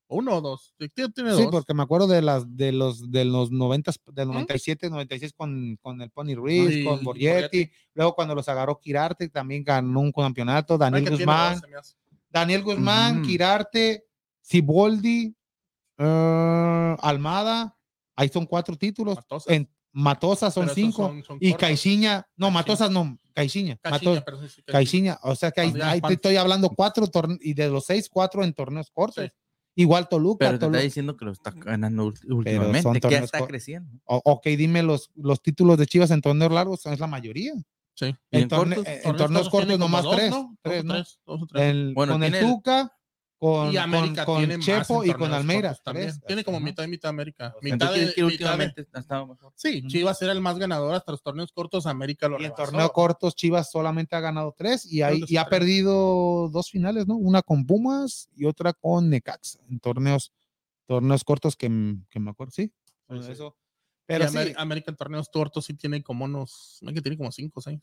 [0.09, 0.73] Uno o dos.
[0.79, 1.51] Sí, Tiene, tiene Sí, dos.
[1.51, 6.01] porque me acuerdo de las de los de los 90 del 97, 96 con, con
[6.01, 7.69] el Pony Ruiz, con Borghetti.
[7.93, 11.97] luego cuando los agarró Kirarte también ganó un campeonato, Daniel Guzmán, dos.
[12.29, 13.27] Daniel Guzmán, Ujú.
[13.27, 14.05] Kirarte,
[14.41, 15.35] Ciboldi,
[15.97, 17.75] eh, Almada,
[18.15, 19.15] ahí son cuatro títulos.
[19.15, 19.53] Matosas.
[19.53, 21.07] En Matosas son cinco.
[21.07, 21.53] son- son y.
[21.53, 22.51] Caixinha, no, Caixinha.
[22.53, 23.77] Matosas no, Caixinha.
[23.81, 25.19] Caixinha, sí, Caixinha.
[25.23, 28.53] O sea que ahí, te estoy hablando cuatro torneos y de los seis, cuatro en
[28.53, 29.25] torneos cortos.
[29.25, 29.31] Sí.
[29.79, 30.77] Igual Toluca, Pero te Toluca.
[30.79, 33.89] está diciendo que lo está ganando últimamente, son que ya está creciendo.
[34.05, 37.53] O- ok, dime los, los títulos de Chivas en torneos largos, es la mayoría.
[37.93, 38.15] Sí.
[38.31, 38.93] ¿Y En, torne- cortos?
[39.03, 40.29] en Torneos cortos nomás dos, tres.
[40.31, 40.57] ¿no?
[40.61, 40.93] Tres, ¿no?
[40.95, 41.63] tres, dos o tres.
[41.63, 42.96] El- Bueno, con el- Tuca,
[43.39, 45.61] con, y América con, tiene con más Chepo y con torneos Almeida.
[45.69, 46.07] cortos también.
[46.09, 46.21] tres.
[46.25, 47.55] Tiene como mitad y mitad América.
[47.61, 49.53] Mitad de, que mitad de- ha estado mejor.
[49.55, 49.83] Sí.
[49.87, 51.85] Chivas era el más ganador hasta los torneos cortos.
[51.85, 52.63] América lo Y en rebasó.
[52.71, 55.45] torneo cortos, Chivas solamente ha ganado tres y, hay, ha tres.
[55.49, 57.15] perdido dos finales, ¿no?
[57.15, 60.33] Una con Pumas y otra con Necaxa en torneos,
[60.87, 62.71] torneos cortos que, me acuerdo, sí.
[63.09, 63.55] Eso.
[64.07, 67.61] Pero sí, América en torneos cortos sí tiene como unos, que tiene como cinco o
[67.61, 67.81] seis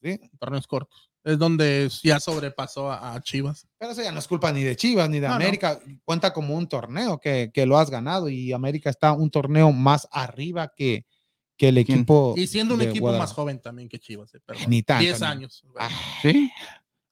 [0.00, 1.10] sí, torneos cortos.
[1.26, 3.66] Es donde ya sobrepasó a, a Chivas.
[3.78, 5.34] pero eso ya no es culpa ni de Chivas ni de No, no.
[5.34, 5.80] América.
[6.04, 10.06] Cuenta como un torneo que, que lo has ganado y América está un torneo más
[10.12, 11.04] arriba que,
[11.56, 11.98] que el ¿Quién?
[11.98, 12.34] equipo.
[12.36, 13.34] Y siendo un equipo más Guadalajara.
[13.34, 14.32] joven también que Chivas.
[14.36, 14.66] eh, perdón.
[14.68, 15.62] Ni tanto, 10 ni- años.
[15.76, 15.90] Ah,
[16.22, 16.48] Sí.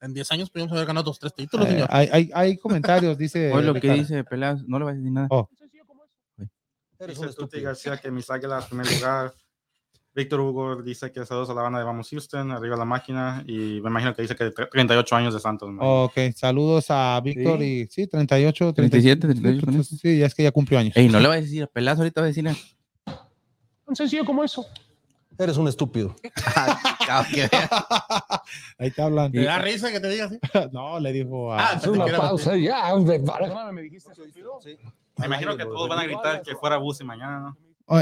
[0.01, 1.89] En 10 años pudimos haber ganado dos, tres títulos, eh, señor.
[1.91, 3.51] hay, hay, hay comentarios, dice.
[3.53, 5.27] Hoy lo que dice Pelas, no le vas a decir nada.
[5.31, 5.49] Oh.
[7.07, 9.35] Dice Tuti García que mis águilas, primer lugar.
[10.15, 13.43] Víctor Hugo dice que saludos a la banda de Vamos Houston, arriba la máquina.
[13.47, 15.71] Y me imagino que dice que tre- 38 años de Santos.
[15.73, 16.05] ¿no?
[16.05, 17.65] Ok, saludos a Víctor Sí.
[17.65, 20.97] y sí, 38, 37, 38, 38, pues, sí, ya es que ya cumplió años.
[20.97, 22.45] Ey, no le vas a decir a Pelas, ahorita va a decir.
[22.45, 24.65] Tan sencillo como eso.
[25.37, 26.15] Eres un estúpido.
[28.79, 29.33] Ahí te hablan.
[29.33, 30.39] ¿Te da risa que te diga así?
[30.73, 31.73] No, le dijo a.
[31.73, 32.95] Ah, una pausa ya.
[32.95, 33.21] hombre,
[33.73, 34.59] me dijiste estúpido.
[35.17, 37.57] Me imagino que todos van a gritar que fuera Busi mañana, ¿no?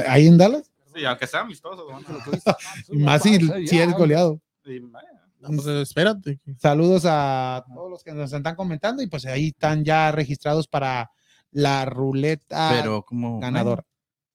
[0.07, 0.71] Ahí en Dallas.
[0.95, 1.87] Sí, aunque sean amistosos.
[1.91, 2.05] van
[2.47, 2.57] a-
[3.05, 4.41] Más si, si eres goleado.
[4.65, 5.09] vaya.
[5.41, 6.39] No, pues espérate.
[6.59, 11.11] Saludos a todos los que nos están comentando y pues ahí están ya registrados para
[11.51, 13.41] la ruleta Pero como.
[13.41, 13.85] ganadora.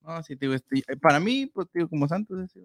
[0.02, 2.40] No, sí, digo, este, eh, para mí, pues, digo, como Santos.
[2.44, 2.60] es-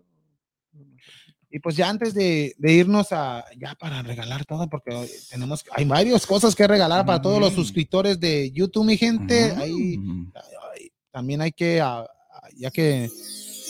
[1.51, 5.85] Y pues ya antes de, de irnos a, ya para regalar todo, porque tenemos, hay
[5.85, 7.57] varias cosas que regalar para todos los Mm.
[7.57, 9.53] suscriptores de YouTube, mi gente.
[9.55, 9.59] Mm.
[9.61, 9.99] Ahí
[10.75, 13.11] ay, también hay que, ah, ah, ya que,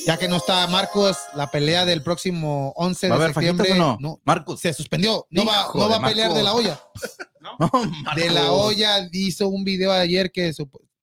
[0.06, 3.72] ya que no está Marcos, la pelea del próximo 11 ¿Va a de septiembre.
[3.80, 4.20] o no?
[4.24, 4.60] Marcos.
[4.60, 5.26] se suspendió.
[5.30, 6.80] No va, no va a pelear de la olla.
[7.58, 7.68] No,
[8.14, 10.52] De la olla hizo un video ayer que,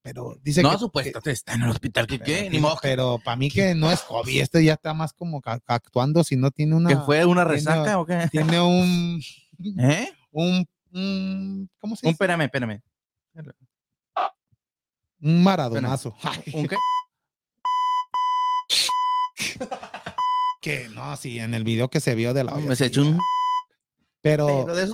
[0.02, 2.08] pero dice No, que, supuestamente está en el hospital.
[2.08, 2.36] ¿Qué qué?
[2.38, 2.78] pero, Ni modo.
[2.82, 6.50] pero para mí que no es hobby, este ya está más como actuando si no
[6.52, 8.30] tiene una ¿Que fue una tiene- resaca o qué?
[8.32, 9.22] tiene un
[9.80, 10.10] ¿Eh?
[10.32, 12.24] un, un ¿cómo se Un dice?
[12.24, 12.82] espérame, espérame.
[15.22, 16.16] Un maradonazo.
[16.54, 16.78] ¿Un qué?
[20.62, 22.88] que no, sí, en el video que se vio de la olla, Me se sí,
[22.90, 23.18] echó un.
[24.22, 24.94] pero, Pero de eso.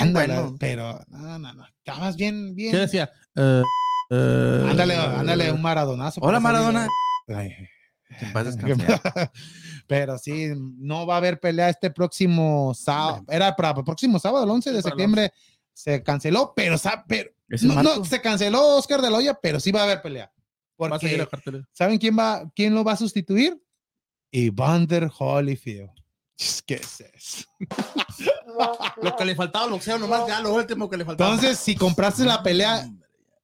[0.00, 0.56] ándale, bueno.
[0.58, 2.72] pero no, no, no, estabas bien bien.
[2.72, 3.10] ¿Qué decía?
[3.34, 3.62] Eh,
[4.10, 6.20] eh, Ándale, ándale un maradonazo.
[6.22, 6.40] Hola.
[6.40, 6.86] Maradona.
[7.28, 7.54] Ay.
[9.86, 13.24] Pero sí, no va a haber pelea este próximo sábado.
[13.28, 15.32] Era para el próximo sábado, el 11 de septiembre.
[15.72, 16.76] Se canceló, pero,
[17.06, 17.30] pero
[17.62, 20.32] no, se canceló Oscar de la Hoya, pero sí va a haber pelea.
[20.74, 21.26] Porque.
[21.72, 23.60] ¿saben quién va, quién lo va a sustituir?
[24.32, 25.90] Evander Holyfield.
[26.66, 27.44] ¿Qué es eso?
[29.02, 31.30] Lo que le faltaba al boxeo, nomás ya lo último que le faltaba.
[31.34, 32.88] Entonces, si compraste la pelea,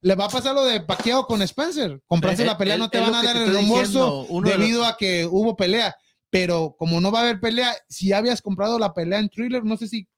[0.01, 2.03] le va a pasar lo de Paquiao con Spencer.
[2.07, 4.85] Compraste Sí, la pelea, no te van a dar el reembolso uno de los- debido
[4.85, 5.95] a que hubo pelea.
[6.31, 9.63] Pero como no va a haber pelea, si ya habías comprado la pelea en thriller,
[9.65, 10.09] no sé si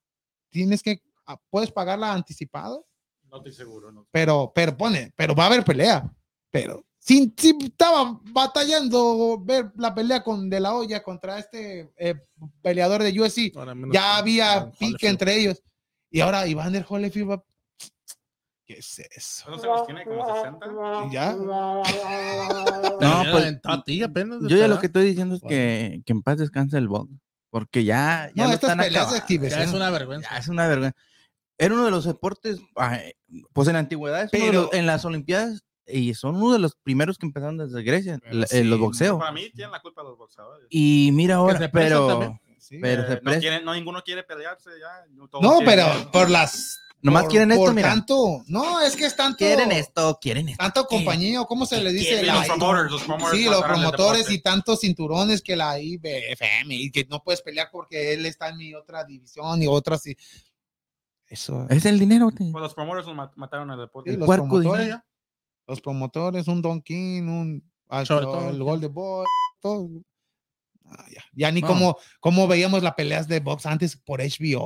[0.50, 2.86] tienes que, ah, puedes pagarla anticipado,
[3.28, 3.90] No estoy seguro.
[3.90, 4.06] No.
[4.12, 6.08] pero, pero pone, pero va a haber pelea.
[6.52, 12.14] Pero si, si estaba batallando ver la pelea con De La Hoya contra este eh,
[12.62, 13.52] peleador de UFC,
[13.92, 15.62] ya había pique entre ellos.
[16.10, 17.44] Y ahora Evander Holyfield va.
[18.66, 19.44] ¿Qué es eso?
[19.44, 20.04] ¿Cuántos años tiene?
[20.04, 20.66] ¿Como 60?
[21.08, 21.34] ¿Y ya?
[23.00, 26.12] No, pues, aventó a ti apenas Yo ya lo que estoy diciendo es que, que
[26.12, 27.12] en paz descanse el box.
[27.50, 29.60] Porque ya, ya No, lo estas están peleas exhibición.
[29.60, 30.28] Ya es una vergüenza.
[30.30, 30.96] Ya es una vergüenza.
[31.58, 32.58] Era uno de los deportes,
[33.52, 37.18] pues en la antigüedad, Pero- los- en las Olimpiadas, y son uno de los primeros
[37.18, 39.18] que empezaron desde Grecia, la- sí, eh, los boxeos.
[39.18, 40.66] Para mí tienen la culpa los boxeadores.
[40.70, 42.40] Y mira ahora, pero, también.
[42.58, 42.78] Sí.
[42.80, 45.04] pero Eh, no, presta- quieren- no, ninguno quiere pelearse ya.
[45.14, 46.80] No, quieren- pero por las.
[47.02, 47.88] nomás por- quieren esto, por mira.
[47.90, 48.42] tanto.
[48.46, 49.36] No, es que es tanto.
[49.36, 50.62] quieren esto, quieren esto.
[50.64, 52.22] Tanto compañía, o ¿cómo se le dice?
[52.22, 56.90] La- los promoters, los promoters sí, los promotores y tantos cinturones que la IBFM y
[56.90, 60.06] que no puedes pelear porque él está en mi otra división y otras.
[60.06, 60.16] Y...
[61.26, 61.66] Eso.
[61.68, 62.76] Es el dinero, Pues los
[63.14, 64.10] mat- mataron el deporte.
[64.12, 65.02] Sí, los promotores, dinero.
[65.66, 67.70] Los promotores, un Don King, un
[68.06, 68.64] Sobre el todo.
[68.64, 69.26] Golden Boy,
[69.60, 69.88] todo.
[70.86, 71.66] Ah, ya, ya ni No.
[71.68, 74.60] como, como veíamos las peleas de box antes por HBO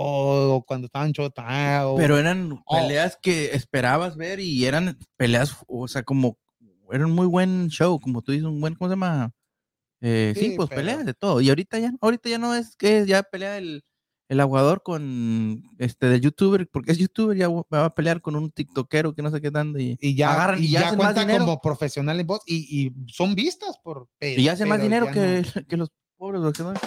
[0.56, 1.80] o cuando estaban Showtime.
[1.84, 2.76] o- Pero eran Oh.
[2.76, 6.36] peleas que esperabas ver y eran peleas, o sea, como,
[6.90, 9.30] era un muy buen show, como tú dices, un buen, ¿cómo se llama?
[10.00, 11.40] Eh, sí, Sí, pues pero- peleas de todo.
[11.40, 13.84] Y ahorita ya, ahorita ya no es que ya pelea el,
[14.28, 18.50] el aguador con este de youtuber, porque es youtuber, ya va a pelear con un
[18.50, 21.60] tiktokero que no sé qué tanto y, y ya, agarran y y ya cuenta como
[21.60, 22.56] profesional en box y,
[22.86, 25.66] y son vistas por y ya hacen más pero dinero que, no.
[25.68, 26.80] que los pobres boxeadores.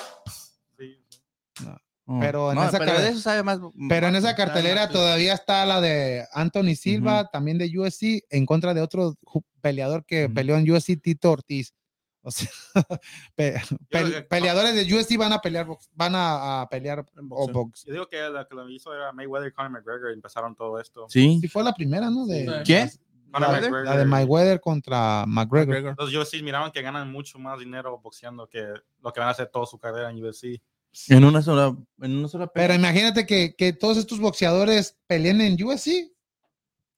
[0.78, 1.66] Sí, sí.
[2.06, 3.60] Oh, Pero en no, esa pero cara- de eso sabe más.
[3.88, 8.74] Pero en esa cartelera todavía está la de Anthony Silva, también de UFC, en contra
[8.74, 9.16] de otro
[9.62, 11.74] peleador que peleó en UFC, Tito Ortiz.
[12.24, 12.50] O sea,
[13.36, 17.54] pe- pe- peleadores de UFC van a pelear, box- van a, a pelear boxeo.
[17.54, 17.84] box.
[17.86, 20.80] Yo digo que la que lo hizo era Mayweather y Conor McGregor y empezaron todo
[20.80, 21.08] esto.
[21.10, 21.40] Sí.
[21.42, 22.26] Sí, fue la primera, ¿no?
[22.28, 23.00] De, Sí.
[23.32, 23.86] Conor La, McGregor.
[23.86, 25.68] la de Mayweather contra McGregor.
[25.68, 25.96] McGregor.
[25.98, 28.62] Los UFC miraban que ganan mucho más dinero boxeando que
[29.02, 30.62] lo que van a hacer toda su carrera en UFC.
[31.08, 32.76] En una sola, en una sola Pero pelea.
[32.78, 36.12] imagínate que, que todos estos boxeadores peleen en UFC,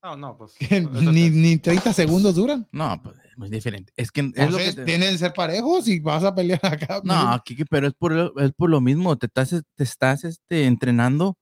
[0.01, 0.53] No, no, pues.
[0.59, 2.67] que ni, ni 30 segundos duran.
[2.71, 3.91] No, pues es muy diferente.
[3.95, 7.01] Es que es lo que te- tienen que ser parejos y vas a pelear acá.
[7.03, 9.17] No, Kike, pero es por, es por lo mismo.
[9.17, 11.37] Te estás, te estás este, entrenando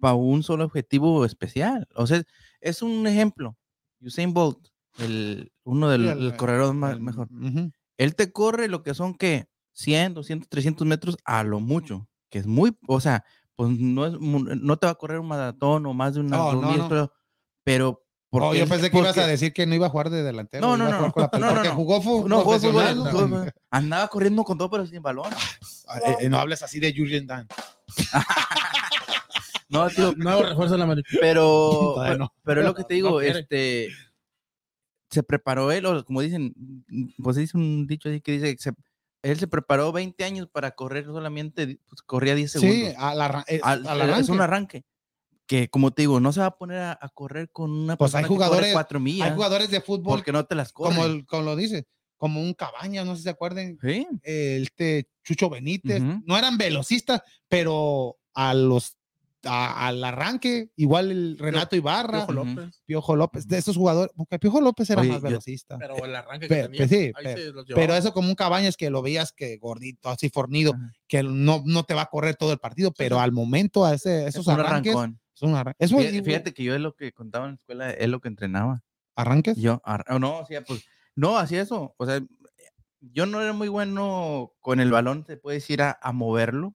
[0.00, 1.86] para un solo objetivo especial.
[1.94, 2.22] O sea,
[2.60, 3.56] es un ejemplo.
[4.00, 4.68] Usain Bolt,
[4.98, 7.28] el, uno del Sí, el- el corredor más, El- mejor.
[7.32, 7.70] Ujú.
[7.96, 12.38] Él te corre lo que son que 100, 200, 300 metros a lo mucho, que
[12.38, 13.24] es muy, o sea,
[13.56, 16.60] pues no, es, no te va a correr un maratón o más de una un
[16.62, 17.12] no, no.
[17.64, 20.10] pero Oh, porque yo él- pensé que ibas a decir que no iba a jugar
[20.10, 20.66] de delantero.
[20.66, 21.74] No, no, no, con no, no, porque no.
[21.74, 22.28] jugó fútbol.
[22.28, 25.32] no, jugó andaba corriendo con todo, pero sin balón.
[25.32, 27.48] Eh, eh, no hables así de Julian Dan.
[29.70, 31.08] No, tío, Nuevo refuerzo en la América.
[31.20, 32.32] pero, pero, no.
[32.42, 33.88] pero es lo que te digo, este,
[35.10, 36.54] se preparó él, o como dicen,
[37.22, 38.72] pues dice un dicho así que dice, que se-
[39.22, 42.76] él se preparó 20 años para correr solamente, pues, corría 10 segundos.
[42.76, 44.32] Sí, al, arran- es, Al- al es arranque.
[44.32, 44.84] un arranque.
[45.48, 48.14] Que como te digo, no se va a poner a, a correr con una Pues
[48.14, 50.72] hay persona que corre jugadores- cuatro millas Hay jugadores de fútbol, porque no te las
[50.72, 50.94] corren.
[50.96, 51.86] como, el- como lo dice,
[52.18, 54.06] como un cabaña, no sé si se acuerden, Sí.
[54.22, 58.94] este Chucho Benítez, no eran velocistas, pero a los
[59.44, 62.32] a- al arranque, igual el Renato Ibarra, Piojo.
[62.32, 62.82] López.
[62.84, 65.78] Piojo López, de esos jugadores, porque Piojo López era Oye, más yo- velocista.
[65.78, 66.76] Pero el arranque que tenía.
[66.76, 67.12] pues sí,
[67.74, 70.92] Pero eso como un cabañas que lo veías que gordito, así fornido, Ajá.
[71.06, 73.22] que no, no te va a correr todo el partido, pero sí.
[73.22, 75.20] al momento, a ese, Es esos arranques, arrancón.
[75.38, 77.90] Es un arran- eso Fíjate, fíjate que yo es lo que contaba en la escuela,
[77.90, 78.82] es lo que entrenaba.
[79.16, 79.56] arranques.
[79.56, 80.84] Yo, ar- oh, no, hacía pues,
[81.16, 81.94] no, hacía eso.
[81.96, 82.20] O sea,
[83.00, 86.74] yo no era muy bueno con el balón, se puede decir, a, a moverlo,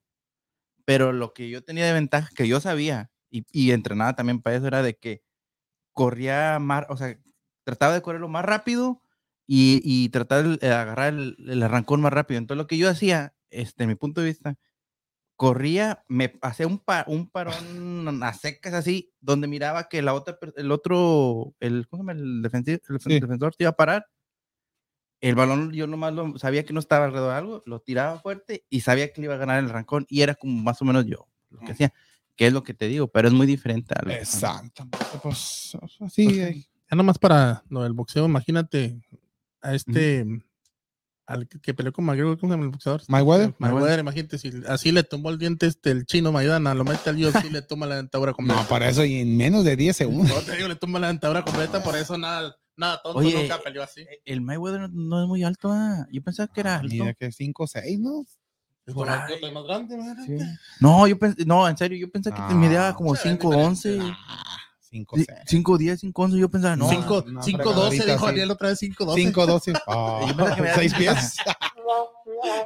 [0.84, 4.56] pero lo que yo tenía de ventaja, que yo sabía, y, y entrenaba también para
[4.56, 5.22] eso, era de que
[5.92, 7.18] corría más, o sea,
[7.64, 9.00] trataba de correrlo más rápido
[9.46, 12.38] y, y tratar de agarrar el, el arrancón más rápido.
[12.38, 14.56] Entonces, lo que yo hacía, este, mi punto de vista,
[15.36, 20.38] corría, me hacía un, pa- un parón a secas así, donde miraba que la otra,
[20.56, 22.20] el otro, el, ¿cómo se llama?
[22.20, 23.20] El, defensi- el Sí.
[23.20, 24.06] defensor te iba a parar.
[25.20, 28.64] El balón yo nomás lo, sabía que no estaba alrededor de algo, lo tiraba fuerte
[28.68, 31.06] y sabía que le iba a ganar el arrancón y era como más o menos
[31.06, 31.92] yo lo que hacía,
[32.36, 34.86] que es lo que te digo, pero es muy diferente a Exacto.
[35.22, 35.76] Pues
[36.10, 39.00] sí, Pues, Ya nomás para lo del boxeo, imagínate
[39.62, 40.26] a este.
[41.26, 43.02] Al que, que peleó con McGregor, ¿cómo se llama el boxeador?
[43.08, 43.54] Mayweather.
[43.58, 47.16] Mayweather, imagínate, si así le tomó el diente este, el chino Maidana, lo mete al
[47.16, 48.60] UFC y le toma la dentadura completa.
[48.62, 50.36] no, para eso y en menos de 10 segundos.
[50.36, 53.58] No, te digo, le toma la dentadura completa, por eso nada, nada tonto Oye, nunca
[53.62, 54.02] peleó así.
[54.02, 56.06] Eh, El Mayweather no, no es muy alto, ah.
[56.12, 56.92] yo pensaba que era alto.
[56.92, 58.24] Mira que 5 o 6, ¿no?
[58.92, 59.26] Por más
[59.64, 60.58] grande, imagínate.
[60.78, 63.48] No, yo pensé, no, en serio, yo pensé que te Ah, medía como sí, 5,
[63.48, 63.98] 11,
[64.94, 65.28] 5 6.
[65.46, 66.88] 5, 10, 5, 11, yo pensaba, no.
[66.88, 68.30] Cinco- no, 5 fregadorita, 12 dijo sí.
[68.32, 69.72] Ariel otra vez 5 12 5 12.
[69.72, 71.36] Yo pensé que me- 6 pies.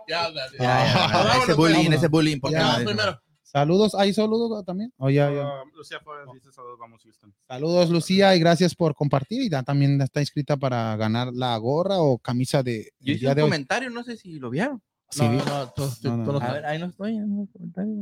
[0.09, 3.21] Ya, habla, Ya, ya, ya, Vámonos, ese bullying, ese bullying, porque Ya, Ya, no- primero.
[3.43, 4.93] Saludos, ¿hay saludos también?
[4.99, 5.41] Oh, ya, ya.
[5.49, 5.99] Ah, Lucía
[6.35, 7.35] dice saludos, vamos Houston.
[7.49, 9.41] Saludos, Lucía, y gracias por compartir.
[9.41, 13.35] Y ya también está inscrita para ganar la gorra o camisa de Yo hice un
[13.35, 13.49] de hoy.
[13.49, 14.83] comentario, no sé si lo vieron.
[15.09, 15.73] Sí, no, no, No,
[16.03, 16.39] no, no no.
[16.47, 17.97] A ver, ahí no estoy en los comentarios.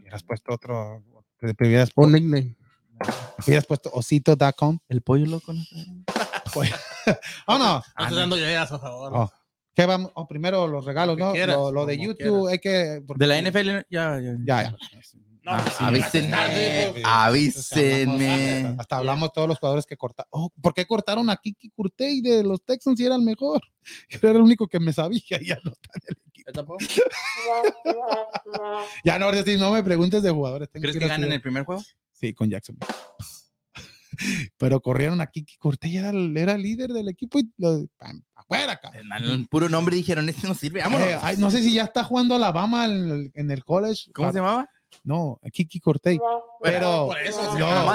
[0.00, 1.04] hubieras puesto otro.
[1.38, 2.56] Te te hubieras, Un nickname.
[3.46, 4.78] Hubieras puesto osito.com.
[4.88, 5.62] El pollo loco, no.
[7.46, 7.82] Oh, no.
[7.98, 9.12] No estoy dando ideas, por favor.
[9.14, 9.32] Oh,
[9.74, 10.10] ¿Qué vamos?
[10.14, 11.32] oh, primero los regalos, Lo ¿no?
[11.32, 13.02] quieras, lo, lo de YouTube, hay que.
[13.06, 14.36] porque- De la NFL, ya, ya.
[14.44, 14.70] Ya, ya.
[15.42, 17.02] No, Ah, sí, avísenme.
[17.04, 18.76] Avísenme.
[18.78, 20.28] Hasta hablamos todos los jugadores que cortaron.
[20.30, 23.60] Oh, ¿Por qué cortaron a Kiki Curtey de los Texans si era el mejor?
[24.08, 25.20] Yo era el único que me sabía.
[25.42, 26.46] Ya no, está en el equipo.
[26.46, 26.78] ¿Yo tampoco?
[29.04, 30.70] ya no, me preguntes de jugadores.
[30.70, 31.82] tengo ¿Crees que ganen el primer juego?
[32.24, 32.78] Sí, con Jackson.
[34.58, 38.76] Pero corrieron a Kiki Cortey, era, el- era líder del equipo y lo, pam, afuera,
[38.80, 39.08] cabrón.
[39.12, 41.06] El puro nombre dijeron, este no sirve, vámonos.
[41.08, 44.10] Eh, ay, no sé si ya está jugando Alabama en el, en el college.
[44.14, 44.68] ¿Cómo se llamaba?
[45.02, 46.18] No, Kiki Cortey.
[46.62, 47.94] Pero Por eso, no,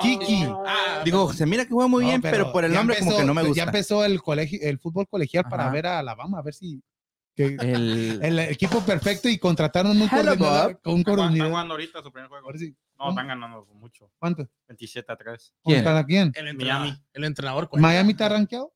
[0.00, 0.44] Kiki.
[0.66, 3.24] Ah, Digo, se mira que juega muy No, bien, pero, por el nombre como que
[3.24, 3.56] no me gusta.
[3.56, 5.72] Ya empezó el colegio, el fútbol colegial para Ajá.
[5.72, 6.82] ver a Alabama, a ver si
[7.36, 10.82] que- El, el equipo perfecto y contrataron un Hello, coordinador, Bob.
[10.82, 11.50] con un Están coordinador.
[11.52, 12.48] jugando ahorita su primer juego.
[12.48, 14.10] A ver si- No, están ganando mucho.
[14.18, 14.48] ¿Cuánto?
[14.68, 15.54] 27 a 3.
[15.64, 15.76] ¿Quién?
[15.84, 16.32] ¿Contra quién?
[16.34, 17.02] el entrenador, Miami.
[17.12, 17.68] el entrenador.
[17.74, 18.72] ¿Miami está rankeado?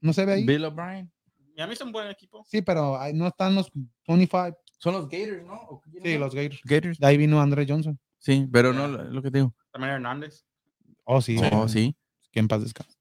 [0.00, 0.44] ¿No se ve ahí?
[0.46, 1.10] Bill O'Brien.
[1.56, 2.44] Miami es un buen equipo.
[2.48, 3.70] Sí, pero ahí no están los
[4.06, 4.56] 25.
[4.78, 5.54] Son los Gators, ¿no?
[5.54, 6.60] ¿O quién Sí, los Gators.
[6.64, 6.98] Gators.
[6.98, 7.98] De ahí vino André Johnson.
[8.18, 9.54] Sí, pero no lo que te digo.
[9.72, 10.44] También Hernández.
[11.04, 11.36] Oh, sí.
[11.52, 11.96] Oh, sí.
[12.32, 12.98] Que en paz descanse.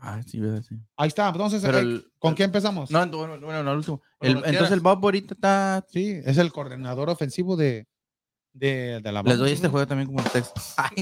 [0.00, 0.76] Ah, sí, verdad, sí.
[0.96, 1.28] Ahí está.
[1.28, 2.90] Entonces, eh, el- ¿con qué empezamos?
[2.90, 3.98] No, bueno, bueno, no, el último.
[3.98, 4.72] Como El- lo entonces quieras.
[4.72, 5.84] el Bob ahorita está.
[5.88, 7.86] Sí, es el coordinador ofensivo de,
[8.52, 10.60] de, de la Les doy este juego también como texto.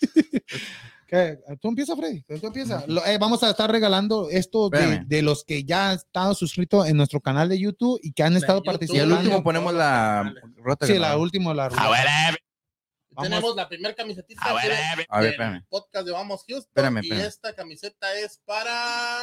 [1.60, 2.22] Tú empieza, Freddy.
[2.22, 2.84] Tú empieza.
[2.86, 6.96] Lo- eh, vamos a estar regalando esto de, los que ya han estado suscritos en
[6.96, 8.64] nuestro canal de YouTube y que han estado YouTube.
[8.64, 9.14] y participando.
[9.14, 10.86] el último ponemos la rota.
[10.86, 13.30] Sí, la última, la Vamos.
[13.30, 14.72] Tenemos la primera camiseta A ver,
[15.08, 16.68] a ver, del podcast de Vamos Houston.
[16.68, 19.22] Espérame, y esta camiseta es para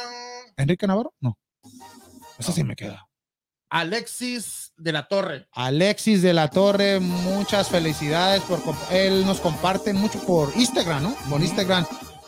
[0.56, 1.14] ¿Enrique Navarro?
[1.20, 1.38] No.
[2.36, 3.06] Eso sí me queda.
[3.78, 5.48] Alexis de la Torre.
[5.50, 8.60] Alexis de la Torre, muchas felicidades por
[8.92, 11.16] él nos comparte mucho por Instagram, ¿no?
[11.28, 11.84] Por Instagram.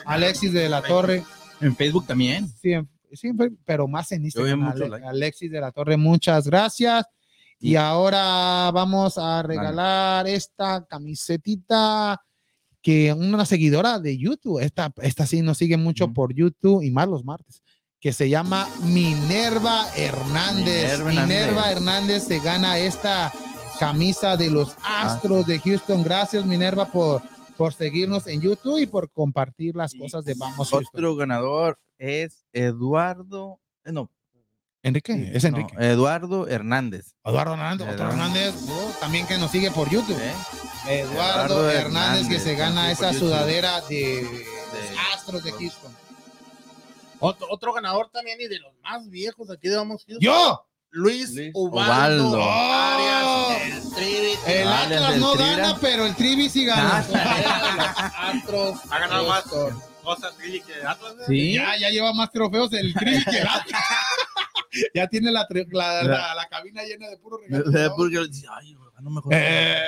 [0.06, 1.22] Alexis de la Torre,
[1.60, 2.48] En Facebook también.
[2.48, 4.64] siempre, siempre, pero más en Instagram.
[4.64, 5.06] Ale-.
[5.06, 7.04] Alexis de la Torre, muchas gracias.
[7.60, 12.20] Y Y- ahora vamos a regalar esta camisetita
[12.82, 17.06] que una seguidora de YouTube, esta, esta sí nos sigue mucho por YouTube y más
[17.06, 17.62] los martes,
[18.06, 21.00] que se llama Minerva Hernández.
[21.00, 21.76] Minerva Minerva, Hernández.
[21.76, 23.32] Hernández se gana esta
[23.80, 26.04] camisa de los Astros de Houston.
[26.04, 27.20] Gracias Minerva por,
[27.56, 30.84] por seguirnos en YouTube y por compartir las Y cosas de Vamos Houston.
[30.94, 33.58] Otro ganador es Eduardo.
[33.84, 34.08] eh, No,
[34.84, 35.74] Enrique, es Enrique.
[35.74, 37.16] no, Eduardo Hernández.
[37.24, 38.08] Eduardo Hernández, otro.
[38.08, 40.16] Hernández, oh, también que nos sigue por YouTube.
[40.20, 41.00] ¿eh?
[41.00, 43.30] Eduardo, Eduardo Hernández, que se gana esa YouTube.
[43.30, 46.05] sudadera de, los Astros de Houston.
[47.20, 50.20] Otro, otro ganador también y de los más viejos aquí de Vamos Houston.
[50.20, 50.62] ¡Yo!
[50.90, 52.42] Luis, Luis Ubaldo, Ubaldo.
[52.42, 57.04] Arias, el Trivi, El Atlas no gana, pero el Trivi sí gana.
[57.14, 58.78] Ah, Astros.
[58.90, 59.44] Ha ganado más
[60.02, 61.14] cosas Trivi que Atlas.
[61.26, 61.54] Sí.
[61.54, 63.82] Ya, ya lleva más trofeos el Trivi que el Atlas.
[64.94, 67.94] ya tiene la, la, la, la cabina llena de puro regalo.
[67.96, 69.34] Porque dice, ay, no mejor.
[69.34, 69.82] Eh.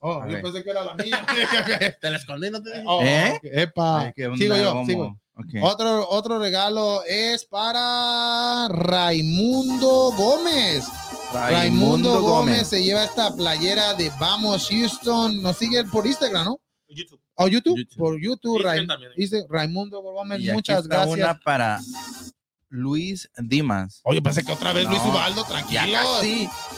[0.00, 1.24] Oh, yo pensé que era la mía.
[2.00, 2.84] Te la escondí, no te dije.
[2.86, 3.34] Oh, ¿Eh?
[3.36, 4.00] ok, Epa.
[4.00, 5.20] Ay, onda, sigo yo, sigo.
[5.34, 5.46] Ok.
[5.62, 10.84] Otro, otro regalo es para Raimundo Gómez.
[11.32, 12.66] Raimundo, Gómez.
[12.68, 15.40] se lleva esta playera de Vamos Houston.
[15.42, 16.60] Nos sigue por Instagram, ¿no?
[16.88, 17.20] YouTube.
[17.36, 17.76] ¿O YouTube?
[17.78, 17.96] YouTube.
[17.98, 18.56] Por YouTube.
[18.56, 19.12] Instagram Rai- también.
[19.16, 21.16] dice Raimundo Gómez, Y aquí muchas está gracias.
[21.18, 21.78] Una para
[22.72, 24.00] Luis Dimas.
[24.04, 25.82] Oye, pensé que otra vez No, Luis Ubaldo, tranquilo.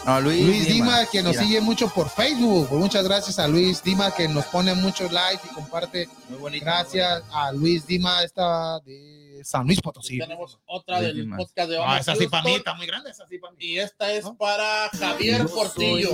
[0.07, 2.67] No, Luis, Luis Dimas, que nos Mira, sigue mucho por Facebook.
[2.69, 6.09] Pues muchas gracias a Luis Dimas, que nos pone muchos likes y comparte.
[6.31, 6.65] Muy bonito.
[6.65, 10.19] Gracias a Luis Dimas, esta de San Luis Potosí.
[10.19, 11.39] Tenemos otra Luis del Dimas.
[11.39, 12.59] podcast de Vamos Ah, esa sí para mí Houston.
[12.61, 13.59] está muy grande, esa sí para mí.
[13.65, 16.11] Y esta es para Javier Portillo.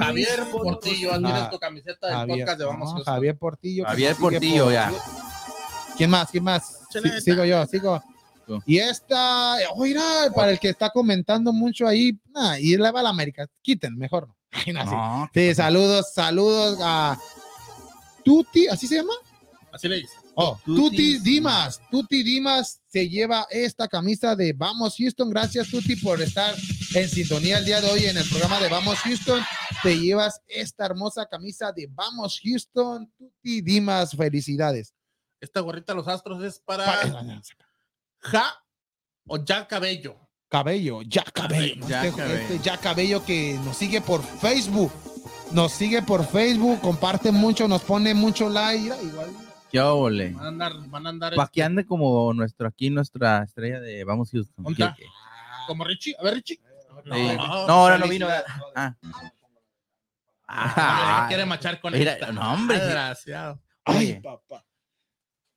[0.00, 3.04] Javier Portillo, tienes Ah, tu camiseta del Javier, podcast de Vamos.
[3.04, 3.84] Javier Portillo.
[3.84, 4.92] Javier Portillo, por- ya.
[5.96, 6.28] ¿Quién más?
[6.30, 6.80] ¿Quién más?
[6.90, 8.02] Sí, sigo yo, sigo.
[8.66, 10.02] Y esta, oiga,
[10.34, 13.96] para el que está comentando mucho ahí, nah, y le va a la América, quiten,
[13.96, 14.36] mejor no.
[14.52, 14.90] Ay, no, sí.
[14.90, 17.18] No, Sí, saludos, saludos a
[18.24, 19.12] Tuti, ¿así se llama?
[19.72, 20.14] Así le dice.
[20.34, 21.80] Oh, Tuti Dimas.
[21.90, 25.30] Tuti Dimas se lleva esta camisa de Vamos Houston.
[25.30, 26.54] Gracias, Tuti, por estar
[26.94, 29.42] en sintonía el día de hoy en el programa de Vamos Houston.
[29.82, 33.10] Te llevas esta hermosa camisa de Vamos Houston.
[33.18, 34.92] Tuti Dimas, felicidades.
[35.40, 37.40] Esta gorrita de los astros es para Pa-
[38.30, 38.62] Ja
[39.26, 40.16] o Ya Cabello.
[40.48, 41.86] Cabello, ya cabello.
[41.88, 42.38] Ya Este- Cabello.
[42.40, 44.92] este ya cabello que nos sigue por Facebook.
[45.52, 48.84] Nos sigue por Facebook, comparte mucho, nos pone mucho like.
[49.02, 49.30] Igual.
[49.70, 50.30] qué óvole.
[50.30, 53.80] Van a andar, van a andar Para que este, ande como nuestro aquí, nuestra estrella
[53.80, 54.64] de Vamos Houston.
[55.66, 56.14] Como Richie.
[56.18, 56.60] A ver, Richie.
[57.04, 57.36] Sí.
[57.36, 58.28] No, ahora no vino.
[58.74, 58.94] Ah.
[60.48, 61.24] Ah, Ah.
[61.28, 62.30] quiere machar con Mira, esta.
[62.32, 62.78] no, hombre.
[62.78, 63.60] Desgraciado.
[63.84, 64.20] Ay, Oye.
[64.22, 64.64] papá.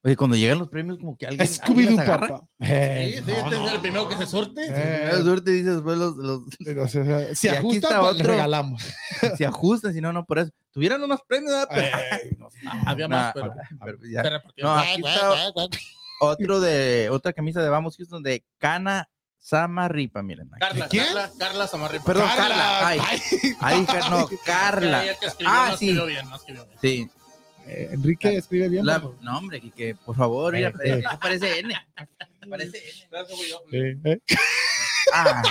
[0.02, 1.46] Oye, cuando llegan los premios, como que alguien.
[1.46, 2.40] Scooby-Doo, papá.
[2.60, 4.62] Sí, Eh, sí, este es el primero que se surte.
[4.66, 8.00] eh, La suerte dice después los, los pero, o sea, si Y aquí ajusta, está
[8.02, 8.82] pues, regalamos.
[9.38, 10.52] se ajustan, si no, no, por eso.
[10.72, 11.68] Tuvieran unos premios, ¿verdad?
[11.70, 12.48] Pero- Ay, no,
[12.86, 13.54] Había Nah, más, pero
[13.84, 14.24] pero ya.
[14.24, 14.74] repartieron.
[14.74, 15.54] No, aquí está
[16.22, 20.50] otro de otra camisa de Vamos Houston de Cana Samarripa, miren.
[20.54, 20.60] aquí.
[20.60, 21.06] Carla, ¿Quién?
[21.06, 22.04] Carla, Carla Samarripa.
[22.06, 22.88] Perdón, Carla, Carla.
[22.88, 23.00] Ay,
[23.62, 23.88] ay.
[24.10, 25.04] no, Carla.
[25.46, 25.90] Ah, no sí.
[25.90, 26.78] escribió bien, no escribió bien.
[26.82, 27.10] Sí.
[27.72, 28.86] Eh, Enrique escribe bien.
[28.86, 29.24] La- por favor.
[29.24, 31.04] no, hombre, que, por favor, mira, Eh, eh.
[31.22, 31.74] parece N.
[32.50, 33.10] Parece N.
[33.72, 34.20] Eh, eh.
[35.14, 35.44] Ah,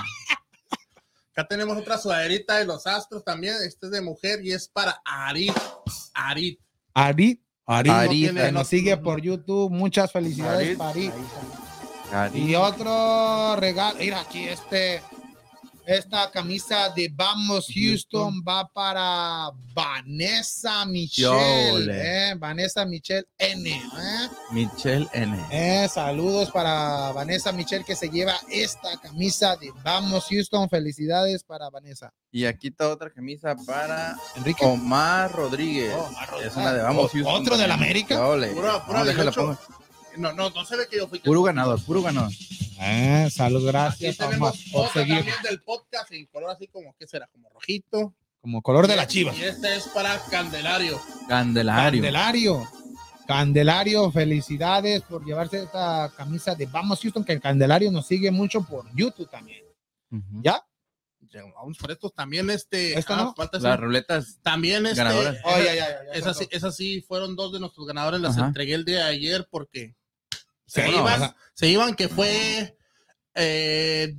[1.32, 3.54] Acá tenemos otra sudaderita de los astros también.
[3.64, 5.52] Este es de mujer y es para Arit.
[6.12, 6.58] Arit.
[6.92, 9.70] Ari, Ari, Ari, que tiene- nos sigue por YouTube.
[9.70, 10.76] Muchas felicidades, Ari.
[10.76, 11.12] para Ari.
[12.10, 15.00] Cari- Y otro regalo, mira aquí este,
[15.88, 24.28] esta camisa de Vamos Houston va para Vanessa Michelle, eh, Vanessa Michelle N, eh.
[24.52, 25.34] Michelle N.
[25.50, 31.70] Eh, saludos para Vanessa Michelle que se lleva esta camisa de Vamos Houston, felicidades para
[31.70, 32.12] Vanessa.
[32.30, 34.62] Y aquí está otra camisa para Enrique.
[34.66, 35.94] Omar Rodríguez.
[35.96, 37.34] Oh, Omar es una de Vamos Houston.
[37.34, 37.90] ¿otro del también.
[37.90, 38.16] América?
[38.54, 39.40] Pura- pura No, déjala, derecho.
[39.56, 39.58] pongo.
[40.18, 41.20] No, no, no se ve que yo fui.
[41.20, 42.32] Puro ganador, puro ganador.
[42.80, 46.68] Eh, salud, Aquí gracias Omar, tenemos por otra seguir también del podcast en color así
[46.68, 47.26] como, ¿qué será?
[47.28, 48.14] Como rojito.
[48.40, 49.34] como color de la chiva.
[49.34, 51.00] Y este es para Candelario.
[51.28, 52.02] Candelario.
[52.02, 52.68] Candelario.
[53.26, 58.62] Candelario, felicidades por llevarse esta camisa de Vamos Houston, que el Candelario nos sigue mucho
[58.62, 59.64] por YouTube también.
[60.40, 60.64] ¿Ya?
[61.30, 62.98] Ya, Vamos por estos también, este.
[62.98, 63.34] ¿Esta ah, no?
[63.34, 64.96] falta Las ruletas También este.
[64.96, 65.36] ganadoras.
[65.44, 68.46] Oh, ya, ya, ya, ya, esas, esas sí fueron dos de nuestros ganadores, las Ajá.
[68.46, 69.94] entregué el día de ayer porque
[70.68, 72.76] se, iban, se iban que fue
[73.34, 74.14] eh,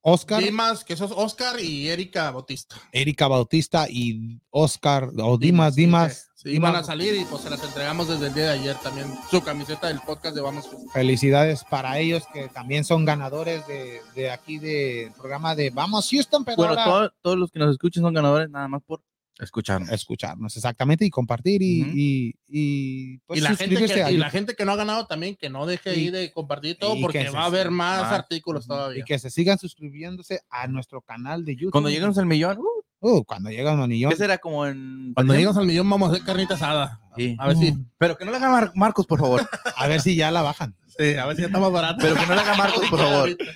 [0.00, 2.76] Oscar, Dimas, que sos Oscar y Erika Bautista.
[2.92, 6.30] Erika Bautista y Oscar, o Dimas, Dimas.
[6.34, 9.08] Se iban a salir y pues se las entregamos desde el día de ayer también.
[9.28, 10.66] Su camiseta del podcast de Vamos.
[10.68, 10.88] Houston.
[10.92, 16.44] Felicidades para ellos que también son ganadores de, de aquí del programa de Vamos Houston,
[16.44, 19.02] pero Bueno, ahora todo- todos los que nos escuchen son ganadores nada más por
[19.38, 19.90] escucharnos.
[19.90, 24.30] escucharnos exactamente y compartir y, y, y, pues, y, la gente que, a y la
[24.30, 27.02] gente que no ha ganado también, que no deje Y- ahí de compartir todo y
[27.02, 28.12] porque que va a haber más más.
[28.12, 29.04] artículos y todavía.
[29.04, 31.72] que se sigan suscribiéndose a nuestro canal de YouTube.
[31.72, 32.64] Cuando lleguemos al millón, uh,
[33.00, 34.10] Uh, cuando llegan a millón.
[34.10, 35.12] ¿qué será como en.
[35.14, 37.00] Cuando lleguemos al millón vamos a hacer carnita asada.
[37.16, 37.36] Sí.
[37.38, 39.48] A ver si, Pero que no le haga Mar- Marcos, por favor.
[39.76, 40.74] A ver si ya la bajan.
[40.98, 41.98] sí, a ver si ya está más barato.
[42.00, 43.36] Pero que no le haga Marcos, por favor.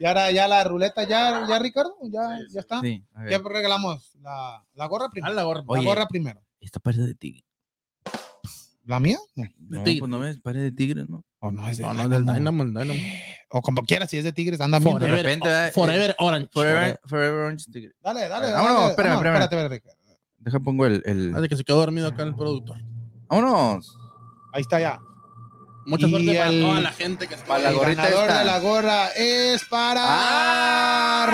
[0.00, 2.80] Y ahora ya la ruleta, ya, ya Ricardo, ya, ya está.
[2.80, 3.02] Sí.
[3.28, 5.34] Ya regalamos la, la gorra Ah, primero.
[5.34, 5.60] la gorra.
[5.60, 5.84] La Oye.
[5.86, 6.40] gorra primero.
[6.60, 7.44] Esta parece de ti.
[8.84, 9.18] ¿La mía?
[9.36, 9.44] No.
[9.58, 9.98] No, Tigre.
[10.00, 11.22] pues no ves, pared de tigre, ¿no?
[11.40, 12.38] O no es de No, no, del Dynamo.
[12.38, 13.00] Dynamo, el Dynamo.
[13.50, 14.92] O como quieras, si es de Tigres, anda bien.
[14.92, 16.48] Forever, repente, oh, eh, Forever Orange.
[16.52, 17.92] Forever, Forever Orange Tigre.
[18.02, 18.88] Dale, dale, Ah, dale.
[18.90, 19.42] espérame, No, espérame.
[19.42, 19.98] espérate, espérate.
[20.38, 21.02] Deja pongo el.
[21.04, 21.34] el...
[21.36, 22.78] Hace que se quedó dormido acá el productor.
[23.28, 23.94] Vámonos.
[24.54, 24.98] Ahí está ya.
[25.88, 27.68] Mucha Y suerte para el- toda la gente que está para la.
[27.70, 28.38] El gorrita ganador esta.
[28.40, 31.26] de la gorra es para Ah.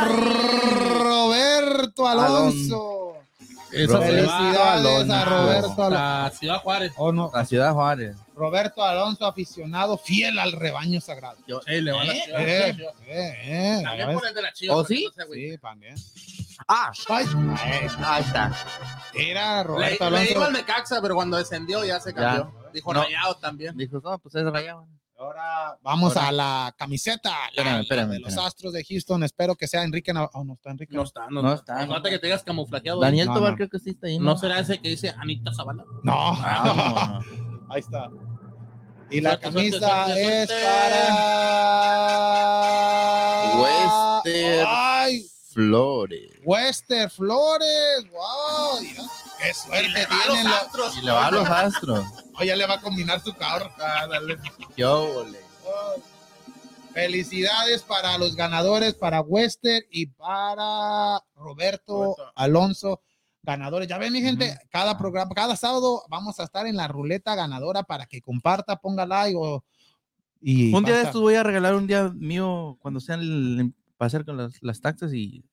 [1.00, 3.13] Roberto Alonso.
[3.76, 5.94] Le Felicidades a a Roberto Alonso.
[5.96, 6.92] a Ciudad Juárez.
[6.96, 7.30] Oh, no.
[7.34, 8.16] La ciudad Juárez.
[8.34, 11.36] Roberto Alonso, aficionado fiel al rebaño sagrado.
[11.46, 12.76] Sí, le va a la Eh, eh,
[13.06, 14.76] eh, eh, También por el de la Chivas.
[14.76, 15.08] ¿Oh, que sí?
[15.16, 15.24] no.
[15.32, 15.94] Sí, también.
[16.68, 17.26] Ah, Ay,
[18.04, 18.52] ahí está.
[19.14, 20.44] era Le, Roberto le iba Alonso.
[20.44, 22.52] al Necaxa, pero cuando descendió ya se cambió.
[22.72, 23.02] Dijo No.
[23.02, 23.76] Rayado también.
[23.76, 24.86] Dijo, no, pues es rayado.
[25.16, 28.46] Ahora vamos Ahora- a la camiseta la- Espérame, espérame, de los espérame.
[28.48, 29.22] Astros de Houston.
[29.22, 30.12] Espero que sea Enrique.
[30.12, 30.94] Nav- Oh, no está Enrique.
[30.94, 31.86] No está, no, No está.
[31.86, 33.00] no Falta que te digas camuflajeado.
[33.00, 33.56] Daniel No, Tobar no.
[33.56, 34.18] creo que sí está ahí.
[34.18, 35.84] ¿No será ese que dice Anita Zavala?
[36.02, 36.12] No.
[36.14, 37.20] Ah,
[37.70, 38.08] Ahí está.
[39.10, 41.14] Y la Suerte, suerte, camisa suerte, es para
[43.62, 46.32] Wester Ay, Flores.
[46.44, 48.04] Wester Flores.
[48.10, 49.02] Wow, mira,
[49.40, 50.96] qué suerte tienen los- Astros.
[50.98, 52.04] Y le va a los astros.
[52.36, 53.70] Oh, ya le va a combinar su carro.
[53.78, 54.36] Ah, dale.
[54.76, 55.38] Yo, ole.
[55.64, 55.94] Oh.
[56.92, 62.16] Felicidades para los ganadores, para Wester y para Roberto, Roberto.
[62.34, 63.00] Alonso,
[63.42, 63.86] ganadores.
[63.88, 67.84] Ya ven, mi gente, cada programa, cada sábado vamos a estar en la ruleta ganadora
[67.84, 69.64] para que comparta, ponga like o.
[70.40, 74.24] Y Un día de estos voy a regalar un día mío cuando sean el, pasar
[74.24, 75.44] con las, las taxas y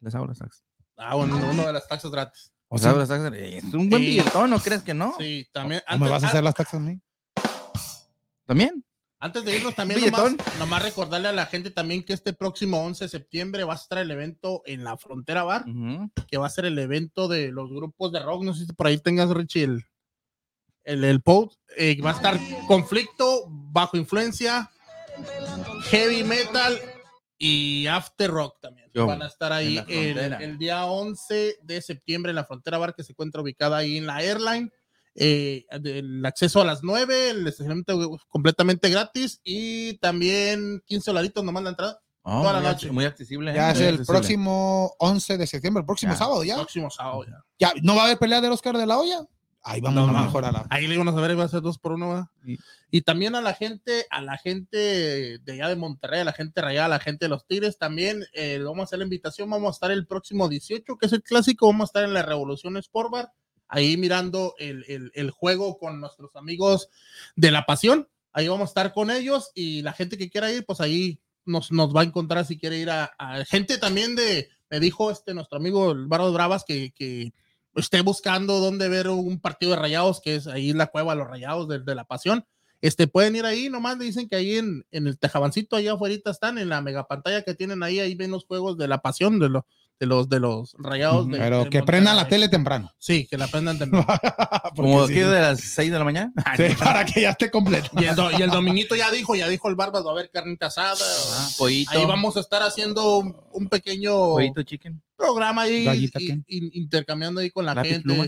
[0.00, 0.62] les hago las taxas.
[0.96, 2.52] Ah, bueno, uno de las taxas gratis.
[2.68, 3.32] ¿O hago las taxas.
[3.34, 4.08] Es un buen Sí.
[4.10, 5.14] billetón, ¿no crees que no?
[5.18, 5.82] Sí, también.
[5.90, 7.00] ¿O me vas a hacer las taxas a mí?
[8.46, 8.84] ¿También?
[9.20, 10.36] Antes de irnos también, Billetón.
[10.36, 13.76] nomás, nomás recordarle a la gente también que este próximo 11 de septiembre va a
[13.76, 16.10] estar el evento en la Frontera Bar, Ujú.
[16.30, 18.44] que va a ser el evento de los grupos de rock.
[18.44, 19.84] No sé si por ahí tengas, Richie, el,
[20.84, 21.58] el, el post.
[21.76, 22.38] Eh, va a estar
[22.68, 24.70] conflicto, bajo influencia,
[25.90, 26.78] heavy metal
[27.38, 28.90] y after rock también.
[28.92, 32.94] Yo, Van a estar ahí el, el día 11 de septiembre en la Frontera Bar,
[32.94, 34.70] que se encuentra ubicada ahí en la Airline.
[35.14, 41.62] Eh, el acceso a las 9, el estacionamiento completamente gratis y también 15 dolaritos nomás
[41.64, 42.00] la entrada.
[42.22, 42.90] Oh, Toda la muy, noche.
[42.92, 43.54] muy accesible.
[43.54, 43.72] Ya ¿eh?
[43.72, 44.06] es el accesible.
[44.06, 46.18] próximo 11 de septiembre, el próximo Ya.
[46.18, 46.54] sábado, ya.
[46.56, 47.44] Próximo sábado ya.
[47.58, 49.20] Ya, ¿no va a haber pelea del Oscar de la Hoya?
[49.62, 50.24] Ahí vamos No, a no.
[50.26, 50.66] mejor a la.
[50.70, 52.08] Ahí le íbamos a ver, iba a ser dos por uno.
[52.10, 52.26] ¿verdad?
[52.44, 52.58] Sí.
[52.90, 56.60] Y también a la gente, a la gente de allá de Monterrey, a la gente
[56.62, 59.50] rayada, a la gente de los Tigres, también eh, vamos a hacer la invitación.
[59.50, 61.66] Vamos a estar el próximo 18, que es el clásico.
[61.66, 63.32] Vamos a estar en la Revolución Sport Bar,
[63.68, 66.88] ahí mirando el, el- el juego con nuestros amigos
[67.36, 68.08] de la Pasión.
[68.32, 71.72] Ahí vamos a estar con ellos y la gente que quiera ir, pues ahí nos,
[71.72, 75.34] nos va a encontrar si quiere ir a, a gente también de, me dijo este
[75.34, 77.32] nuestro amigo el Barro Bravas que, que
[77.74, 81.68] esté buscando dónde ver un partido de rayados, que es ahí la cueva los rayados
[81.68, 82.44] de, de la pasión.
[82.80, 86.14] Este, pueden ir ahí, nomás le dicen que ahí en, en el tejabancito, allá afuera
[86.24, 89.38] están, en la mega pantalla que tienen ahí, ahí ven los juegos de la pasión,
[89.40, 89.66] de, lo-
[90.00, 91.28] de los de los rayados.
[91.28, 92.92] de- Pero de que prendan la tele temprano.
[92.98, 94.06] Sí, que la prendan temprano.
[94.76, 96.32] Como aquí sí, de las 6 de la mañana.
[96.56, 97.90] sí, para que ya esté completo.
[97.98, 100.30] y, el, do- y el dominguito ya dijo, ya dijo el Barbas, va a haber
[100.30, 100.94] carnita asada.
[101.00, 101.90] Ah, pollito.
[101.92, 105.02] Ahí vamos a estar haciendo un, un pequeño Pollito chicken.
[105.16, 108.02] programa ahí, y- y- intercambiando ahí con la Lápiz, gente.
[108.04, 108.26] pluma.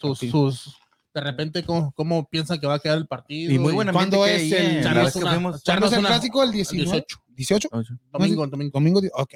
[0.00, 0.76] Sus, sus,
[1.18, 3.52] de repente, cómo, cómo piensan que va a quedar el partido.
[3.52, 5.62] Y muy buen ambiente ¿Cuándo es el- La echarnos vez que una- fuimos.
[5.64, 6.42] ¿Cuándo es el una- clásico?
[6.42, 7.06] ¿El El 19?
[7.36, 7.98] 18, ¿18?
[8.12, 8.70] domingo, domingo.
[8.72, 9.34] Domingo, ok.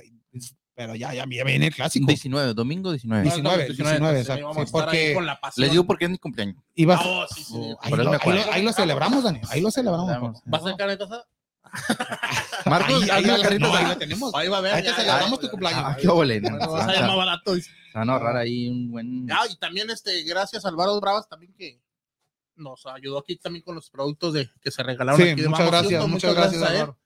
[0.75, 2.07] Pero ya, ya, ya viene el clásico.
[2.07, 3.23] 19, domingo 19.
[3.25, 5.63] 19, 19, entonces, exacto, ahí vamos sí, porque con la pasión.
[5.63, 6.57] Les digo porque es mi cumpleaños.
[6.75, 7.53] Ibas- Ah, oh, sí, sí.
[7.55, 8.47] Oh, ahí, lo, me ahí acuerdo.
[8.47, 9.41] lo- ahí lo celebramos, Dani.
[9.51, 10.07] Ahí lo celebramos.
[10.09, 10.41] Celebramos.
[10.41, 10.51] papá.
[10.51, 11.25] ¿Va a ser carnita asada?
[12.67, 14.35] Marcos, Ahí, ahí, la no, ahí lo tenemos.
[14.35, 14.75] Ahí va a ver.
[14.75, 15.83] Ahí te celebramos tu cumpleaños.
[15.85, 16.57] Ah, qué ole, no.
[16.57, 17.55] A salir más barato.
[17.95, 19.31] van a ahorrar ahí un buen.
[19.31, 21.81] Ah, y también, este, gracias a Álvaro Bravas también que
[22.57, 25.67] nos ayudó aquí también con los productos de que se regalaron Sí, aquí de muchas
[25.67, 26.73] gracias, muchas gracias, a él.
[26.77, 26.99] Álvaro.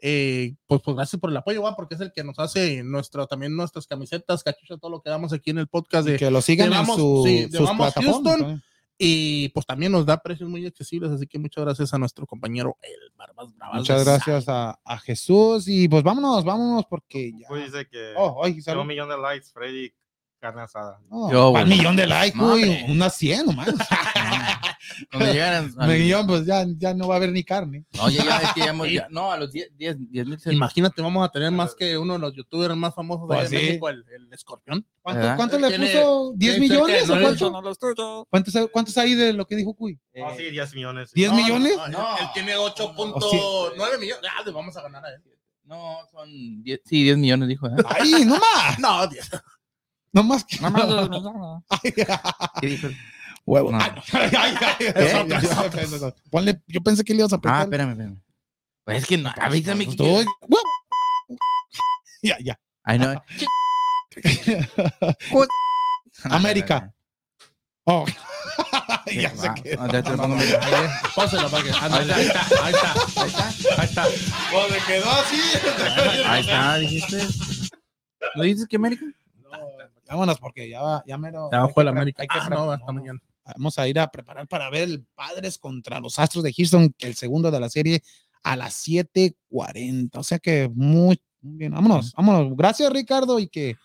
[0.00, 3.26] Eh, pues, pues gracias por el apoyo, va, porque es el que nos hace nuestro,
[3.26, 6.40] también nuestras camisetas, cachucha, todo lo que damos aquí en el podcast de, Que lo
[6.40, 8.32] sigan de en Vamos- su, sí, de sus Vamos plataformas.
[8.38, 8.50] Houston.
[8.52, 8.62] ¿eh?
[8.98, 12.76] Y pues también nos da precios muy accesibles, así que muchas gracias a nuestro compañero
[12.82, 13.76] el Barbas Bravas.
[13.76, 15.68] Muchas gracias a, a Jesús.
[15.68, 17.46] Y pues vámonos, vámonos porque ya.
[17.50, 18.80] Uy, dice que Oh, salud.
[18.82, 19.92] un millón de likes, Freddy,
[20.38, 20.98] carne asada.
[21.10, 21.76] No, Yo, ¿cuál bueno.
[21.76, 22.86] millón de likes, No, uy, hombre.
[22.88, 23.68] unas 100 nomás.
[25.12, 27.84] Cuando llegan al- millón, pues ya, ya no va a haber ni carne.
[27.94, 30.38] No, ya, ya, es que ya, hemos- ya- no, a los 10 10 10 mil.
[30.46, 33.58] Imagínate, vamos a tener más que uno de los youtubers más famosos de Pues en
[33.60, 33.66] sí.
[33.66, 34.86] México, el, el escorpión.
[35.02, 36.32] ¿Cuánto, cuánto le puso?
[36.34, 37.50] ¿10 tiene millones cerca o de cuánto?
[37.50, 39.98] nueve- ¿Cuántos, cuántos hay de lo que dijo Cuy?
[40.24, 41.12] Ah, sí, 10 millones.
[41.14, 41.76] ¿10 No, millones?
[41.76, 42.18] no, No.
[42.18, 43.70] Él tiene 8.9 Oh,
[44.00, 44.30] millones.
[44.36, 45.22] Ah, le vamos a ganar a él.
[45.64, 47.66] No, son 10, sí, 10 millones, dijo.
[47.66, 47.72] ¿eh?
[47.88, 48.78] ¡Ay, no más!
[48.78, 49.30] No, 10.
[50.12, 50.56] No más que.
[50.58, 51.64] Nada más dos millones.
[51.70, 51.92] Ay,
[52.60, 52.88] ¿Qué dijo?
[53.46, 53.72] Huevo.
[53.72, 53.78] No.
[56.30, 57.62] Ponle- yo pensé que le ibas a Ah, apretar.
[57.62, 58.22] espérame, espérame.
[58.84, 59.84] Pues es que no, avísame.
[59.84, 60.30] Pues que- huevo.
[62.22, 62.58] Ya, ya.
[62.84, 63.22] Ay, no.
[66.24, 66.92] América.
[67.90, 68.04] Oh.
[69.10, 69.82] ya Va, se quedó.
[69.82, 70.90] ah, ya te lo pongo en el aire.
[71.14, 71.70] Pónselo para que.
[71.70, 73.48] ándale, Ahí está, ahí está, ahí está,
[73.80, 74.04] ahí está.
[74.52, 75.40] Oh, se quedó así.
[76.26, 77.26] Ahí está, dijiste.
[78.34, 79.06] ¿No dices que América?
[80.08, 81.48] Vámonos porque ya va, ya mero.
[81.52, 82.22] Ya pre- América.
[82.22, 83.20] hay que Ah, no, hasta mañana.
[83.56, 87.06] Vamos a ir a preparar para ver el Padres contra los Astros de Houston, que
[87.06, 88.02] el segundo de la serie
[88.42, 90.18] a las 7:40.
[90.18, 91.72] O sea que muy, muy bien.
[91.72, 92.56] Vámonos, vámonos.
[92.56, 93.76] Gracias, Ricardo, y que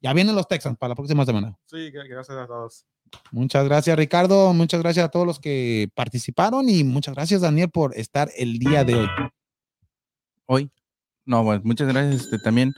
[0.00, 1.56] ya vienen los Texans para la próxima semana.
[1.66, 2.84] Sí, gra- gracias a todos.
[3.32, 4.52] Muchas gracias, Ricardo.
[4.54, 8.84] Muchas gracias a todos los que participaron y muchas gracias, Daniel, por estar el día
[8.84, 9.08] de hoy.
[10.46, 10.70] Hoy.
[11.24, 12.72] No, bueno, muchas gracias este, también.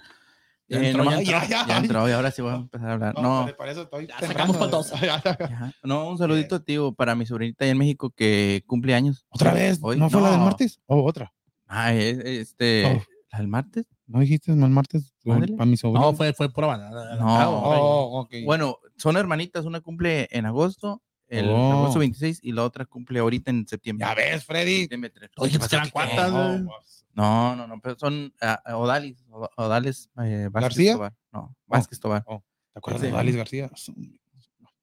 [0.72, 1.58] Ya Eh, entró, nomás- ya entró.
[1.68, 3.14] ya entró, y ahora sí voy a empezar a hablar.
[3.20, 4.92] No, por eso estoy Ya sacamos para todos.
[4.92, 5.72] Ajá.
[5.82, 9.26] No, un saludito, tío, para mi sobrinita allá en México que cumple años.
[9.28, 9.78] ¿Otra vez?
[9.82, 10.46] Hoy, ¿No fue la del no.
[10.46, 10.80] martes?
[10.86, 11.32] ¿O otra?
[11.66, 12.86] Ah, es- este.
[12.86, 13.02] Oh.
[13.32, 13.86] ¿La del martes?
[14.06, 15.14] ¿No dijiste el martes?
[15.24, 16.00] Para mi sobrino.
[16.06, 16.76] No, fue, fue prueba.
[16.76, 17.50] No, No.
[17.50, 18.34] Oh, ok.
[18.44, 19.64] Bueno, son hermanitas.
[19.64, 21.72] Una cumple en agosto, el Oh.
[21.72, 24.06] agosto 26, y la otra cumple ahorita en septiembre.
[24.06, 24.80] Ya ves, Freddy.
[24.80, 25.30] Septiembre 3.
[25.38, 26.64] Oye, pues eran ¿Qué?
[27.14, 27.20] Oh.
[27.22, 30.92] No, no, no, pero son ah, ah, Odalis, Od- Odales eh, Vázquez ¿García?
[30.94, 31.14] Tobar.
[31.32, 32.24] No, Vázquez Tobar.
[32.24, 33.70] ¿Te acuerdas de Valis García?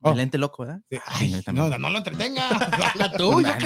[0.02, 0.12] Oh.
[0.12, 0.82] El lente loco, ¿verdad?
[1.08, 1.70] Ay, Sí, también.
[1.72, 2.48] no, no lo entretenga.
[2.96, 3.58] La tuya.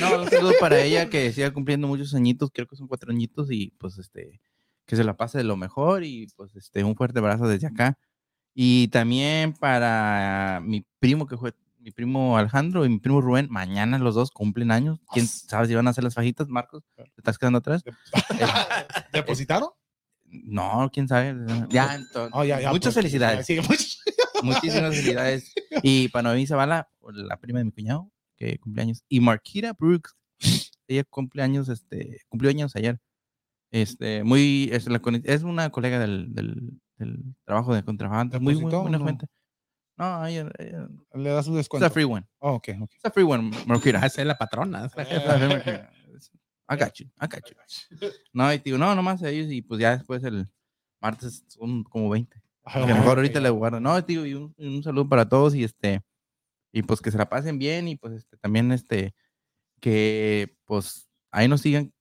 [0.00, 3.50] No, un saludo para ella que siga cumpliendo muchos añitos, creo que son cuatro añitos
[3.50, 4.40] y pues este,
[4.84, 7.96] que se la pase de lo mejor y pues este, un fuerte abrazo desde acá.
[8.54, 11.54] Y también para mi primo que fue,
[11.86, 14.98] mi primo Alejandro y mi primo Rubén, mañana los dos cumplen años.
[15.12, 16.82] ¿Quién sabe si van a hacer las fajitas, Marcos?
[16.96, 17.84] ¿Te estás quedando atrás?
[19.12, 19.68] ¿Depositaron?
[20.24, 21.36] No, quién sabe.
[21.70, 23.46] Ya, entonces, Oh, ya, ya, muchas felicidades.
[23.46, 23.58] sí,
[24.42, 25.54] Muchísimas felicidades.
[25.82, 29.04] Y para Noemí Zavala, la prima de mi cuñado, que cumpleaños.
[29.08, 30.16] Y Marquita Brooks,
[30.88, 32.98] ella cumpleaños, este, cumplió años ayer.
[33.70, 38.40] Este, muy, es, la cono- es una colega del, del, del trabajo de contrabando.
[38.40, 39.06] Muy, muy ¿Depositó o buena no?
[39.06, 39.26] gente.
[39.98, 41.86] No, ella, ella- Le das un it's descuento.
[41.86, 42.26] a free one.
[42.38, 42.92] Oh, ok, ok.
[42.94, 44.00] It's a free one, Marquita.
[44.02, 44.86] Ah, Esa es la patrona.
[44.86, 45.90] es la jefa.
[46.68, 48.08] I got you, I got you.
[48.32, 50.48] No, y digo, no, nomás ellos y pues ya después el
[51.00, 52.42] martes son como 20.
[52.64, 53.78] Ah, Que mejor ahorita le guardo.
[53.80, 56.02] No, tío, y un, un saludo para todos y este,
[56.72, 59.14] y pues que se la pasen bien y pues este, también este,
[59.80, 61.92] que pues ahí nos sigan,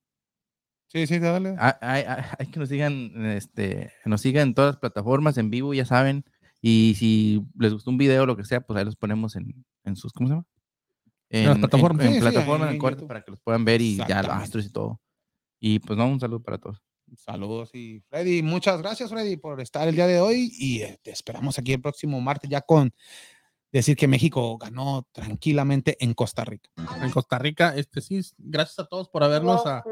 [0.88, 1.56] Sí, sí, dale.
[1.60, 5.38] hay, hay- hay- hay que nos sigan, este, que nos sigan en todas las plataformas,
[5.38, 6.24] en vivo, ya saben,
[6.68, 9.64] y si les gustó un video o lo que sea, pues ahí los ponemos en,
[9.84, 10.46] en sus, ¿cómo se llama?
[11.30, 12.08] En, las plataformas.
[12.08, 14.24] En, Sí, sí, plataformas, ahí en en corte, para que los puedan ver y ya
[14.24, 15.00] los astros y todo.
[15.60, 16.82] Y pues no, un saludo para todos.
[17.18, 21.12] Saludos y Freddy, muchas gracias Freddy por estar el día de hoy y eh, te
[21.12, 22.92] esperamos aquí el próximo martes ya con
[23.72, 26.72] decir que México ganó tranquilamente en Costa Rica.
[27.00, 27.76] en Costa Rica.
[27.76, 29.84] Este sí, gracias a todos por habernos ah,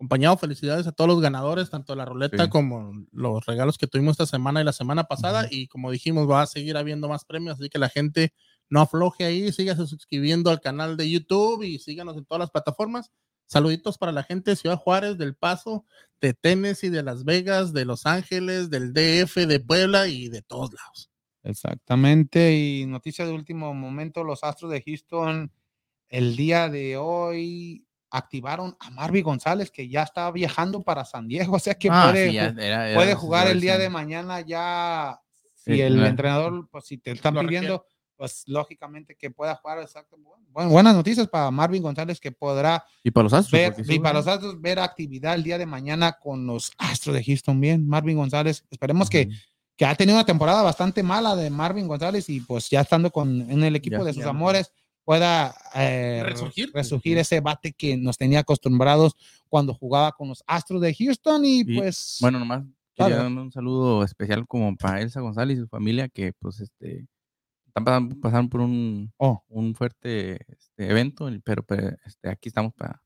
[0.00, 0.38] acompañado.
[0.38, 2.50] Felicidades a todos los ganadores, tanto la ruleta Sí.
[2.50, 5.46] como los regalos que tuvimos esta semana y la semana pasada.
[5.50, 8.32] Y como dijimos, va a seguir habiendo más premios, así que la gente
[8.70, 13.10] no afloje ahí, sígase suscribiendo al canal de YouTube y síganos en todas las plataformas.
[13.46, 15.84] Saluditos para la gente de Ciudad Juárez, del Paso,
[16.20, 20.72] de Tennessee, de Las Vegas, de Los Ángeles, del DF, de Puebla y de todos
[20.72, 21.10] lados.
[21.42, 22.56] Exactamente.
[22.56, 25.52] Y noticia de último momento, los Astros de Houston
[26.10, 31.56] el día de hoy activaron a Marvin González que ya está viajando para San Diego,
[31.56, 33.78] o sea que Ah, puede, sí, ya ju- era- era puede esa jugar el día
[33.78, 35.20] de mañana ya.
[35.54, 36.08] Si Sí, el claro.
[36.08, 37.84] entrenador, pues si te están Lo pidiendo,
[38.16, 39.78] pues lógicamente que pueda jugar.
[39.80, 40.16] Exacto.
[40.48, 43.52] Bueno, buenas noticias para Marvin González que podrá Y para los astros.
[43.52, 47.22] ver, y para los Astros ver actividad el día de mañana con los Astros de
[47.24, 47.60] Houston.
[47.60, 48.64] Bien, Marvin González.
[48.70, 49.28] Esperemos que,
[49.76, 53.50] que ha tenido una temporada bastante mala de Marvin González y pues ya estando con,
[53.50, 54.30] en el equipo Ya, de sus ya.
[54.30, 54.72] amores
[55.04, 56.70] pueda eh, Resurgir.
[56.74, 59.14] resurgir ese bate que nos tenía acostumbrados
[59.48, 62.60] cuando jugaba con los Astros de Houston y, Y, pues Bueno, nomás
[62.94, 63.22] quería Claro.
[63.24, 67.06] darle un saludo especial como para Elsa González y su familia que pues este
[67.66, 69.42] están pasando, pasando por un, Oh.
[69.48, 73.00] un fuerte este, evento, pero, pero, este, aquí estamos para,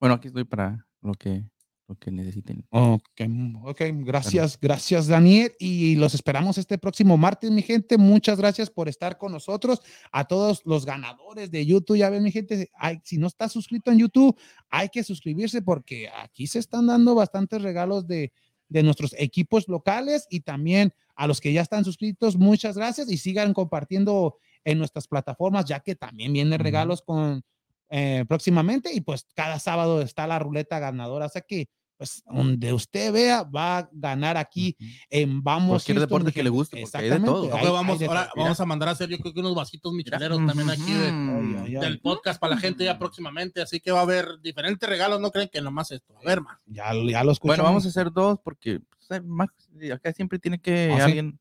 [0.00, 1.44] bueno, aquí estoy para lo que,
[1.88, 2.66] lo que necesiten.
[2.70, 3.22] Ok,
[3.64, 7.96] ok, gracias, gracias Daniel y los esperamos este próximo martes, mi gente.
[7.96, 9.80] Muchas gracias por estar con nosotros.
[10.12, 13.90] A todos los ganadores de YouTube, ya ven, mi gente, hay, si no está suscrito
[13.90, 14.38] en YouTube,
[14.68, 18.32] hay que suscribirse porque aquí se están dando bastantes regalos de,
[18.68, 23.16] de nuestros equipos locales y también a los que ya están suscritos, muchas gracias y
[23.16, 27.42] sigan compartiendo en nuestras plataformas, ya que también vienen regalos con
[27.90, 32.72] eh, próximamente y pues cada sábado está la ruleta ganadora, o sea que pues donde
[32.72, 34.76] usted vea, va a ganar aquí
[35.10, 35.68] en Vamos.
[35.82, 37.44] Cualquier Houston, deporte que le guste, porque hay de todo.
[37.44, 38.42] Exactamente, Ojo, hay- hay vamos, de ahora todo.
[38.44, 41.08] vamos a mandar a hacer, yo creo que unos vasitos micheleros también aquí de-.
[41.08, 41.80] Ay, ay, ay.
[41.82, 43.60] del podcast para la gente ya próximamente.
[43.60, 45.20] Así que va a haber diferentes regalos.
[45.20, 46.14] No creen que nomás esto.
[46.16, 46.56] A ver, más.
[46.66, 47.40] Ya, ya lo escuchamos.
[47.42, 49.48] Bueno, vamos a hacer dos porque pues, hay más-
[49.92, 51.02] acá siempre tiene que ¿Ah, sí?
[51.02, 51.38] alguien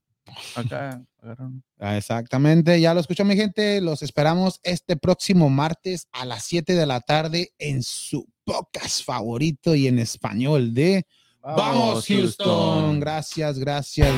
[0.55, 1.01] acá
[1.79, 3.81] Ah, Exactamente, ya lo escuchó mi gente.
[3.81, 9.75] Los esperamos este próximo martes a las 7 de la tarde en su podcast favorito
[9.75, 11.05] y en español de
[11.41, 12.99] Vamos, Houston.
[12.99, 14.13] Gracias, gracias.